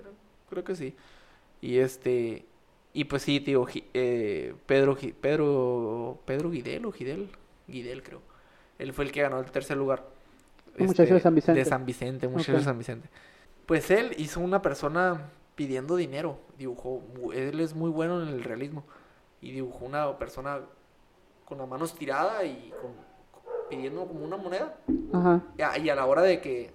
Creo 0.50 0.64
que 0.64 0.74
sí. 0.76 0.94
Y 1.60 1.78
este. 1.78 2.44
Y 2.92 3.04
pues 3.04 3.22
sí, 3.22 3.40
tío, 3.40 3.66
eh, 3.92 4.54
Pedro, 4.66 4.96
Pedro, 5.20 6.20
Pedro 6.24 6.50
Guidel 6.50 6.86
o 6.86 6.92
Gidel, 6.92 7.28
Guidel 7.66 8.02
creo. 8.04 8.20
Él 8.78 8.92
fue 8.92 9.04
el 9.04 9.10
que 9.12 9.22
ganó 9.22 9.40
el 9.40 9.50
tercer 9.50 9.76
lugar. 9.76 10.04
Este, 10.72 10.84
muchacho 10.86 11.14
de 11.14 11.20
San 11.20 11.34
Vicente. 11.34 11.58
De 11.58 11.64
San 11.64 11.86
Vicente, 11.86 12.28
muchacho 12.28 12.52
Ok. 12.52 12.58
de 12.58 12.64
San 12.64 12.78
Vicente. 12.78 13.08
Pues 13.66 13.90
él 13.90 14.14
hizo 14.18 14.40
una 14.40 14.62
persona 14.62 15.30
pidiendo 15.54 15.96
dinero. 15.96 16.38
Dibujó, 16.58 17.02
él 17.32 17.60
es 17.60 17.74
muy 17.74 17.90
bueno 17.90 18.22
en 18.22 18.28
el 18.28 18.44
realismo. 18.44 18.84
Y 19.40 19.52
dibujó 19.52 19.84
una 19.84 20.18
persona 20.18 20.60
con 21.44 21.58
la 21.58 21.66
mano 21.66 21.84
estirada 21.84 22.44
y 22.44 22.72
con, 22.80 22.92
pidiendo 23.68 24.06
como 24.06 24.24
una 24.24 24.36
moneda. 24.36 24.76
Ajá. 25.12 25.42
Y 25.58 25.62
a, 25.62 25.78
y 25.78 25.90
a 25.90 25.94
la 25.94 26.06
hora 26.06 26.22
de 26.22 26.40
que 26.40 26.70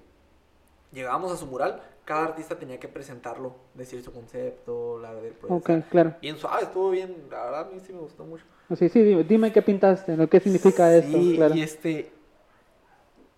llegábamos 0.92 1.32
a 1.32 1.38
su 1.38 1.46
mural, 1.46 1.82
cada 2.06 2.24
artista 2.24 2.58
tenía 2.58 2.80
que 2.80 2.88
presentarlo, 2.88 3.54
decir 3.76 4.02
su 4.04 4.12
concepto, 4.12 5.00
la 5.00 5.14
del 5.14 5.34
proyecto. 5.34 5.74
Ok, 5.74 5.90
claro. 5.90 6.16
Bien 6.22 6.38
suave, 6.38 6.64
estuvo 6.64 6.90
bien, 6.90 7.16
la 7.30 7.46
verdad 7.46 7.68
a 7.68 7.72
mí 7.72 7.80
sí 7.86 7.94
me 7.94 8.00
gustó 8.00 8.26
mucho. 8.26 8.44
Sí, 8.76 8.90
sí, 8.90 9.02
dime, 9.04 9.24
dime 9.24 9.52
qué 9.52 9.62
pintaste, 9.62 10.16
¿no? 10.16 10.28
¿Qué 10.28 10.40
significa 10.40 10.96
esto? 10.96 11.18
Claro. 11.36 11.56
y 11.56 11.62
este 11.62 12.12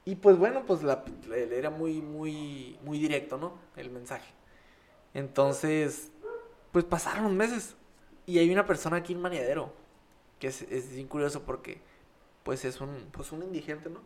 y 0.03 0.15
pues 0.15 0.37
bueno, 0.37 0.63
pues 0.65 0.81
la, 0.83 1.03
era 1.29 1.69
muy 1.69 2.01
muy 2.01 2.77
muy 2.83 2.99
directo, 2.99 3.37
¿no? 3.37 3.53
El 3.75 3.91
mensaje. 3.91 4.33
Entonces, 5.13 6.11
pues 6.71 6.85
pasaron 6.85 7.25
los 7.25 7.33
meses 7.33 7.75
Y 8.25 8.39
hay 8.39 8.49
una 8.51 8.65
persona 8.65 8.97
aquí 8.97 9.13
en 9.13 9.21
Maniadero, 9.21 9.73
que 10.39 10.47
es, 10.47 10.61
es 10.63 10.93
bien 10.93 11.07
curioso 11.07 11.43
porque, 11.43 11.81
pues 12.43 12.65
es 12.65 12.81
un, 12.81 13.09
pues 13.11 13.31
un 13.31 13.43
indigente, 13.43 13.89
¿no? 13.89 13.99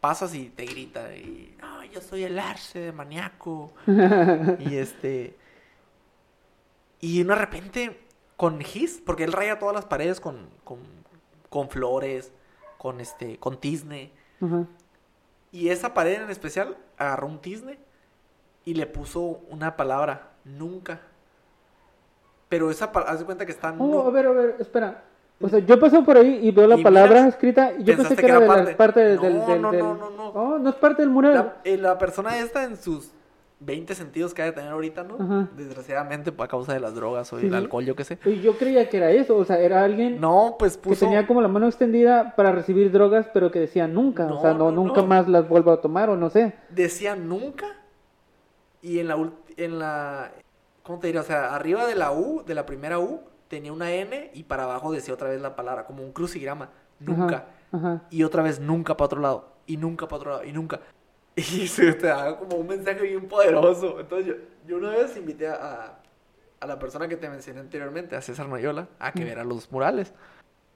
Pasas 0.00 0.34
y 0.34 0.48
te 0.50 0.64
grita, 0.64 1.14
y, 1.16 1.56
no, 1.60 1.84
yo 1.84 2.00
soy 2.00 2.24
el 2.24 2.38
arce 2.38 2.78
de 2.80 2.92
maníaco. 2.92 3.72
y 4.58 4.76
este, 4.76 5.36
y 7.00 7.22
de 7.22 7.34
repente, 7.34 8.00
con 8.36 8.60
gis, 8.60 9.02
porque 9.04 9.24
él 9.24 9.32
raya 9.32 9.58
todas 9.58 9.74
las 9.74 9.84
paredes 9.86 10.20
con, 10.20 10.48
con, 10.64 10.78
con 11.48 11.68
flores, 11.70 12.32
con 12.78 13.00
este, 13.00 13.38
con 13.38 13.60
tizne. 13.60 14.12
Ajá. 14.40 14.66
Y 15.52 15.68
esa 15.70 15.94
pared 15.94 16.22
en 16.22 16.30
especial 16.30 16.76
agarró 16.96 17.26
un 17.26 17.40
tizne 17.40 17.78
y 18.64 18.74
le 18.74 18.86
puso 18.86 19.40
una 19.50 19.76
palabra, 19.76 20.28
nunca. 20.44 21.00
Pero 22.48 22.70
esa 22.70 22.92
palabra, 22.92 23.12
haz 23.14 23.18
de 23.20 23.24
cuenta 23.26 23.46
que 23.46 23.52
está... 23.52 23.70
Oh, 23.70 23.74
nu- 23.76 24.00
a 24.00 24.10
ver, 24.10 24.26
a 24.26 24.30
ver, 24.32 24.56
espera. 24.58 25.04
O 25.40 25.48
sea, 25.48 25.58
yo 25.60 25.80
paso 25.80 26.04
por 26.04 26.18
ahí 26.18 26.40
y 26.46 26.50
veo 26.50 26.66
la 26.66 26.76
Y 26.76 26.82
palabra 26.82 27.14
miras, 27.20 27.28
escrita 27.28 27.72
y 27.78 27.84
yo 27.84 27.96
pensé 27.96 28.14
que 28.14 28.26
era, 28.26 28.34
de 28.40 28.46
la 28.46 28.46
parte. 28.54 28.74
parte 28.74 29.00
del, 29.00 29.16
No, 29.16 29.22
del, 29.22 29.32
del- 29.46 29.62
no, 29.62 29.72
no, 29.72 29.94
no, 29.94 30.10
no. 30.10 30.28
Oh, 30.30 30.58
no 30.58 30.68
es 30.68 30.74
parte 30.76 31.02
del 31.02 31.10
mural. 31.10 31.34
La, 31.34 31.56
eh, 31.64 31.76
la 31.78 31.96
persona 31.96 32.38
esta 32.38 32.64
en 32.64 32.76
sus 32.76 33.10
20 33.60 33.94
sentidos 33.94 34.32
que 34.34 34.42
ha 34.42 34.46
de 34.46 34.52
tener 34.52 34.70
ahorita, 34.72 35.04
¿no? 35.04 35.16
Ajá. 35.20 35.48
Desgraciadamente 35.56 36.32
a 36.36 36.48
causa 36.48 36.72
de 36.72 36.80
las 36.80 36.94
drogas 36.94 37.32
o 37.32 37.38
Sí, 37.38 37.48
sí. 37.48 37.54
alcohol, 37.54 37.84
yo 37.84 37.94
qué 37.94 38.04
sé. 38.04 38.18
Y 38.24 38.40
yo 38.40 38.56
creía 38.56 38.88
que 38.88 38.96
era 38.96 39.10
eso, 39.10 39.36
o 39.36 39.44
sea, 39.44 39.58
era 39.58 39.84
alguien 39.84 40.20
No, 40.20 40.56
pues 40.58 40.76
que 40.76 40.96
tenía 40.96 41.26
como 41.26 41.42
la 41.42 41.48
mano 41.48 41.66
extendida 41.66 42.34
para 42.36 42.52
recibir 42.52 42.90
drogas, 42.90 43.26
pero 43.32 43.50
que 43.50 43.60
decía 43.60 43.86
nunca, 43.86 44.26
o 44.26 44.40
sea, 44.40 44.54
no, 44.54 44.70
no, 44.70 44.70
nunca 44.72 45.02
no. 45.02 45.06
más 45.06 45.28
las 45.28 45.48
vuelvo 45.48 45.72
a 45.72 45.80
tomar 45.80 46.08
o 46.10 46.16
no 46.16 46.30
sé. 46.30 46.54
decía 46.70 47.16
nunca 47.16 47.66
y 48.82 48.98
en 48.98 49.08
la 49.08 49.30
en 49.56 49.78
la 49.78 50.32
¿cómo 50.82 50.98
te 50.98 51.08
diría? 51.08 51.20
O 51.20 51.24
sea, 51.24 51.54
arriba 51.54 51.86
de 51.86 51.94
la 51.94 52.12
U, 52.12 52.42
de 52.46 52.54
la 52.54 52.66
primera 52.66 52.98
U, 52.98 53.20
tenía 53.48 53.72
una 53.72 53.92
N 53.92 54.30
y 54.34 54.44
para 54.44 54.64
abajo 54.64 54.92
decía 54.92 55.14
otra 55.14 55.28
vez 55.28 55.40
la 55.40 55.54
palabra, 55.56 55.84
como 55.84 56.02
un 56.02 56.12
crucigrama, 56.12 56.70
nunca. 56.98 57.48
Ajá, 57.72 57.78
ajá. 57.88 58.02
Y 58.10 58.22
otra 58.24 58.42
vez 58.42 58.60
nunca 58.60 58.96
para 58.96 59.06
otro 59.06 59.20
lado, 59.20 59.52
y 59.66 59.76
nunca 59.76 60.06
para 60.08 60.16
otro 60.16 60.30
lado, 60.32 60.44
y 60.44 60.52
nunca. 60.52 60.80
Y 61.62 61.66
se 61.68 61.92
te 61.94 62.06
da 62.06 62.36
como 62.38 62.56
un 62.56 62.66
mensaje 62.66 63.02
bien 63.02 63.26
poderoso. 63.28 63.98
Entonces 64.00 64.26
yo, 64.28 64.34
yo 64.66 64.76
una 64.76 64.90
vez 64.90 65.16
invité 65.16 65.48
a, 65.48 65.98
a 66.60 66.66
la 66.66 66.78
persona 66.78 67.08
que 67.08 67.16
te 67.16 67.28
mencioné 67.28 67.60
anteriormente, 67.60 68.16
a 68.16 68.20
César 68.22 68.48
Noyola, 68.48 68.88
a 68.98 69.12
que 69.12 69.24
viera 69.24 69.44
los 69.44 69.70
murales. 69.72 70.12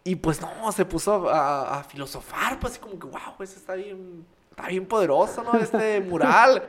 Y 0.04 0.16
pues 0.16 0.40
no, 0.40 0.70
se 0.72 0.84
puso 0.84 1.30
a, 1.30 1.78
a- 1.78 1.84
filosofar, 1.84 2.58
pues 2.60 2.74
así 2.74 2.80
como 2.80 2.98
que, 2.98 3.06
wow, 3.06 3.36
pues 3.38 3.56
está 3.56 3.74
bien, 3.74 4.26
está 4.50 4.68
bien 4.68 4.84
poderoso, 4.86 5.42
¿no? 5.42 5.58
Este 5.58 6.00
mural. 6.08 6.62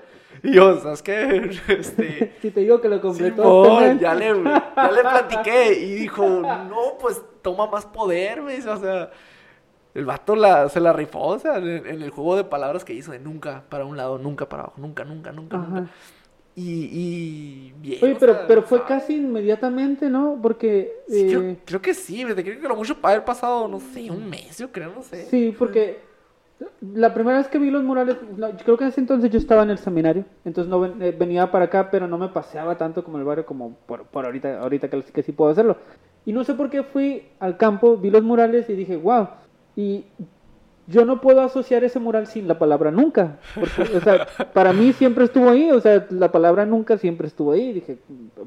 Y 0.44 0.54
yo, 0.54 0.80
¿sabes 0.82 1.02
qué? 1.02 1.50
Este, 1.68 2.36
Si 2.42 2.52
te 2.52 2.60
digo 2.62 2.80
que 2.82 2.88
lo 2.90 3.02
completó. 3.02 3.78
Pendejo. 3.80 4.00
ya 4.02 4.16
le, 4.16 4.44
ya 4.44 4.92
le 4.92 5.02
platiqué 5.02 5.74
y 5.80 5.96
dijo, 5.96 6.26
no, 6.28 6.98
pues 7.00 7.22
toma 7.42 7.68
más 7.68 7.86
poder, 7.86 8.42
me 8.42 8.56
dice, 8.56 8.70
o 8.70 8.78
sea, 8.80 9.12
el 9.96 10.06
vato 10.06 10.36
la, 10.36 10.70
se 10.70 10.80
la 10.80 10.94
rifó, 10.94 11.22
o 11.22 11.40
sea, 11.40 11.58
en, 11.58 11.68
en 11.88 12.02
el 12.04 12.12
juego 12.12 12.36
de 12.36 12.44
palabras 12.44 12.86
que 12.86 12.94
hizo 12.94 13.12
de 13.12 13.20
nunca 13.20 13.64
para 13.70 13.86
un 13.86 13.98
lado, 13.98 14.20
nunca 14.20 14.48
para 14.48 14.64
abajo, 14.64 14.80
nunca, 14.82 15.04
nunca, 15.04 15.32
nunca, 15.32 15.58
nunca. 15.58 15.90
Y, 16.56 16.90
y 16.92 17.74
bien. 17.82 18.00
Oye, 18.04 18.16
pero, 18.20 18.34
sea, 18.34 18.48
pero 18.48 18.62
fue 18.64 18.80
¿sabes? 18.80 19.02
casi 19.02 19.16
inmediatamente, 19.18 20.10
¿no? 20.10 20.40
Porque... 20.42 20.94
Sí, 21.08 21.22
eh, 21.22 21.28
creo, 21.30 21.58
creo 21.66 21.82
que 21.82 21.94
sí, 21.94 22.24
fíjate, 22.24 22.44
creo 22.44 22.62
que 22.62 22.68
lo 22.68 22.76
mucho 22.76 22.96
para 23.02 23.16
haber 23.16 23.26
pasado, 23.26 23.68
no 23.68 23.80
sé, 23.80 24.10
un 24.12 24.30
mes, 24.30 24.58
yo 24.58 24.72
creo, 24.72 24.92
no 24.94 25.02
sé. 25.02 25.26
Sí, 25.30 25.56
porque 25.58 25.98
la 26.82 27.14
primera 27.14 27.38
vez 27.38 27.48
que 27.48 27.58
vi 27.60 27.70
los 27.70 27.84
murales, 27.84 28.18
no, 28.38 28.50
yo 28.50 28.64
creo 28.64 28.78
que 28.78 28.86
en 28.86 28.90
ese 28.90 29.02
entonces 29.02 29.30
yo 29.30 29.38
estaba 29.38 29.64
en 29.64 29.72
el 29.72 29.78
seminario, 29.78 30.24
entonces 30.46 30.70
no 30.70 30.80
ven- 30.80 31.02
eh, 31.02 31.16
venía 31.18 31.52
para 31.52 31.66
acá, 31.66 31.90
pero 31.92 32.08
no 32.08 32.18
me 32.18 32.30
paseaba 32.30 32.78
tanto 32.78 33.04
como 33.04 33.18
el 33.18 33.26
barrio 33.26 33.46
como 33.46 33.76
por, 33.86 34.06
por 34.06 34.26
ahorita, 34.26 34.60
ahorita 34.62 34.90
que, 34.90 35.02
que 35.04 35.24
sí 35.24 35.32
puedo 35.34 35.52
hacerlo. 35.52 35.78
Y 36.26 36.34
no 36.34 36.44
sé 36.44 36.54
por 36.54 36.70
qué 36.70 36.84
fui 36.84 37.24
al 37.40 37.58
campo, 37.58 37.98
vi 37.98 38.10
los 38.10 38.24
murales 38.24 38.70
y 38.70 38.74
dije, 38.74 38.96
wow. 38.96 39.28
Y 39.76 40.06
yo 40.88 41.04
no 41.04 41.20
puedo 41.20 41.42
asociar 41.42 41.84
ese 41.84 42.00
mural 42.00 42.28
sin 42.28 42.48
la 42.48 42.60
palabra 42.60 42.92
nunca. 42.92 43.40
Porque, 43.56 43.98
o 43.98 44.02
sea, 44.02 44.28
para 44.54 44.72
mí 44.72 44.94
siempre 44.94 45.26
estuvo 45.26 45.50
ahí, 45.50 45.72
o 45.72 45.82
sea, 45.82 46.06
la 46.12 46.32
palabra 46.32 46.66
nunca 46.66 46.98
siempre 46.98 47.28
estuvo 47.28 47.54
ahí. 47.54 47.74
Dije, 47.74 47.98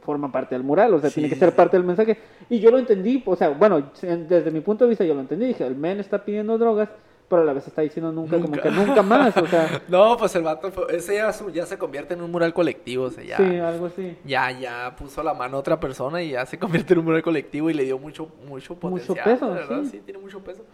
forma 0.02 0.30
parte 0.30 0.54
del 0.54 0.62
mural, 0.64 0.94
o 0.94 1.00
sea, 1.00 1.10
tiene 1.10 1.28
que 1.28 1.36
ser 1.36 1.50
sí. 1.50 1.56
parte 1.56 1.76
del 1.76 1.86
mensaje. 1.86 2.18
Y 2.48 2.60
yo 2.60 2.70
lo 2.70 2.78
entendí, 2.78 3.22
o 3.26 3.34
sea, 3.36 3.48
bueno, 3.50 3.90
desde 4.00 4.50
mi 4.50 4.60
punto 4.60 4.84
de 4.84 4.90
vista 4.90 5.04
yo 5.04 5.14
lo 5.14 5.20
entendí. 5.20 5.46
Dije, 5.46 5.66
el 5.66 5.74
men 5.74 5.98
está 5.98 6.24
pidiendo 6.24 6.56
drogas, 6.58 6.88
pero 7.28 7.42
a 7.42 7.44
la 7.44 7.52
vez 7.52 7.66
está 7.66 7.82
diciendo 7.82 8.10
nunca, 8.12 8.38
como 8.38 8.52
que 8.56 8.70
nunca 8.70 9.02
más, 9.02 9.36
o 9.36 9.46
sea, 9.46 9.82
No, 9.88 10.16
pues 10.16 10.34
el 10.36 10.44
vato, 10.44 10.88
ese 10.88 11.16
ya, 11.16 11.30
ya 11.52 11.66
se 11.66 11.76
convierte 11.76 12.14
en 12.14 12.22
un 12.22 12.30
mural 12.30 12.54
colectivo, 12.54 13.04
o 13.04 13.10
sea, 13.10 13.22
ya. 13.22 13.36
sí, 13.36 13.56
algo 13.58 13.86
así. 13.86 14.16
ya, 14.24 14.50
ya 14.52 14.94
puso 14.96 15.22
la 15.22 15.34
mano 15.34 15.58
a 15.58 15.60
otra 15.60 15.78
persona 15.78 16.22
y 16.22 16.30
ya 16.30 16.46
se 16.46 16.58
convierte 16.58 16.94
en 16.94 17.00
un 17.00 17.06
mural 17.06 17.22
colectivo 17.22 17.68
y 17.68 17.74
le 17.74 17.84
dio 17.84 17.98
mucho, 17.98 18.28
mucho 18.46 18.74
Mucho 18.74 18.76
potencial. 18.76 19.24
peso, 19.24 19.48
la 19.48 19.54
verdad, 19.56 19.82
sí. 19.82 19.90
sí. 19.90 20.00
tiene 20.04 20.20
mucho 20.20 20.40
peso. 20.40 20.64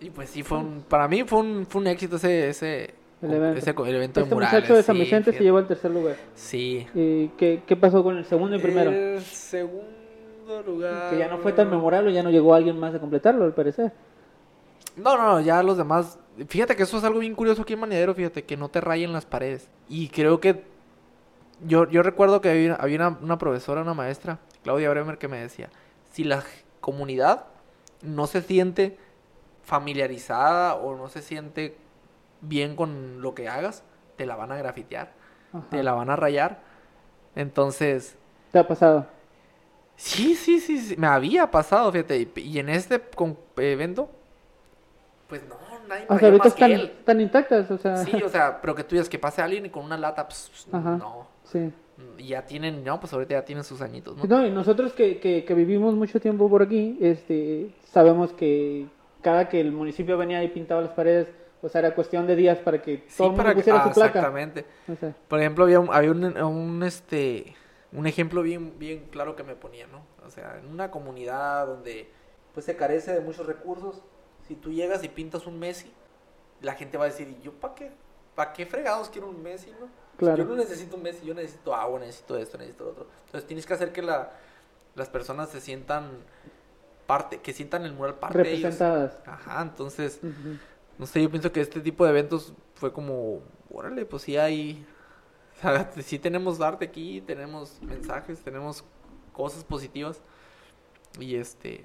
Y 0.00 0.10
pues 0.10 0.28
sí, 0.30 0.42
fue 0.42 0.58
un, 0.58 0.84
para 0.88 1.08
mí 1.08 1.24
fue 1.24 1.40
un, 1.40 1.66
fue 1.66 1.80
un 1.80 1.86
éxito 1.86 2.16
ese, 2.16 2.50
ese, 2.50 2.94
El 3.22 3.32
evento. 3.32 3.58
ese 3.58 3.70
el 3.70 3.94
evento 3.94 4.20
Este 4.20 4.28
de 4.28 4.34
murales. 4.34 4.54
muchacho 4.54 4.74
de 4.76 4.82
San 4.82 4.96
sí, 4.96 5.02
Vicente 5.02 5.24
se 5.26 5.30
fíjate. 5.32 5.44
llevó 5.44 5.58
el 5.58 5.66
tercer 5.66 5.90
lugar. 5.90 6.16
Sí. 6.34 6.86
¿Y 6.94 7.28
qué, 7.38 7.62
qué 7.66 7.76
pasó 7.76 8.02
con 8.02 8.18
el 8.18 8.24
segundo 8.26 8.56
y 8.56 8.58
primero? 8.58 8.90
El 8.90 9.20
segundo 9.22 10.62
lugar. 10.66 11.10
Que 11.10 11.18
ya 11.18 11.28
no 11.28 11.38
fue 11.38 11.52
tan 11.52 11.70
memorable, 11.70 12.12
ya 12.12 12.22
no 12.22 12.30
llegó 12.30 12.54
alguien 12.54 12.78
más 12.78 12.94
a 12.94 12.98
completarlo, 13.00 13.44
al 13.44 13.54
parecer. 13.54 13.92
No, 14.96 15.16
no, 15.16 15.32
no, 15.32 15.40
ya 15.40 15.62
los 15.62 15.76
demás. 15.76 16.18
Fíjate 16.48 16.76
que 16.76 16.82
eso 16.82 16.98
es 16.98 17.04
algo 17.04 17.20
bien 17.20 17.34
curioso 17.34 17.62
aquí 17.62 17.72
en 17.72 17.80
Manidero, 17.80 18.14
fíjate, 18.14 18.44
que 18.44 18.56
no 18.56 18.68
te 18.68 18.80
rayen 18.80 19.12
las 19.12 19.24
paredes. 19.26 19.68
Y 19.88 20.08
creo 20.08 20.40
que. 20.40 20.62
Yo, 21.66 21.88
yo 21.88 22.02
recuerdo 22.02 22.42
que 22.42 22.50
había, 22.50 22.74
había 22.74 22.96
una, 22.98 23.18
una 23.22 23.38
profesora, 23.38 23.80
una 23.80 23.94
maestra, 23.94 24.38
Claudia 24.62 24.90
Bremer, 24.90 25.16
que 25.16 25.26
me 25.28 25.38
decía: 25.40 25.70
si 26.12 26.22
la 26.22 26.44
comunidad 26.82 27.46
no 28.02 28.26
se 28.26 28.42
siente 28.42 28.98
familiarizada 29.66 30.76
o 30.76 30.96
no 30.96 31.08
se 31.08 31.20
siente 31.22 31.76
bien 32.40 32.76
con 32.76 33.20
lo 33.20 33.34
que 33.34 33.48
hagas, 33.48 33.82
te 34.16 34.24
la 34.24 34.36
van 34.36 34.52
a 34.52 34.56
grafitear, 34.56 35.10
Ajá. 35.52 35.66
te 35.70 35.82
la 35.82 35.92
van 35.92 36.08
a 36.08 36.16
rayar. 36.16 36.60
Entonces, 37.34 38.16
¿Te 38.52 38.60
ha 38.60 38.66
pasado? 38.66 39.06
Sí, 39.96 40.34
sí, 40.36 40.60
sí, 40.60 40.78
sí, 40.78 40.94
me 40.96 41.06
había 41.08 41.50
pasado, 41.50 41.90
fíjate, 41.90 42.16
y- 42.18 42.40
y 42.40 42.58
en 42.58 42.68
este 42.68 43.02
evento, 43.56 44.08
pues 45.28 45.42
no, 45.48 45.56
nadie 45.88 46.04
O 46.08 46.18
sea, 46.18 46.28
ahorita 46.28 46.48
están, 46.48 46.70
están 46.72 47.20
intactas, 47.20 47.70
o 47.70 47.78
sea. 47.78 47.96
Sí, 47.96 48.22
o 48.22 48.28
sea, 48.28 48.60
pero 48.60 48.74
que 48.74 48.84
tú 48.84 48.94
digas 48.94 49.08
que 49.08 49.18
pase 49.18 49.42
alguien 49.42 49.66
y 49.66 49.70
con 49.70 49.84
una 49.84 49.96
lata, 49.98 50.26
pues, 50.28 50.50
pues, 50.52 50.74
Ajá. 50.74 50.96
no, 50.96 51.26
sí. 51.44 51.72
y 52.18 52.28
ya 52.28 52.42
tienen, 52.46 52.84
no, 52.84 53.00
pues 53.00 53.12
ahorita 53.12 53.34
ya 53.34 53.44
tienen 53.44 53.64
sus 53.64 53.80
añitos, 53.80 54.16
¿no? 54.16 54.24
No, 54.26 54.46
y 54.46 54.50
nosotros 54.50 54.92
que, 54.92 55.18
que, 55.18 55.44
que 55.44 55.54
vivimos 55.54 55.94
mucho 55.94 56.20
tiempo 56.20 56.48
por 56.48 56.62
aquí, 56.62 56.98
este, 57.00 57.70
sabemos 57.90 58.32
que 58.34 58.86
cada 59.26 59.48
que 59.48 59.60
el 59.60 59.72
municipio 59.72 60.16
venía 60.16 60.40
y 60.44 60.48
pintaba 60.48 60.80
las 60.80 60.92
paredes, 60.92 61.26
o 61.60 61.68
sea, 61.68 61.80
era 61.80 61.96
cuestión 61.96 62.28
de 62.28 62.36
días 62.36 62.58
para 62.58 62.80
que 62.80 62.98
Sí, 63.08 63.16
todo 63.18 63.26
el 63.26 63.30
mundo 63.32 63.42
para 63.42 63.54
que- 63.54 63.60
pusiera 63.60 63.80
ah, 63.80 63.88
su 63.88 63.92
placa. 63.94 64.18
exactamente. 64.20 64.64
O 64.88 64.94
sea, 64.94 65.16
Por 65.26 65.40
ejemplo, 65.40 65.64
había 65.64 65.80
un, 65.80 65.92
había 65.92 66.12
un, 66.12 66.24
un, 66.40 66.82
este, 66.84 67.56
un 67.90 68.06
ejemplo 68.06 68.42
bien, 68.42 68.78
bien 68.78 69.08
claro 69.10 69.34
que 69.34 69.42
me 69.42 69.56
ponía, 69.56 69.88
¿no? 69.88 70.02
O 70.24 70.30
sea, 70.30 70.58
en 70.62 70.68
una 70.70 70.92
comunidad 70.92 71.66
donde 71.66 72.08
pues 72.54 72.64
se 72.66 72.76
carece 72.76 73.12
de 73.14 73.20
muchos 73.20 73.46
recursos, 73.48 74.00
si 74.46 74.54
tú 74.54 74.70
llegas 74.70 75.02
y 75.02 75.08
pintas 75.08 75.44
un 75.48 75.58
Messi, 75.58 75.90
la 76.60 76.74
gente 76.74 76.96
va 76.96 77.06
a 77.06 77.08
decir, 77.08 77.26
¿y 77.28 77.42
yo 77.42 77.50
para 77.52 77.74
qué? 77.74 77.90
¿Para 78.36 78.52
qué 78.52 78.64
fregados 78.64 79.08
quiero 79.10 79.28
un 79.28 79.42
Messi, 79.42 79.72
no? 79.72 79.88
Claro. 80.18 80.36
Yo 80.36 80.44
no 80.44 80.54
necesito 80.54 80.94
un 80.94 81.02
Messi, 81.02 81.26
yo 81.26 81.34
necesito 81.34 81.74
agua, 81.74 81.98
necesito 81.98 82.36
esto, 82.38 82.58
necesito 82.58 82.84
lo 82.84 82.90
otro. 82.90 83.06
Entonces 83.24 83.44
tienes 83.48 83.66
que 83.66 83.74
hacer 83.74 83.90
que 83.92 84.02
la, 84.02 84.30
las 84.94 85.08
personas 85.08 85.48
se 85.48 85.60
sientan 85.60 86.10
parte, 87.06 87.38
que 87.38 87.52
sientan 87.52 87.84
el 87.84 87.92
mural 87.92 88.16
parte 88.16 88.38
de 88.38 88.52
ellos. 88.52 88.74
representadas. 88.74 89.22
Ajá, 89.26 89.62
entonces... 89.62 90.20
Ujú. 90.22 90.58
No 90.98 91.04
sé, 91.04 91.22
yo 91.22 91.30
pienso 91.30 91.52
que 91.52 91.60
este 91.60 91.80
tipo 91.80 92.04
de 92.04 92.10
eventos 92.10 92.54
fue 92.74 92.92
como, 92.92 93.40
órale, 93.70 94.06
pues 94.06 94.22
sí 94.22 94.36
hay, 94.36 94.86
o 95.56 95.60
sea, 95.60 95.90
sí 96.02 96.18
tenemos 96.18 96.60
arte 96.60 96.86
aquí, 96.86 97.20
tenemos 97.20 97.80
mensajes, 97.82 98.40
tenemos 98.40 98.82
cosas 99.32 99.62
positivas 99.62 100.22
y 101.20 101.36
este, 101.36 101.84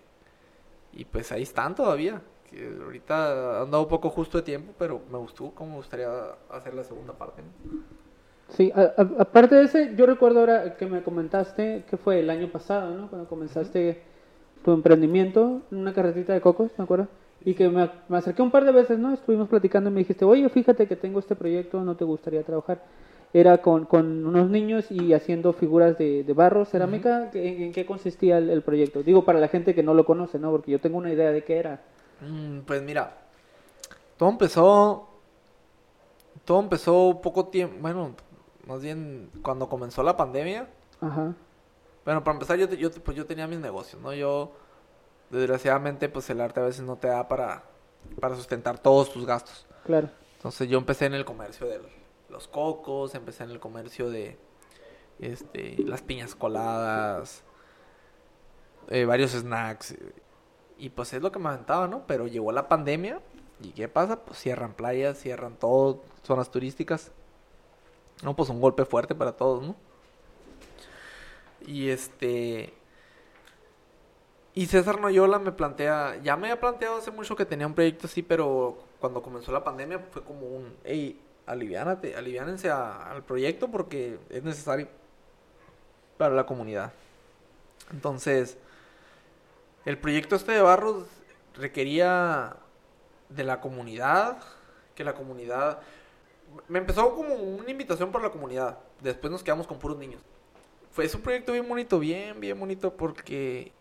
y 0.93 1.05
pues 1.05 1.31
ahí 1.31 1.43
están 1.43 1.75
todavía. 1.75 2.21
Que 2.49 2.69
ahorita 2.83 3.61
han 3.61 3.71
dado 3.71 3.87
poco 3.87 4.09
justo 4.09 4.37
de 4.37 4.43
tiempo, 4.43 4.73
pero 4.77 5.01
me 5.09 5.17
gustó, 5.17 5.51
como 5.51 5.71
me 5.71 5.75
gustaría 5.77 6.09
hacer 6.49 6.73
la 6.73 6.83
segunda 6.83 7.13
parte. 7.13 7.41
¿no? 7.41 7.81
Sí, 8.49 8.73
aparte 8.75 9.55
de 9.55 9.63
ese, 9.63 9.95
yo 9.95 10.05
recuerdo 10.05 10.41
ahora 10.41 10.75
que 10.75 10.85
me 10.85 11.01
comentaste 11.01 11.85
que 11.89 11.95
fue 11.95 12.19
el 12.19 12.29
año 12.29 12.51
pasado, 12.51 12.93
¿no? 12.93 13.09
Cuando 13.09 13.29
comenzaste 13.29 14.03
tu 14.63 14.71
emprendimiento, 14.71 15.61
una 15.71 15.93
carretita 15.93 16.33
de 16.33 16.41
cocos, 16.41 16.71
¿me 16.77 16.83
acuerdo? 16.83 17.07
Y 17.43 17.55
que 17.55 17.69
me, 17.69 17.89
me 18.07 18.17
acerqué 18.17 18.41
un 18.41 18.51
par 18.51 18.65
de 18.65 18.71
veces, 18.71 18.99
¿no? 18.99 19.13
Estuvimos 19.13 19.49
platicando 19.49 19.89
y 19.89 19.93
me 19.93 19.99
dijiste, 19.99 20.25
oye, 20.25 20.47
fíjate 20.49 20.87
que 20.87 20.95
tengo 20.95 21.19
este 21.19 21.35
proyecto, 21.35 21.81
¿no 21.83 21.95
te 21.95 22.05
gustaría 22.05 22.43
trabajar? 22.43 22.83
Era 23.33 23.59
con, 23.59 23.85
con 23.85 24.25
unos 24.25 24.49
niños 24.49 24.91
y 24.91 25.13
haciendo 25.13 25.53
figuras 25.53 25.97
de, 25.97 26.23
de 26.23 26.33
barro, 26.33 26.65
cerámica. 26.65 27.31
¿En, 27.33 27.63
en 27.63 27.71
qué 27.71 27.85
consistía 27.85 28.37
el, 28.37 28.49
el 28.49 28.61
proyecto? 28.61 29.03
Digo, 29.03 29.23
para 29.23 29.39
la 29.39 29.47
gente 29.47 29.73
que 29.73 29.83
no 29.83 29.93
lo 29.93 30.05
conoce, 30.05 30.37
¿no? 30.37 30.51
Porque 30.51 30.71
yo 30.71 30.79
tengo 30.79 30.97
una 30.97 31.11
idea 31.13 31.31
de 31.31 31.43
qué 31.43 31.57
era. 31.57 31.81
Mm, 32.21 32.59
pues 32.59 32.81
mira, 32.83 33.17
todo 34.17 34.29
empezó, 34.29 35.07
todo 36.45 36.59
empezó 36.59 37.21
poco 37.23 37.47
tiempo, 37.47 37.77
bueno, 37.81 38.11
más 38.67 38.81
bien 38.81 39.29
cuando 39.41 39.67
comenzó 39.67 40.03
la 40.03 40.15
pandemia, 40.17 40.67
Ajá. 40.99 41.33
Bueno, 42.05 42.23
para 42.23 42.35
empezar, 42.35 42.57
yo, 42.57 42.67
yo, 42.67 42.91
pues 42.91 43.15
yo 43.15 43.25
tenía 43.25 43.47
mis 43.47 43.59
negocios, 43.59 44.01
¿no? 44.01 44.13
Yo, 44.13 44.51
desgraciadamente, 45.29 46.09
pues 46.09 46.29
el 46.29 46.41
arte 46.41 46.59
a 46.59 46.63
veces 46.63 46.83
no 46.83 46.95
te 46.95 47.07
da 47.07 47.27
para, 47.27 47.63
para 48.19 48.35
sustentar 48.35 48.79
todos 48.79 49.11
tus 49.11 49.25
gastos. 49.25 49.67
Claro. 49.85 50.09
Entonces 50.37 50.67
yo 50.67 50.77
empecé 50.79 51.05
en 51.05 51.13
el 51.13 51.25
comercio 51.25 51.67
de 51.67 51.79
los 52.29 52.47
cocos, 52.47 53.13
empecé 53.13 53.43
en 53.43 53.51
el 53.51 53.59
comercio 53.59 54.09
de 54.09 54.39
este, 55.19 55.75
las 55.83 56.01
piñas 56.01 56.33
coladas, 56.33 57.43
eh, 58.89 59.05
varios 59.05 59.31
snacks. 59.31 59.95
Y 60.77 60.89
pues 60.89 61.13
es 61.13 61.21
lo 61.21 61.31
que 61.31 61.37
me 61.37 61.49
aventaba, 61.49 61.87
¿no? 61.87 62.07
Pero 62.07 62.25
llegó 62.25 62.51
la 62.51 62.67
pandemia 62.67 63.21
y 63.61 63.69
¿qué 63.69 63.87
pasa? 63.87 64.23
Pues 64.25 64.39
cierran 64.39 64.73
playas, 64.73 65.19
cierran 65.19 65.55
todo, 65.55 66.01
zonas 66.23 66.49
turísticas. 66.49 67.11
No, 68.23 68.35
pues 68.35 68.49
un 68.49 68.59
golpe 68.59 68.85
fuerte 68.85 69.13
para 69.13 69.33
todos, 69.33 69.61
¿no? 69.61 69.75
Y 71.65 71.89
este... 71.89 72.73
Y 74.53 74.65
César 74.65 74.99
Noyola 74.99 75.39
me 75.39 75.53
plantea, 75.53 76.19
ya 76.21 76.35
me 76.35 76.47
había 76.47 76.59
planteado 76.59 76.97
hace 76.97 77.09
mucho 77.09 77.37
que 77.37 77.45
tenía 77.45 77.65
un 77.65 77.73
proyecto 77.73 78.07
así, 78.07 78.21
pero 78.21 78.83
cuando 78.99 79.21
comenzó 79.21 79.51
la 79.53 79.63
pandemia 79.63 79.99
fue 79.99 80.23
como 80.23 80.45
un, 80.45 80.75
hey, 80.83 81.21
aliviánate, 81.45 82.15
aliviánense 82.15 82.69
al 82.69 83.23
proyecto 83.23 83.69
porque 83.69 84.19
es 84.29 84.43
necesario 84.43 84.89
para 86.17 86.35
la 86.35 86.45
comunidad. 86.45 86.91
Entonces, 87.91 88.57
el 89.85 89.97
proyecto 89.97 90.35
este 90.35 90.51
de 90.51 90.61
Barros 90.61 91.05
requería 91.55 92.57
de 93.29 93.43
la 93.43 93.61
comunidad, 93.61 94.37
que 94.95 95.03
la 95.03 95.13
comunidad... 95.13 95.79
Me 96.67 96.79
empezó 96.79 97.15
como 97.15 97.35
una 97.35 97.71
invitación 97.71 98.11
por 98.11 98.21
la 98.21 98.29
comunidad, 98.29 98.79
después 98.99 99.31
nos 99.31 99.43
quedamos 99.43 99.65
con 99.65 99.79
puros 99.79 99.97
niños. 99.97 100.21
Fue 100.91 101.05
es 101.05 101.15
un 101.15 101.21
proyecto 101.21 101.53
bien 101.53 101.67
bonito, 101.67 101.99
bien, 101.99 102.39
bien 102.39 102.59
bonito 102.59 102.95
porque 102.95 103.71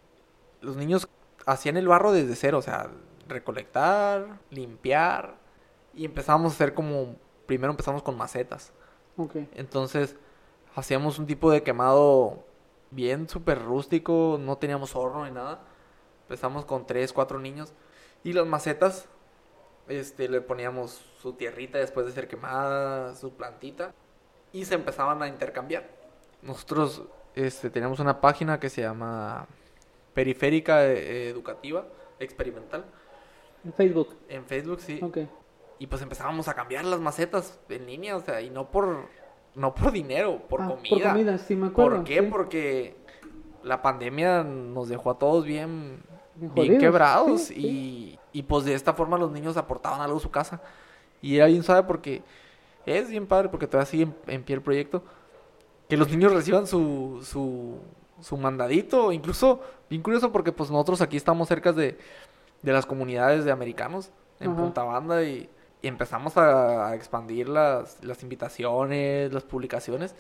los 0.61 0.77
niños 0.77 1.09
hacían 1.45 1.77
el 1.77 1.89
barro 1.89 2.13
desde 2.13 2.37
cero, 2.37 2.59
o 2.59 2.63
sea, 2.63 2.91
recolectar, 3.27 4.39
limpiar 4.51 5.35
y 5.95 6.05
empezamos 6.05 6.53
a 6.53 6.55
hacer 6.55 6.73
como, 6.73 7.17
primero 7.47 7.73
empezamos 7.73 8.03
con 8.03 8.17
macetas. 8.17 8.73
Ok. 9.17 9.37
Entonces 9.55 10.17
hacíamos 10.77 11.19
un 11.19 11.27
tipo 11.27 11.51
de 11.51 11.65
quemado 11.65 12.45
bien 12.93 13.29
súper 13.29 13.61
rústico, 13.63 14.39
no 14.41 14.59
teníamos 14.59 14.95
horno 14.95 15.25
ni 15.25 15.33
nada. 15.33 15.61
Empezamos 16.23 16.65
con 16.65 16.87
tres, 16.87 17.13
cuatro 17.13 17.41
niños 17.41 17.73
y 18.23 18.35
las 18.35 18.47
macetas, 18.47 19.09
este, 19.89 20.29
le 20.29 20.41
poníamos 20.41 20.93
su 21.21 21.33
tierrita 21.33 21.79
después 21.79 22.07
de 22.07 22.13
ser 22.13 22.29
quemada, 22.29 23.17
su 23.17 23.33
plantita 23.33 23.95
y 24.53 24.65
se 24.65 24.75
empezaban 24.75 25.21
a 25.23 25.27
intercambiar. 25.29 26.00
Nosotros 26.43 27.03
este, 27.35 27.71
teníamos 27.71 28.01
una 28.01 28.21
página 28.21 28.59
que 28.59 28.69
se 28.71 28.83
llama 28.83 29.47
Periférica 30.15 30.85
eh, 30.87 31.29
Educativa 31.29 31.87
Experimental 32.19 32.85
En 33.65 33.73
Facebook. 33.73 34.17
en 34.29 34.45
Facebook, 34.45 34.81
sí. 34.81 35.01
Ok. 35.03 35.19
Y 35.79 35.87
pues 35.87 36.03
empezábamos 36.03 36.49
a 36.49 36.55
cambiar 36.55 36.85
las 36.85 37.01
macetas 37.01 37.59
en 37.69 37.87
línea, 37.87 38.17
o 38.17 38.21
sea, 38.21 38.41
y 38.43 38.51
no 38.51 38.71
por 38.71 39.09
no 39.55 39.75
por 39.75 39.91
dinero, 39.93 40.43
por 40.49 40.63
Ah, 40.63 40.69
comida. 40.69 40.91
Por 40.91 41.03
comida, 41.03 41.39
sí 41.39 41.57
me 41.57 41.69
acuerdo. 41.69 41.97
¿Por 41.97 42.05
qué? 42.05 42.21
sí. 42.21 42.27
Porque 42.31 42.97
la 43.63 43.83
pandemia 43.83 44.43
nos 44.45 44.89
dejó 44.89 45.11
a 45.11 45.19
todos 45.19 45.45
bien, 45.45 46.03
Bien 46.37 46.79
quebrados 46.79 47.43
sí, 47.43 48.19
y, 48.33 48.39
y 48.39 48.43
pues 48.45 48.65
de 48.65 48.73
esta 48.75 48.95
forma 48.95 49.19
los 49.19 49.31
niños 49.31 49.57
aportaban 49.59 50.01
algo 50.01 50.17
a 50.19 50.21
su 50.21 50.31
casa. 50.31 50.63
Y 51.21 51.37
era 51.37 51.47
bien 51.47 51.63
suave 51.63 51.83
porque 51.83 52.23
es 52.87 53.11
bien 53.11 53.27
padre 53.27 53.49
porque 53.51 53.67
todavía 53.67 53.87
sigue 53.91 54.03
en, 54.05 54.15
en 54.27 54.43
pie 54.45 54.57
el 54.57 54.63
proyecto. 54.63 55.03
Que 55.91 55.97
los 55.97 56.09
niños 56.09 56.33
reciban 56.33 56.67
su, 56.67 57.21
su, 57.23 57.79
su 58.21 58.37
mandadito, 58.37 59.13
incluso 59.13 59.61
bien 59.91 60.03
curioso 60.03 60.33
porque 60.33 60.53
pues 60.53 60.71
nosotros 60.71 61.03
aquí 61.03 61.17
estamos 61.17 61.49
cerca 61.49 61.73
de, 61.73 61.99
de 62.63 62.73
las 62.73 62.87
comunidades 62.87 63.45
de 63.45 63.53
americanos 63.53 64.11
en 64.39 64.53
Ajá. 64.53 64.61
Punta 64.61 64.85
Banda 64.85 65.23
y, 65.25 65.51
y 65.83 65.89
empezamos 65.89 66.37
a, 66.37 66.89
a 66.89 66.95
expandir 66.95 67.49
las, 67.49 68.03
las 68.03 68.23
invitaciones, 68.23 69.33
las 69.33 69.45
publicaciones. 69.45 70.15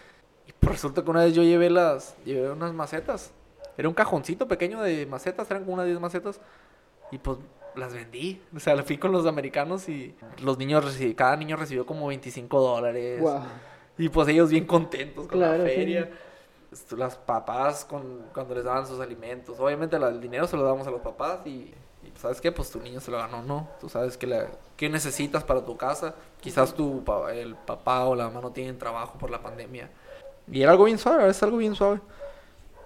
Y 0.47 0.53
pues 0.53 0.73
resulta 0.73 1.05
que 1.05 1.11
una 1.11 1.25
vez 1.25 1.35
yo 1.35 1.43
llevé 1.43 1.71
las, 1.71 2.17
llevé 2.25 2.51
unas 2.51 2.73
macetas. 2.73 3.33
Era 3.77 3.89
un 3.89 3.95
cajoncito 3.95 4.49
pequeño 4.49 4.83
de 4.83 5.07
macetas, 5.07 5.51
eran 5.51 5.63
como 5.63 5.75
unas 5.75 5.87
10 5.87 6.01
macetas. 6.01 6.41
Y 7.13 7.19
pues 7.19 7.39
las 7.77 7.95
vendí. 7.95 8.43
O 8.55 8.61
sea, 8.61 8.75
le 8.75 8.83
fui 8.85 8.99
con 8.99 9.13
los 9.13 9.27
americanos 9.27 9.89
y 9.89 10.15
los 10.43 10.59
niños, 10.59 10.85
cada 11.17 11.37
niño 11.37 11.57
recibió 11.57 11.87
como 11.87 12.09
25 12.09 12.61
dólares. 12.61 13.21
Wow. 13.21 13.43
Y 14.01 14.09
pues 14.09 14.29
ellos 14.29 14.51
bien 14.51 14.67
contentos 14.67 15.27
con 15.29 15.39
Claro, 15.39 15.63
la 15.65 15.69
sí. 15.69 15.75
feria. 15.77 16.11
Esto, 16.73 16.97
Las 16.97 17.17
papás 17.17 17.85
con, 17.85 18.23
cuando 18.33 18.55
les 18.55 18.65
daban 18.65 18.87
sus 18.87 19.01
alimentos. 19.01 19.59
Obviamente 19.61 19.99
la- 19.99 20.09
el 20.09 20.21
dinero 20.21 20.47
se 20.47 20.57
lo 20.57 20.63
damos 20.63 20.87
a 20.87 20.91
los 20.91 21.01
papás 21.01 21.41
y, 21.47 21.51
y, 21.51 21.75
¿sabes 22.17 22.41
qué? 22.41 22.53
Pues 22.53 22.71
tu 22.71 22.81
niño 22.81 23.01
se 23.01 23.11
lo 23.11 23.19
ganó, 23.19 23.43
¿no? 23.43 23.69
Tú 23.81 23.89
sabes 23.89 24.17
que 24.17 24.27
la, 24.27 24.47
qué 24.77 24.89
necesitas 24.89 25.45
para 25.45 25.65
tu 25.65 25.77
casa. 25.77 26.15
Quizás 26.41 26.75
tu, 26.75 27.05
el 27.33 27.57
papá 27.57 28.05
o 28.07 28.15
la 28.15 28.25
mamá 28.29 28.41
no 28.41 28.53
tienen 28.53 28.79
trabajo 28.79 29.19
por 29.19 29.31
la 29.31 29.43
pandemia. 29.43 29.91
Y 30.51 30.63
era 30.63 30.73
algo 30.73 30.85
bien 30.85 30.99
suave, 30.99 31.29
es 31.29 31.43
algo 31.43 31.59
bien 31.59 31.75
suave. 31.75 32.01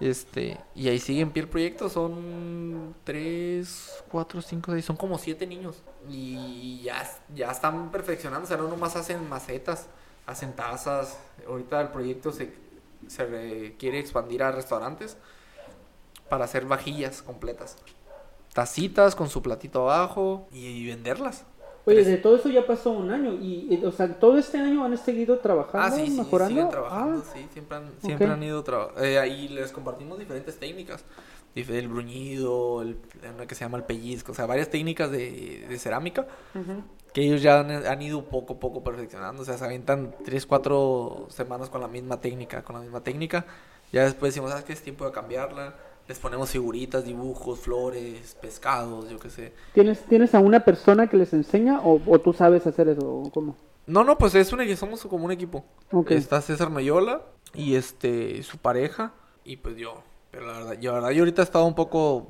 Este, 0.01 0.57
y 0.75 0.89
ahí 0.89 0.99
sigue 0.99 1.21
en 1.21 1.31
pie 1.31 1.43
el 1.43 1.49
proyecto, 1.49 1.87
son 1.89 2.93
3, 3.05 4.03
4, 4.11 4.41
5, 4.41 4.71
6, 4.73 4.83
son 4.83 4.97
como 4.97 5.17
7 5.17 5.47
niños. 5.47 5.83
Y 6.09 6.81
ya, 6.83 7.09
ya 7.33 7.51
están 7.51 7.91
perfeccionando, 7.91 8.43
o 8.45 8.47
sea, 8.47 8.57
no 8.57 8.67
nomás 8.67 8.95
hacen 8.97 9.27
macetas, 9.29 9.87
hacen 10.25 10.53
tazas. 10.55 11.17
Ahorita 11.47 11.81
el 11.81 11.89
proyecto 11.89 12.31
se, 12.31 12.53
se 13.07 13.25
re- 13.25 13.75
quiere 13.77 13.99
expandir 13.99 14.43
a 14.43 14.51
restaurantes 14.51 15.17
para 16.29 16.45
hacer 16.45 16.65
vajillas 16.65 17.21
completas. 17.21 17.77
Tacitas 18.53 19.15
con 19.15 19.29
su 19.29 19.41
platito 19.41 19.81
abajo 19.89 20.47
y, 20.51 20.65
y 20.65 20.87
venderlas. 20.87 21.43
Oye, 21.87 22.03
de 22.03 22.17
todo 22.17 22.37
eso 22.37 22.49
ya 22.49 22.65
pasó 22.65 22.89
un 22.91 23.11
año 23.11 23.33
y, 23.33 23.67
y, 23.75 23.85
o 23.85 23.91
sea, 23.91 24.11
todo 24.19 24.39
este 24.39 24.57
año 24.57 24.83
han 24.83 24.97
seguido 24.97 25.37
trabajando, 25.37 25.85
Ah, 25.85 25.91
sí, 25.91 26.07
sí, 26.07 26.17
mejorando. 26.17 26.47
siguen 26.55 26.69
trabajando, 26.69 27.21
Ah, 27.23 27.31
sí, 27.31 27.47
siempre 27.53 27.77
han, 27.77 27.91
siempre 28.01 28.27
han 28.27 28.41
ido 28.41 28.63
trabajando. 28.63 29.03
ahí 29.21 29.47
les 29.49 29.71
compartimos 29.71 30.17
diferentes 30.17 30.57
técnicas. 30.57 31.03
El 31.55 31.87
bruñido, 31.87 32.81
el, 32.81 32.97
una 33.33 33.47
que 33.47 33.55
se 33.55 33.63
llama 33.63 33.77
el 33.77 33.85
pellizco, 33.85 34.33
o 34.33 34.35
sea, 34.35 34.45
varias 34.45 34.69
técnicas 34.69 35.09
de, 35.09 35.65
de 35.69 35.79
cerámica 35.79 36.27
ujú. 36.53 36.83
que 37.13 37.21
ellos 37.21 37.41
ya 37.41 37.61
han, 37.61 37.71
han 37.71 38.01
ido 38.01 38.25
poco 38.25 38.55
a 38.55 38.59
poco 38.59 38.83
perfeccionando. 38.83 39.41
O 39.41 39.45
sea, 39.45 39.57
se 39.57 39.63
avientan 39.63 40.13
3, 40.25 40.45
4 40.45 41.27
semanas 41.29 41.69
con 41.69 41.79
la 41.79 41.87
misma 41.87 42.19
técnica, 42.19 42.61
con 42.63 42.75
la 42.75 42.81
misma 42.81 43.01
técnica. 43.01 43.45
Ya 43.93 44.03
después 44.03 44.33
decimos, 44.33 44.49
¿sabes 44.49 44.65
qué? 44.65 44.73
Es 44.73 44.81
tiempo 44.81 45.05
de 45.05 45.11
cambiarla. 45.11 45.75
Les 46.07 46.19
ponemos 46.19 46.49
figuritas, 46.51 47.05
dibujos, 47.05 47.59
flores, 47.59 48.37
pescados, 48.41 49.09
yo 49.09 49.17
qué 49.17 49.29
sé. 49.29 49.53
¿Tienes, 49.73 50.01
¿Tienes 50.05 50.35
a 50.35 50.39
una 50.39 50.59
persona 50.65 51.07
que 51.07 51.17
les 51.17 51.33
enseña 51.33 51.79
o, 51.79 52.01
o 52.05 52.19
tú 52.19 52.33
sabes 52.33 52.67
hacer 52.67 52.89
eso? 52.89 53.01
o 53.07 53.31
¿Cómo? 53.31 53.55
No, 53.87 54.03
no, 54.03 54.17
pues 54.17 54.35
es 54.35 54.51
un, 54.51 54.77
somos 54.77 55.03
como 55.05 55.25
un 55.25 55.31
equipo. 55.31 55.63
Ok. 55.91 56.11
Está 56.11 56.41
César 56.41 56.69
Mayola 56.69 57.21
y 57.53 57.75
este 57.75 58.43
su 58.43 58.57
pareja 58.57 59.13
y 59.43 59.57
pues 59.57 59.77
yo. 59.77 60.03
Pero 60.35 60.47
la 60.47 60.53
verdad, 60.57 60.73
yo, 60.73 60.91
la 60.91 60.95
verdad, 60.95 61.11
yo 61.11 61.21
ahorita 61.21 61.41
he 61.41 61.45
estado 61.45 61.63
un 61.63 61.75
poco 61.75 62.27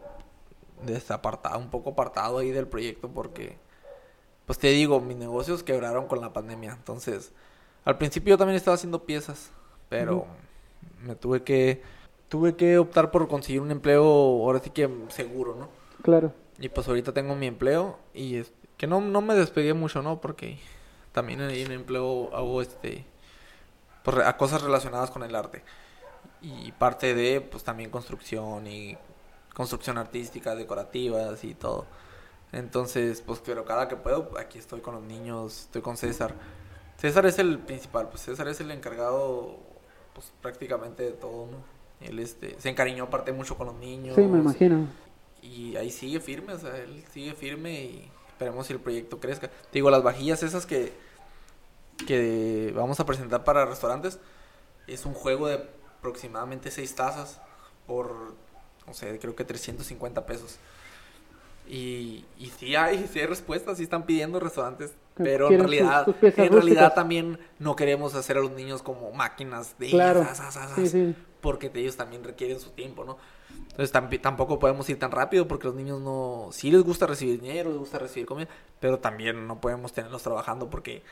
desapartado, 0.83 1.57
un 1.57 1.71
poco 1.71 1.89
apartado 1.89 2.37
ahí 2.37 2.51
del 2.51 2.67
proyecto 2.67 3.09
porque, 3.09 3.57
pues 4.45 4.59
te 4.59 4.67
digo, 4.67 5.01
mis 5.01 5.17
negocios 5.17 5.63
quebraron 5.63 6.05
con 6.05 6.21
la 6.21 6.31
pandemia. 6.31 6.73
Entonces, 6.73 7.31
al 7.83 7.97
principio 7.97 8.35
yo 8.35 8.37
también 8.37 8.57
estaba 8.57 8.75
haciendo 8.75 9.05
piezas, 9.05 9.49
pero 9.89 10.27
me 11.03 11.15
tuve 11.15 11.41
que, 11.41 11.81
tuve 12.29 12.55
que 12.55 12.77
optar 12.77 13.09
por 13.09 13.27
conseguir 13.27 13.61
un 13.61 13.71
empleo, 13.71 14.03
ahora 14.03 14.59
sí 14.59 14.69
que 14.69 14.87
seguro, 15.09 15.55
¿no? 15.55 15.69
Claro. 16.03 16.31
Y 16.59 16.69
pues 16.69 16.87
ahorita 16.87 17.11
tengo 17.11 17.35
mi 17.35 17.47
empleo 17.47 17.97
y 18.13 18.35
es, 18.35 18.53
que 18.77 18.85
no, 18.85 19.01
no 19.01 19.21
me 19.21 19.33
despegué 19.33 19.73
mucho, 19.73 20.03
¿no? 20.03 20.21
Porque 20.21 20.59
también 21.11 21.41
ahí 21.41 21.63
en 21.63 21.71
el 21.71 21.79
empleo 21.79 22.29
hago 22.35 22.61
este 22.61 23.03
pues, 24.03 24.17
a 24.17 24.37
cosas 24.37 24.61
relacionadas 24.61 25.09
con 25.09 25.23
el 25.23 25.33
arte. 25.33 25.63
Y 26.41 26.71
parte 26.73 27.13
de 27.13 27.41
pues 27.41 27.63
también 27.63 27.89
construcción 27.89 28.67
y 28.67 28.97
construcción 29.53 29.97
artística, 29.97 30.55
decorativas 30.55 31.43
y 31.43 31.55
todo. 31.55 31.85
Entonces, 32.51 33.21
pues 33.21 33.41
pero 33.43 33.65
cada 33.65 33.87
que 33.87 33.95
puedo, 33.95 34.31
aquí 34.37 34.59
estoy 34.59 34.81
con 34.81 34.95
los 34.95 35.03
niños, 35.03 35.61
estoy 35.61 35.81
con 35.81 35.97
César. 35.97 36.33
César 36.97 37.25
es 37.25 37.39
el 37.39 37.59
principal, 37.59 38.09
pues 38.09 38.21
César 38.21 38.47
es 38.47 38.59
el 38.59 38.71
encargado 38.71 39.57
pues 40.13 40.31
prácticamente 40.41 41.03
de 41.03 41.11
todo, 41.11 41.47
¿no? 41.47 41.57
Él 42.01 42.19
este 42.19 42.59
se 42.59 42.69
encariñó 42.69 43.05
aparte 43.05 43.31
mucho 43.31 43.57
con 43.57 43.67
los 43.67 43.75
niños. 43.75 44.15
Sí, 44.15 44.21
me 44.21 44.39
imagino. 44.39 44.87
Y 45.41 45.75
ahí 45.75 45.91
sigue 45.91 46.19
firme, 46.19 46.53
o 46.53 46.59
sea, 46.59 46.77
él 46.77 47.03
sigue 47.11 47.33
firme 47.33 47.73
y 47.73 48.11
esperemos 48.29 48.67
si 48.67 48.73
el 48.73 48.79
proyecto 48.79 49.19
crezca. 49.19 49.47
Te 49.47 49.73
digo, 49.73 49.89
las 49.89 50.03
vajillas 50.03 50.43
esas 50.43 50.65
que, 50.65 50.93
que 52.07 52.73
vamos 52.75 52.99
a 52.99 53.05
presentar 53.05 53.43
para 53.43 53.65
restaurantes 53.65 54.19
es 54.87 55.05
un 55.05 55.13
juego 55.13 55.47
de 55.47 55.69
aproximadamente 56.09 56.69
seis 56.71 56.93
tazas 56.95 57.41
por, 57.87 58.35
no 58.87 58.93
sé, 58.93 59.17
creo 59.19 59.35
que 59.35 59.43
350 59.43 60.25
pesos. 60.25 60.57
Y, 61.67 62.25
y 62.37 62.51
sí 62.59 62.75
hay, 62.75 63.07
sí 63.11 63.19
hay 63.19 63.25
respuestas, 63.25 63.77
sí 63.77 63.83
están 63.83 64.05
pidiendo 64.05 64.39
restaurantes, 64.39 64.93
pero 65.17 65.47
en 65.47 65.53
sus- 65.53 65.61
realidad, 65.61 66.05
sus 66.05 66.15
piezas 66.15 66.45
en 66.45 66.53
realidad 66.53 66.93
también 66.93 67.39
no 67.57 67.75
queremos 67.75 68.13
hacer 68.13 68.37
a 68.37 68.41
los 68.41 68.51
niños 68.51 68.83
como 68.83 69.11
máquinas 69.11 69.77
de 69.79 69.89
Claro. 69.89 70.23
zas, 70.23 70.37
zas, 70.37 70.53
zas, 70.53 70.71
Sí, 70.75 70.87
sí. 70.89 71.15
porque 71.41 71.71
ellos 71.73 71.95
también 71.97 72.23
requieren 72.23 72.59
su 72.59 72.69
tiempo, 72.71 73.03
¿no? 73.03 73.17
Entonces 73.71 73.91
tampoco 74.21 74.59
podemos 74.59 74.87
ir 74.89 74.99
tan 74.99 75.11
rápido 75.11 75.47
porque 75.47 75.67
los 75.67 75.75
niños 75.75 75.99
no, 76.01 76.49
sí 76.51 76.71
les 76.71 76.83
gusta 76.83 77.07
recibir 77.07 77.41
dinero, 77.41 77.69
les 77.71 77.79
gusta 77.79 77.97
recibir 77.99 78.25
comida, 78.27 78.47
pero 78.79 78.99
también 78.99 79.47
no 79.47 79.59
podemos 79.59 79.91
tenerlos 79.91 80.21
trabajando 80.23 80.69
porque 80.69 81.03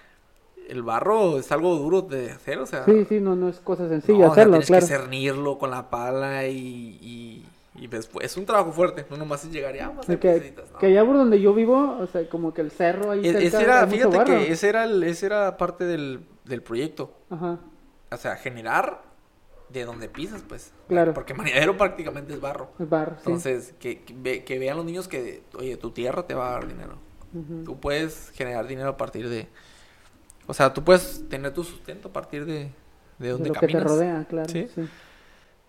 el 0.69 0.83
barro 0.83 1.37
es 1.37 1.51
algo 1.51 1.75
duro 1.75 2.01
de 2.01 2.31
hacer, 2.31 2.59
o 2.59 2.65
sea. 2.65 2.85
Sí, 2.85 3.05
sí, 3.05 3.19
no, 3.19 3.35
no 3.35 3.49
es 3.49 3.59
cosa 3.59 3.87
sencilla 3.87 4.27
hacerlo, 4.27 4.59
tienes 4.59 4.85
que 4.85 4.93
cernirlo 4.93 5.57
con 5.57 5.71
la 5.71 5.89
pala 5.89 6.47
y, 6.47 7.45
y, 7.75 7.87
después 7.87 8.25
es 8.25 8.37
un 8.37 8.45
trabajo 8.45 8.71
fuerte, 8.71 9.05
no 9.09 9.17
nomás 9.17 9.43
es 9.43 9.51
llegar 9.51 9.75
y 9.75 9.79
ah, 9.79 9.93
que, 10.07 10.55
que 10.79 10.85
allá 10.85 11.05
por 11.05 11.17
donde 11.17 11.41
yo 11.41 11.53
vivo, 11.53 11.97
o 11.99 12.07
sea, 12.07 12.27
como 12.29 12.53
que 12.53 12.61
el 12.61 12.71
cerro 12.71 13.11
ahí 13.11 13.27
e, 13.27 13.49
cerca, 13.49 13.61
era, 13.61 13.87
fíjate 13.87 14.23
que 14.23 14.51
ese 14.51 14.69
era, 14.69 14.85
el, 14.85 15.03
ese 15.03 15.25
era 15.25 15.57
parte 15.57 15.83
del, 15.83 16.25
del 16.45 16.61
proyecto. 16.61 17.13
Ajá. 17.29 17.59
O 18.11 18.17
sea, 18.17 18.35
generar 18.35 19.01
de 19.69 19.85
donde 19.85 20.07
pisas, 20.07 20.43
pues. 20.47 20.71
Claro. 20.87 21.13
Porque 21.13 21.33
marinadero 21.33 21.75
prácticamente 21.77 22.33
es 22.33 22.39
barro. 22.39 22.69
Es 22.79 22.89
barro, 22.89 23.15
Entonces, 23.17 23.73
que, 23.79 24.01
que, 24.01 24.59
vean 24.59 24.77
los 24.77 24.85
niños 24.85 25.07
que, 25.07 25.43
oye, 25.57 25.75
tu 25.77 25.91
tierra 25.91 26.25
te 26.25 26.35
va 26.35 26.49
a 26.49 26.51
dar 26.51 26.67
dinero. 26.67 26.97
Tú 27.65 27.79
puedes 27.79 28.29
generar 28.35 28.67
dinero 28.67 28.89
a 28.89 28.97
partir 28.97 29.27
de... 29.27 29.47
O 30.47 30.53
sea, 30.53 30.73
tú 30.73 30.83
puedes 30.83 31.27
tener 31.29 31.53
tu 31.53 31.63
sustento 31.63 32.09
a 32.09 32.13
partir 32.13 32.45
de, 32.45 32.71
de 33.19 33.29
donde 33.29 33.49
de 33.49 33.55
lo 33.55 33.59
que 33.59 33.67
te 33.67 33.79
rodea, 33.79 34.25
claro. 34.27 34.49
¿Sí? 34.49 34.67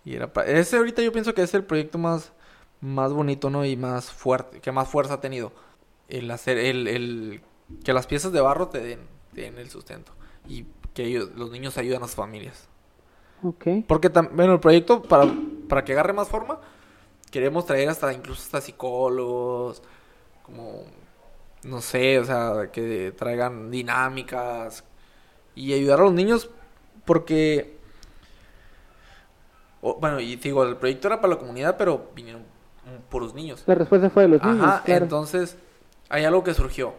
Y 0.05 0.15
era 0.15 0.31
ese 0.47 0.77
ahorita 0.77 1.03
yo 1.03 1.13
pienso 1.13 1.33
que 1.35 1.43
es 1.43 1.55
el 1.55 1.65
proyecto 1.65 1.97
más, 1.99 2.33
más 2.81 3.13
bonito, 3.13 3.51
¿no? 3.51 3.65
Y 3.65 3.77
más 3.77 4.11
fuerte, 4.11 4.61
que 4.61 4.73
más 4.73 4.89
fuerza 4.89 5.15
ha 5.15 5.21
tenido. 5.21 5.53
El 6.09 6.31
hacer, 6.31 6.59
el, 6.59 6.87
el 6.87 7.41
que 7.83 7.93
las 7.93 8.07
piezas 8.07 8.33
de 8.33 8.41
barro 8.41 8.69
te 8.69 8.81
den, 8.81 9.01
te 9.35 9.43
den 9.43 9.59
el 9.59 9.71
sustento. 9.71 10.13
Y 10.47 10.67
que 10.93 11.05
ellos, 11.05 11.31
los 11.35 11.51
niños 11.51 11.79
ayudan 11.79 12.03
a 12.03 12.07
sus 12.07 12.17
familias. 12.17 12.69
Porque, 13.87 14.09
bueno, 14.33 14.55
el 14.55 14.61
proyecto, 14.61 15.03
para, 15.03 15.31
para 15.69 15.85
que 15.85 15.93
agarre 15.93 16.15
más 16.15 16.29
forma, 16.29 16.61
queremos 17.31 17.67
traer 17.67 17.91
hasta, 17.91 18.13
incluso 18.13 18.43
hasta 18.43 18.61
psicólogos, 18.63 19.83
como, 20.43 20.85
no 21.65 21.81
sé, 21.81 22.19
o 22.19 22.25
sea, 22.25 22.71
que 22.73 23.13
traigan 23.17 23.71
dinámicas 23.71 24.85
y 25.55 25.73
ayudar 25.73 26.01
a 26.01 26.05
los 26.05 26.13
niños 26.13 26.51
porque, 27.05 27.79
bueno, 29.81 30.21
y 30.21 30.37
digo, 30.37 30.65
el 30.65 30.77
proyecto 30.77 31.09
era 31.09 31.21
para 31.21 31.35
la 31.35 31.39
comunidad, 31.39 31.77
pero 31.77 32.11
vinieron 32.15 32.43
puros 33.11 33.35
niños. 33.35 33.63
La 33.67 33.75
respuesta 33.75 34.11
fue 34.11 34.23
de 34.25 34.29
los 34.29 34.43
niños. 34.43 34.63
Ajá, 34.63 34.83
entonces 34.87 35.57
hay 36.09 36.25
algo 36.25 36.45
que 36.45 36.55
surgió 36.55 36.95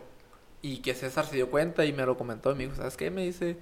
y 0.62 0.80
que 0.80 0.94
César 0.94 1.26
se 1.26 1.36
dio 1.36 1.50
cuenta 1.50 1.86
y 1.86 1.94
me 1.94 2.06
lo 2.06 2.18
comentó 2.18 2.52
y 2.52 2.56
me 2.56 2.64
dijo, 2.64 2.76
¿sabes 2.76 2.98
qué? 2.98 3.12
Me 3.12 3.24
dice, 3.24 3.58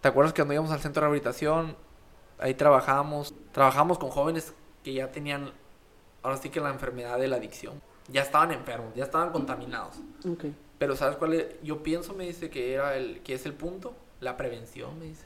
¿te 0.00 0.08
acuerdas 0.08 0.32
que 0.32 0.42
cuando 0.42 0.54
íbamos 0.54 0.72
al 0.72 0.80
centro 0.80 1.00
de 1.00 1.06
rehabilitación 1.06 1.76
ahí 2.38 2.54
trabajamos, 2.54 3.34
trabajamos 3.52 3.98
con 3.98 4.10
jóvenes 4.10 4.54
que 4.82 4.94
ya 4.94 5.10
tenían, 5.10 5.52
ahora 6.22 6.36
sí 6.36 6.50
que 6.50 6.60
la 6.60 6.70
enfermedad 6.70 7.18
de 7.18 7.28
la 7.28 7.36
adicción. 7.36 7.80
Ya 8.08 8.22
estaban 8.22 8.52
enfermos, 8.52 8.94
ya 8.94 9.04
estaban 9.04 9.30
contaminados. 9.30 9.96
Pero 10.78 10.96
¿sabes 10.96 11.16
cuál 11.16 11.34
es? 11.34 11.46
Yo 11.62 11.82
pienso, 11.82 12.14
me 12.14 12.24
dice, 12.24 12.50
que, 12.50 12.72
era 12.72 12.96
el, 12.96 13.20
que 13.20 13.34
es 13.34 13.44
el 13.46 13.52
punto, 13.52 13.94
la 14.20 14.36
prevención, 14.36 14.98
me 14.98 15.06
dice. 15.06 15.24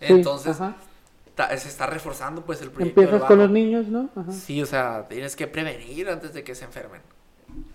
Entonces, 0.00 0.56
se 0.56 1.68
está 1.68 1.86
reforzando 1.86 2.44
pues 2.44 2.62
el 2.62 2.70
proyecto. 2.70 3.00
Empiezas 3.00 3.26
con 3.26 3.38
los 3.38 3.50
niños, 3.50 3.86
¿no? 3.88 4.08
Sí, 4.30 4.62
o 4.62 4.66
sea, 4.66 5.06
tienes 5.08 5.36
que 5.36 5.46
prevenir 5.46 6.08
antes 6.08 6.32
de 6.32 6.42
que 6.44 6.54
se 6.54 6.64
enfermen. 6.64 7.02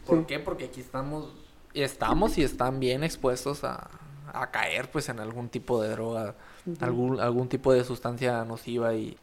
¿Por 0.06 0.26
qué? 0.26 0.40
Porque 0.40 0.66
aquí 0.66 0.82
estamos, 0.82 1.34
estamos 1.74 2.38
y 2.38 2.44
están 2.44 2.80
bien 2.80 3.04
expuestos 3.04 3.64
a, 3.64 3.90
a 4.34 4.52
caer 4.52 4.90
pues 4.90 5.10
en 5.10 5.20
algún 5.20 5.50
tipo 5.50 5.82
de 5.82 5.90
droga, 5.90 6.36
algún, 6.80 7.20
algún 7.20 7.50
tipo 7.50 7.74
de 7.74 7.84
sustancia 7.84 8.44
nociva 8.46 8.94
y, 8.94 9.18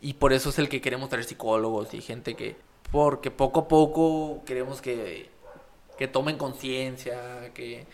y 0.00 0.14
por 0.14 0.32
eso 0.32 0.50
es 0.50 0.58
el 0.58 0.68
que 0.68 0.80
queremos 0.80 1.08
traer 1.08 1.24
psicólogos 1.24 1.94
y 1.94 2.00
gente 2.00 2.34
que, 2.34 2.56
porque 2.90 3.30
poco 3.30 3.60
a 3.60 3.68
poco 3.68 4.42
queremos 4.44 4.80
que, 4.80 5.28
que 5.98 6.08
tomen 6.08 6.36
conciencia, 6.36 7.52
que, 7.54 7.86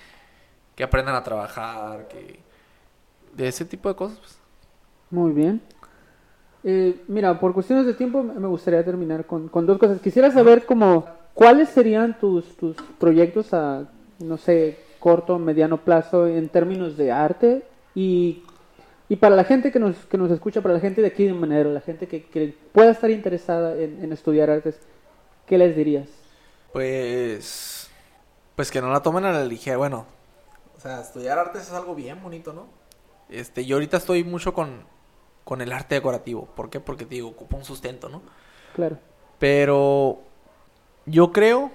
que 0.75 0.85
aprendan 0.85 1.15
a 1.15 1.23
trabajar, 1.23 2.09
que 2.09 2.41
de 3.35 3.49
ese 3.49 3.65
tipo 3.65 3.89
de 3.89 3.95
cosas. 3.95 4.19
Pues. 4.19 4.39
Muy 5.11 5.33
bien. 5.33 5.61
Eh, 6.65 7.03
mira, 7.07 7.39
por 7.39 7.55
cuestiones 7.55 7.87
de 7.87 7.95
tiempo 7.95 8.23
me 8.23 8.49
gustaría 8.49 8.85
terminar 8.85 9.27
con, 9.27 9.49
con 9.49 9.67
dos 9.67 9.79
cosas. 9.79 10.01
Quisiera 10.01 10.31
saber 10.31 10.67
como 10.67 11.07
cuáles 11.35 11.69
serían 11.69 12.19
tus, 12.19 12.57
tus 12.57 12.77
proyectos 12.99 13.55
a, 13.55 13.85
no 14.19 14.37
sé, 14.37 14.79
corto, 14.99 15.39
mediano 15.39 15.79
plazo 15.79 16.27
en 16.27 16.49
términos 16.49 16.97
de 16.97 17.13
arte 17.13 17.65
y, 17.95 18.43
y 19.09 19.17
para 19.17 19.37
la 19.37 19.45
gente 19.45 19.71
que 19.71 19.79
nos, 19.79 19.97
que 20.07 20.19
nos 20.19 20.31
escucha, 20.31 20.61
para 20.61 20.75
la 20.75 20.81
gente 20.81 21.01
de 21.01 21.09
aquí 21.09 21.25
de 21.25 21.33
Manero, 21.33 21.73
la 21.73 21.81
gente 21.81 22.09
que, 22.09 22.25
que 22.25 22.57
pueda 22.73 22.91
estar 22.91 23.11
interesada 23.11 23.77
en, 23.77 24.13
estudiar 24.13 24.51
artes, 24.51 24.81
¿qué 25.47 25.59
les 25.59 25.77
dirías? 25.77 26.09
Pues, 26.73 27.89
pues 28.57 28.71
que 28.71 28.81
no 28.81 28.91
la 28.91 29.03
tomen 29.03 29.25
a 29.25 29.33
la 29.33 29.45
ligera, 29.45 29.77
bueno, 29.77 30.07
o 30.77 30.81
sea, 30.81 31.01
estudiar 31.01 31.39
artes 31.39 31.63
es 31.63 31.73
algo 31.73 31.95
bien 31.95 32.23
bonito, 32.23 32.53
¿no? 32.53 32.67
Este, 33.29 33.65
yo 33.65 33.77
ahorita 33.77 33.97
estoy 33.97 34.25
mucho 34.25 34.53
con, 34.53 34.85
con 35.45 35.61
el 35.61 35.73
arte 35.73 35.95
decorativo, 35.95 36.47
¿por 36.55 36.71
qué? 36.71 36.81
Porque 36.81 37.05
te 37.05 37.15
digo, 37.17 37.29
ocupa 37.29 37.57
un 37.57 37.65
sustento, 37.65 38.09
¿no? 38.09 38.23
Claro. 38.75 38.99
Pero 39.39 40.23
yo 41.07 41.33
creo, 41.33 41.71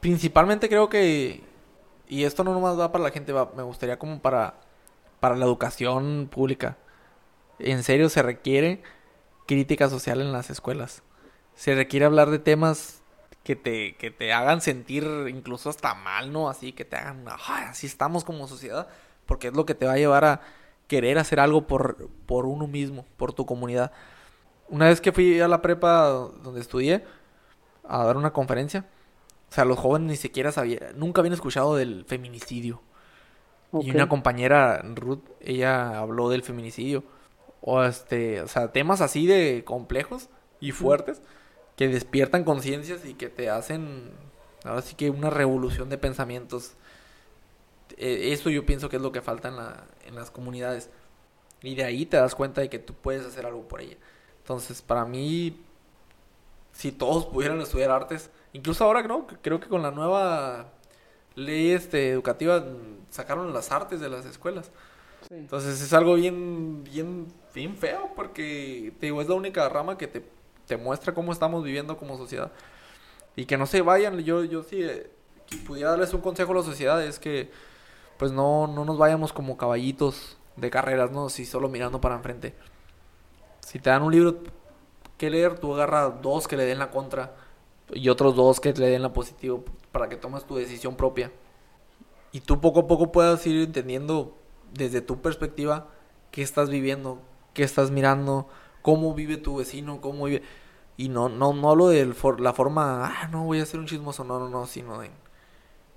principalmente 0.00 0.68
creo 0.68 0.88
que 0.88 1.44
y 2.08 2.24
esto 2.24 2.44
no 2.44 2.52
nomás 2.52 2.78
va 2.78 2.92
para 2.92 3.04
la 3.04 3.10
gente, 3.10 3.32
va, 3.32 3.50
me 3.56 3.62
gustaría 3.62 3.98
como 3.98 4.20
para, 4.20 4.54
para 5.20 5.36
la 5.36 5.44
educación 5.44 6.28
pública. 6.30 6.76
En 7.58 7.82
serio, 7.82 8.08
se 8.08 8.22
requiere 8.22 8.82
crítica 9.46 9.88
social 9.88 10.20
en 10.20 10.32
las 10.32 10.50
escuelas. 10.50 11.02
Se 11.54 11.74
requiere 11.74 12.04
hablar 12.04 12.30
de 12.30 12.38
temas 12.38 13.02
que 13.42 13.56
te, 13.56 13.96
que 13.96 14.10
te 14.10 14.32
hagan 14.32 14.60
sentir 14.60 15.06
incluso 15.28 15.70
hasta 15.70 15.94
mal, 15.94 16.32
¿no? 16.32 16.50
Así 16.50 16.72
que 16.72 16.84
te 16.84 16.96
hagan, 16.96 17.24
así 17.28 17.86
estamos 17.86 18.24
como 18.24 18.48
sociedad, 18.48 18.88
porque 19.24 19.48
es 19.48 19.54
lo 19.54 19.64
que 19.64 19.74
te 19.74 19.86
va 19.86 19.92
a 19.92 19.98
llevar 19.98 20.24
a 20.24 20.40
querer 20.88 21.18
hacer 21.18 21.40
algo 21.40 21.66
por, 21.66 22.08
por 22.26 22.46
uno 22.46 22.66
mismo, 22.66 23.06
por 23.16 23.32
tu 23.32 23.46
comunidad. 23.46 23.92
Una 24.68 24.86
vez 24.86 25.00
que 25.00 25.12
fui 25.12 25.40
a 25.40 25.48
la 25.48 25.62
prepa 25.62 26.08
donde 26.08 26.60
estudié 26.60 27.04
a 27.88 28.04
dar 28.04 28.16
una 28.16 28.32
conferencia, 28.32 28.84
o 29.48 29.54
sea, 29.54 29.64
los 29.64 29.78
jóvenes 29.78 30.08
ni 30.10 30.16
siquiera 30.16 30.50
sabían, 30.50 30.98
nunca 30.98 31.20
habían 31.20 31.34
escuchado 31.34 31.76
del 31.76 32.04
feminicidio. 32.04 32.82
Y 33.82 33.90
una 33.90 34.08
compañera, 34.08 34.82
Ruth, 34.82 35.22
ella 35.40 35.98
habló 35.98 36.28
del 36.28 36.42
feminicidio. 36.42 37.04
O 37.60 37.82
este, 37.82 38.40
o 38.40 38.48
sea, 38.48 38.72
temas 38.72 39.00
así 39.00 39.26
de 39.26 39.64
complejos 39.64 40.28
y 40.60 40.72
fuertes 40.72 41.20
que 41.76 41.88
despiertan 41.88 42.44
conciencias 42.44 43.04
y 43.04 43.14
que 43.14 43.28
te 43.28 43.50
hacen 43.50 44.10
ahora 44.64 44.82
sí 44.82 44.94
que 44.94 45.10
una 45.10 45.30
revolución 45.30 45.88
de 45.88 45.98
pensamientos. 45.98 46.74
E, 47.96 48.32
eso 48.32 48.50
yo 48.50 48.64
pienso 48.66 48.88
que 48.88 48.96
es 48.96 49.02
lo 49.02 49.12
que 49.12 49.22
falta 49.22 49.48
en, 49.48 49.56
la, 49.56 49.84
en 50.06 50.14
las 50.14 50.30
comunidades. 50.30 50.90
Y 51.62 51.74
de 51.74 51.84
ahí 51.84 52.06
te 52.06 52.16
das 52.16 52.34
cuenta 52.34 52.60
de 52.60 52.68
que 52.68 52.78
tú 52.78 52.94
puedes 52.94 53.26
hacer 53.26 53.46
algo 53.46 53.66
por 53.66 53.80
ella. 53.80 53.96
Entonces, 54.38 54.82
para 54.82 55.04
mí, 55.04 55.58
si 56.72 56.92
todos 56.92 57.26
pudieran 57.26 57.60
estudiar 57.60 57.90
artes, 57.90 58.30
Incluso 58.56 58.84
ahora, 58.84 59.02
¿no? 59.02 59.26
Creo 59.42 59.60
que 59.60 59.68
con 59.68 59.82
la 59.82 59.90
nueva 59.90 60.72
ley 61.36 61.70
este, 61.70 62.10
educativa 62.10 62.64
sacaron 63.10 63.52
las 63.52 63.70
artes 63.70 64.00
de 64.00 64.08
las 64.08 64.26
escuelas. 64.26 64.72
Entonces 65.30 65.80
es 65.80 65.92
algo 65.92 66.14
bien, 66.14 66.82
bien, 66.84 67.26
bien 67.54 67.76
feo 67.76 68.10
porque 68.16 68.92
te 68.98 69.06
digo, 69.06 69.22
es 69.22 69.28
la 69.28 69.34
única 69.34 69.68
rama 69.68 69.96
que 69.96 70.06
te, 70.06 70.24
te 70.66 70.76
muestra 70.76 71.14
cómo 71.14 71.32
estamos 71.32 71.62
viviendo 71.62 71.96
como 71.96 72.16
sociedad. 72.16 72.50
Y 73.36 73.46
que 73.46 73.56
no 73.56 73.66
se 73.66 73.82
vayan, 73.82 74.18
yo, 74.20 74.44
yo 74.44 74.62
sí 74.62 74.82
eh, 74.82 75.10
pudiera 75.66 75.90
darles 75.90 76.14
un 76.14 76.20
consejo 76.20 76.52
a 76.52 76.56
la 76.56 76.62
sociedad 76.62 77.02
es 77.04 77.18
que 77.18 77.50
pues 78.18 78.32
no, 78.32 78.66
no 78.66 78.84
nos 78.84 78.96
vayamos 78.96 79.32
como 79.32 79.56
caballitos 79.56 80.38
de 80.56 80.70
carreras, 80.70 81.10
¿no? 81.10 81.28
Si 81.28 81.44
solo 81.44 81.68
mirando 81.68 82.00
para 82.00 82.16
enfrente. 82.16 82.54
Si 83.60 83.78
te 83.78 83.90
dan 83.90 84.02
un 84.02 84.12
libro 84.12 84.38
que 85.18 85.28
leer, 85.28 85.58
tú 85.58 85.74
agarra 85.74 86.08
dos 86.08 86.48
que 86.48 86.56
le 86.56 86.64
den 86.64 86.78
la 86.78 86.90
contra 86.90 87.34
y 87.92 88.08
otros 88.08 88.34
dos 88.34 88.60
que 88.60 88.72
le 88.72 88.88
den 88.88 89.02
la 89.02 89.12
positivo 89.12 89.64
para 89.92 90.08
que 90.08 90.16
tomes 90.16 90.44
tu 90.44 90.56
decisión 90.56 90.96
propia. 90.96 91.32
Y 92.32 92.40
tú 92.40 92.60
poco 92.60 92.80
a 92.80 92.86
poco 92.86 93.12
puedas 93.12 93.46
ir 93.46 93.62
entendiendo 93.62 94.36
desde 94.72 95.00
tu 95.00 95.20
perspectiva 95.22 95.88
qué 96.30 96.42
estás 96.42 96.68
viviendo, 96.68 97.20
qué 97.54 97.62
estás 97.62 97.90
mirando, 97.90 98.48
cómo 98.82 99.14
vive 99.14 99.36
tu 99.36 99.56
vecino, 99.56 100.00
cómo 100.00 100.26
vive... 100.26 100.42
Y 100.98 101.10
no, 101.10 101.28
no, 101.28 101.52
no 101.52 101.70
hablo 101.70 101.88
de 101.88 102.10
la 102.38 102.52
forma, 102.54 103.06
ah, 103.06 103.28
no, 103.28 103.44
voy 103.44 103.60
a 103.60 103.64
hacer 103.64 103.78
un 103.78 103.86
chismoso, 103.86 104.24
no, 104.24 104.38
no, 104.38 104.48
no, 104.48 104.66
sino 104.66 104.98
de 105.00 105.10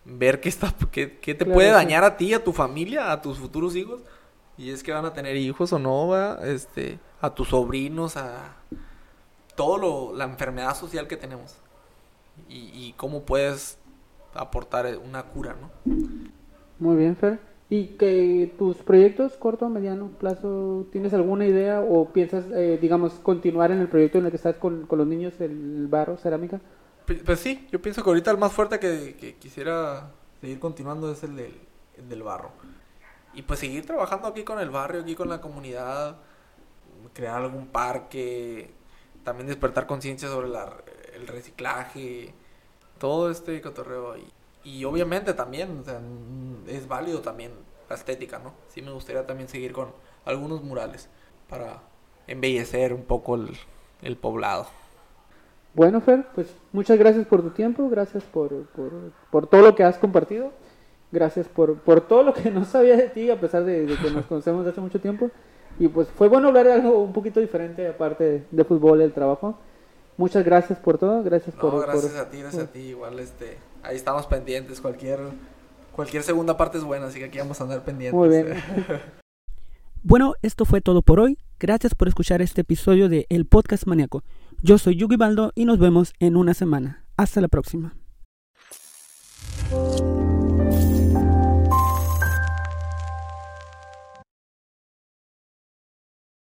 ver 0.03 0.41
qué, 0.41 0.49
está, 0.49 0.75
qué, 0.91 1.07
te 1.07 1.45
puede 1.45 1.69
dañar 1.69 2.03
a 2.03 2.17
ti, 2.17 2.33
a 2.33 2.43
tu 2.43 2.51
familia, 2.51 3.11
a 3.11 3.21
tus 3.21 3.37
futuros 3.37 3.75
hijos. 3.77 4.01
Y 4.57 4.71
es 4.71 4.83
que 4.83 4.91
van 4.91 5.05
a 5.05 5.13
tener 5.13 5.37
hijos 5.37 5.71
o 5.71 5.79
no, 5.79 6.09
¿va? 6.09 6.39
este, 6.43 6.99
a 7.21 7.33
tus 7.33 7.47
sobrinos, 7.49 8.17
a 8.17 8.57
todo 9.55 9.77
lo, 9.77 10.13
la 10.13 10.25
enfermedad 10.25 10.75
social 10.75 11.07
que 11.07 11.15
tenemos 11.15 11.55
y, 12.47 12.93
cómo 12.97 13.23
puedes 13.23 13.77
aportar 14.33 14.85
una 14.97 15.23
cura, 15.23 15.55
¿no? 15.59 15.69
Muy 16.79 16.95
bien, 16.95 17.15
Fer. 17.15 17.39
¿Y 17.69 17.97
que 17.97 18.53
tus 18.57 18.77
proyectos 18.77 19.33
corto, 19.33 19.69
mediano 19.69 20.07
plazo, 20.07 20.87
tienes 20.91 21.13
alguna 21.13 21.45
idea 21.45 21.81
o 21.81 22.11
piensas, 22.11 22.45
eh, 22.55 22.79
digamos, 22.81 23.13
continuar 23.13 23.71
en 23.71 23.79
el 23.79 23.87
proyecto 23.87 24.17
en 24.17 24.25
el 24.25 24.31
que 24.31 24.37
estás 24.37 24.55
con, 24.55 24.87
con 24.87 24.97
los 24.97 25.07
niños, 25.07 25.39
el 25.39 25.87
barro, 25.87 26.17
cerámica? 26.17 26.59
Pues 27.25 27.39
sí, 27.39 27.67
yo 27.71 27.81
pienso 27.81 28.03
que 28.03 28.09
ahorita 28.09 28.29
el 28.31 28.37
más 28.37 28.53
fuerte 28.53 28.79
que, 28.79 29.35
quisiera 29.39 30.11
seguir 30.41 30.59
continuando 30.59 31.11
es 31.11 31.23
el 31.23 31.35
del, 31.35 31.53
del, 32.07 32.21
barro. 32.21 32.51
Y 33.33 33.41
pues 33.41 33.59
seguir 33.59 33.85
trabajando 33.85 34.27
aquí 34.27 34.43
con 34.43 34.59
el 34.59 34.69
barrio, 34.69 35.01
aquí 35.01 35.15
con 35.15 35.29
la 35.29 35.41
comunidad, 35.41 36.17
crear 37.13 37.41
algún 37.41 37.67
parque, 37.67 38.71
también 39.23 39.47
despertar 39.47 39.87
conciencia 39.87 40.27
sobre 40.27 40.49
el 41.19 41.27
reciclaje, 41.27 42.33
todo 42.97 43.29
este 43.29 43.61
cotorreo. 43.61 44.17
Y, 44.17 44.27
y 44.63 44.85
obviamente 44.85 45.33
también, 45.33 45.79
o 45.79 45.83
sea, 45.83 46.01
es 46.67 46.87
válido 46.87 47.21
también 47.21 47.51
la 47.89 47.95
estética, 47.95 48.39
¿no? 48.39 48.53
Sí 48.67 48.81
me 48.81 48.91
gustaría 48.91 49.25
también 49.25 49.49
seguir 49.49 49.71
con 49.71 49.89
algunos 50.25 50.63
murales 50.63 51.09
para 51.49 51.81
embellecer 52.27 52.93
un 52.93 53.03
poco 53.03 53.35
el, 53.35 53.49
el 54.01 54.15
poblado. 54.17 54.67
Bueno, 55.73 56.01
Fer, 56.01 56.25
pues 56.33 56.53
muchas 56.71 56.97
gracias 56.97 57.25
por 57.25 57.41
tu 57.41 57.51
tiempo, 57.51 57.89
gracias 57.89 58.23
por, 58.23 58.65
por, 58.67 58.91
por 59.31 59.47
todo 59.47 59.61
lo 59.61 59.75
que 59.75 59.83
has 59.83 59.97
compartido, 59.97 60.51
gracias 61.11 61.47
por, 61.47 61.79
por, 61.79 62.01
todo 62.01 62.23
lo 62.23 62.33
que 62.33 62.51
no 62.51 62.65
sabía 62.65 62.97
de 62.97 63.09
ti, 63.09 63.29
a 63.29 63.39
pesar 63.39 63.63
de, 63.63 63.85
que 64.01 64.11
nos 64.11 64.25
conocemos 64.27 64.65
hace 64.65 64.81
mucho 64.81 64.99
tiempo. 64.99 65.29
Y 65.79 65.87
pues 65.87 66.09
fue 66.09 66.27
bueno 66.27 66.49
hablar 66.49 66.65
de 66.65 66.73
algo 66.73 67.01
un 67.01 67.13
poquito 67.13 67.39
diferente, 67.39 67.87
aparte 67.87 68.23
de, 68.23 68.43
de 68.51 68.63
fútbol, 68.65 69.01
el 69.01 69.13
trabajo. 69.13 69.57
Muchas 70.19 70.43
gracias 70.43 70.77
por 70.77 70.97
todo, 70.97 71.23
gracias 71.23 71.55
por... 71.55 71.81
gracias 71.81 72.15
a 72.17 72.29
ti, 72.29 72.39
gracias 72.41 72.63
a 72.63 72.67
ti, 72.67 72.79
igual 72.79 73.17
este 73.19 73.57
ahí 73.83 73.95
estamos 73.95 74.25
pendientes. 74.27 74.81
Cualquier, 74.81 75.19
cualquier 75.93 76.23
segunda 76.23 76.57
parte 76.57 76.77
es 76.77 76.83
buena, 76.83 77.05
así 77.07 77.19
que 77.19 77.25
aquí 77.25 77.37
vamos 77.37 77.61
a 77.61 77.63
andar 77.63 77.85
pendientes. 77.85 78.13
Muy 78.13 78.27
bien. 78.27 78.61
bueno, 80.03 80.33
esto 80.41 80.65
fue 80.65 80.81
todo 80.81 81.03
por 81.03 81.21
hoy. 81.21 81.37
Gracias 81.57 81.95
por 81.95 82.09
escuchar 82.09 82.41
este 82.41 82.61
episodio 82.61 83.07
de 83.07 83.27
El 83.29 83.45
Podcast 83.45 83.87
Maníaco. 83.87 84.23
Yo 84.61 84.77
soy 84.77 84.97
Yugi 84.97 85.15
Baldo 85.15 85.53
y 85.55 85.63
nos 85.63 85.79
vemos 85.79 86.11
en 86.19 86.35
una 86.35 86.53
semana. 86.53 87.05
Hasta 87.15 87.39
la 87.39 87.47
próxima. 87.47 87.95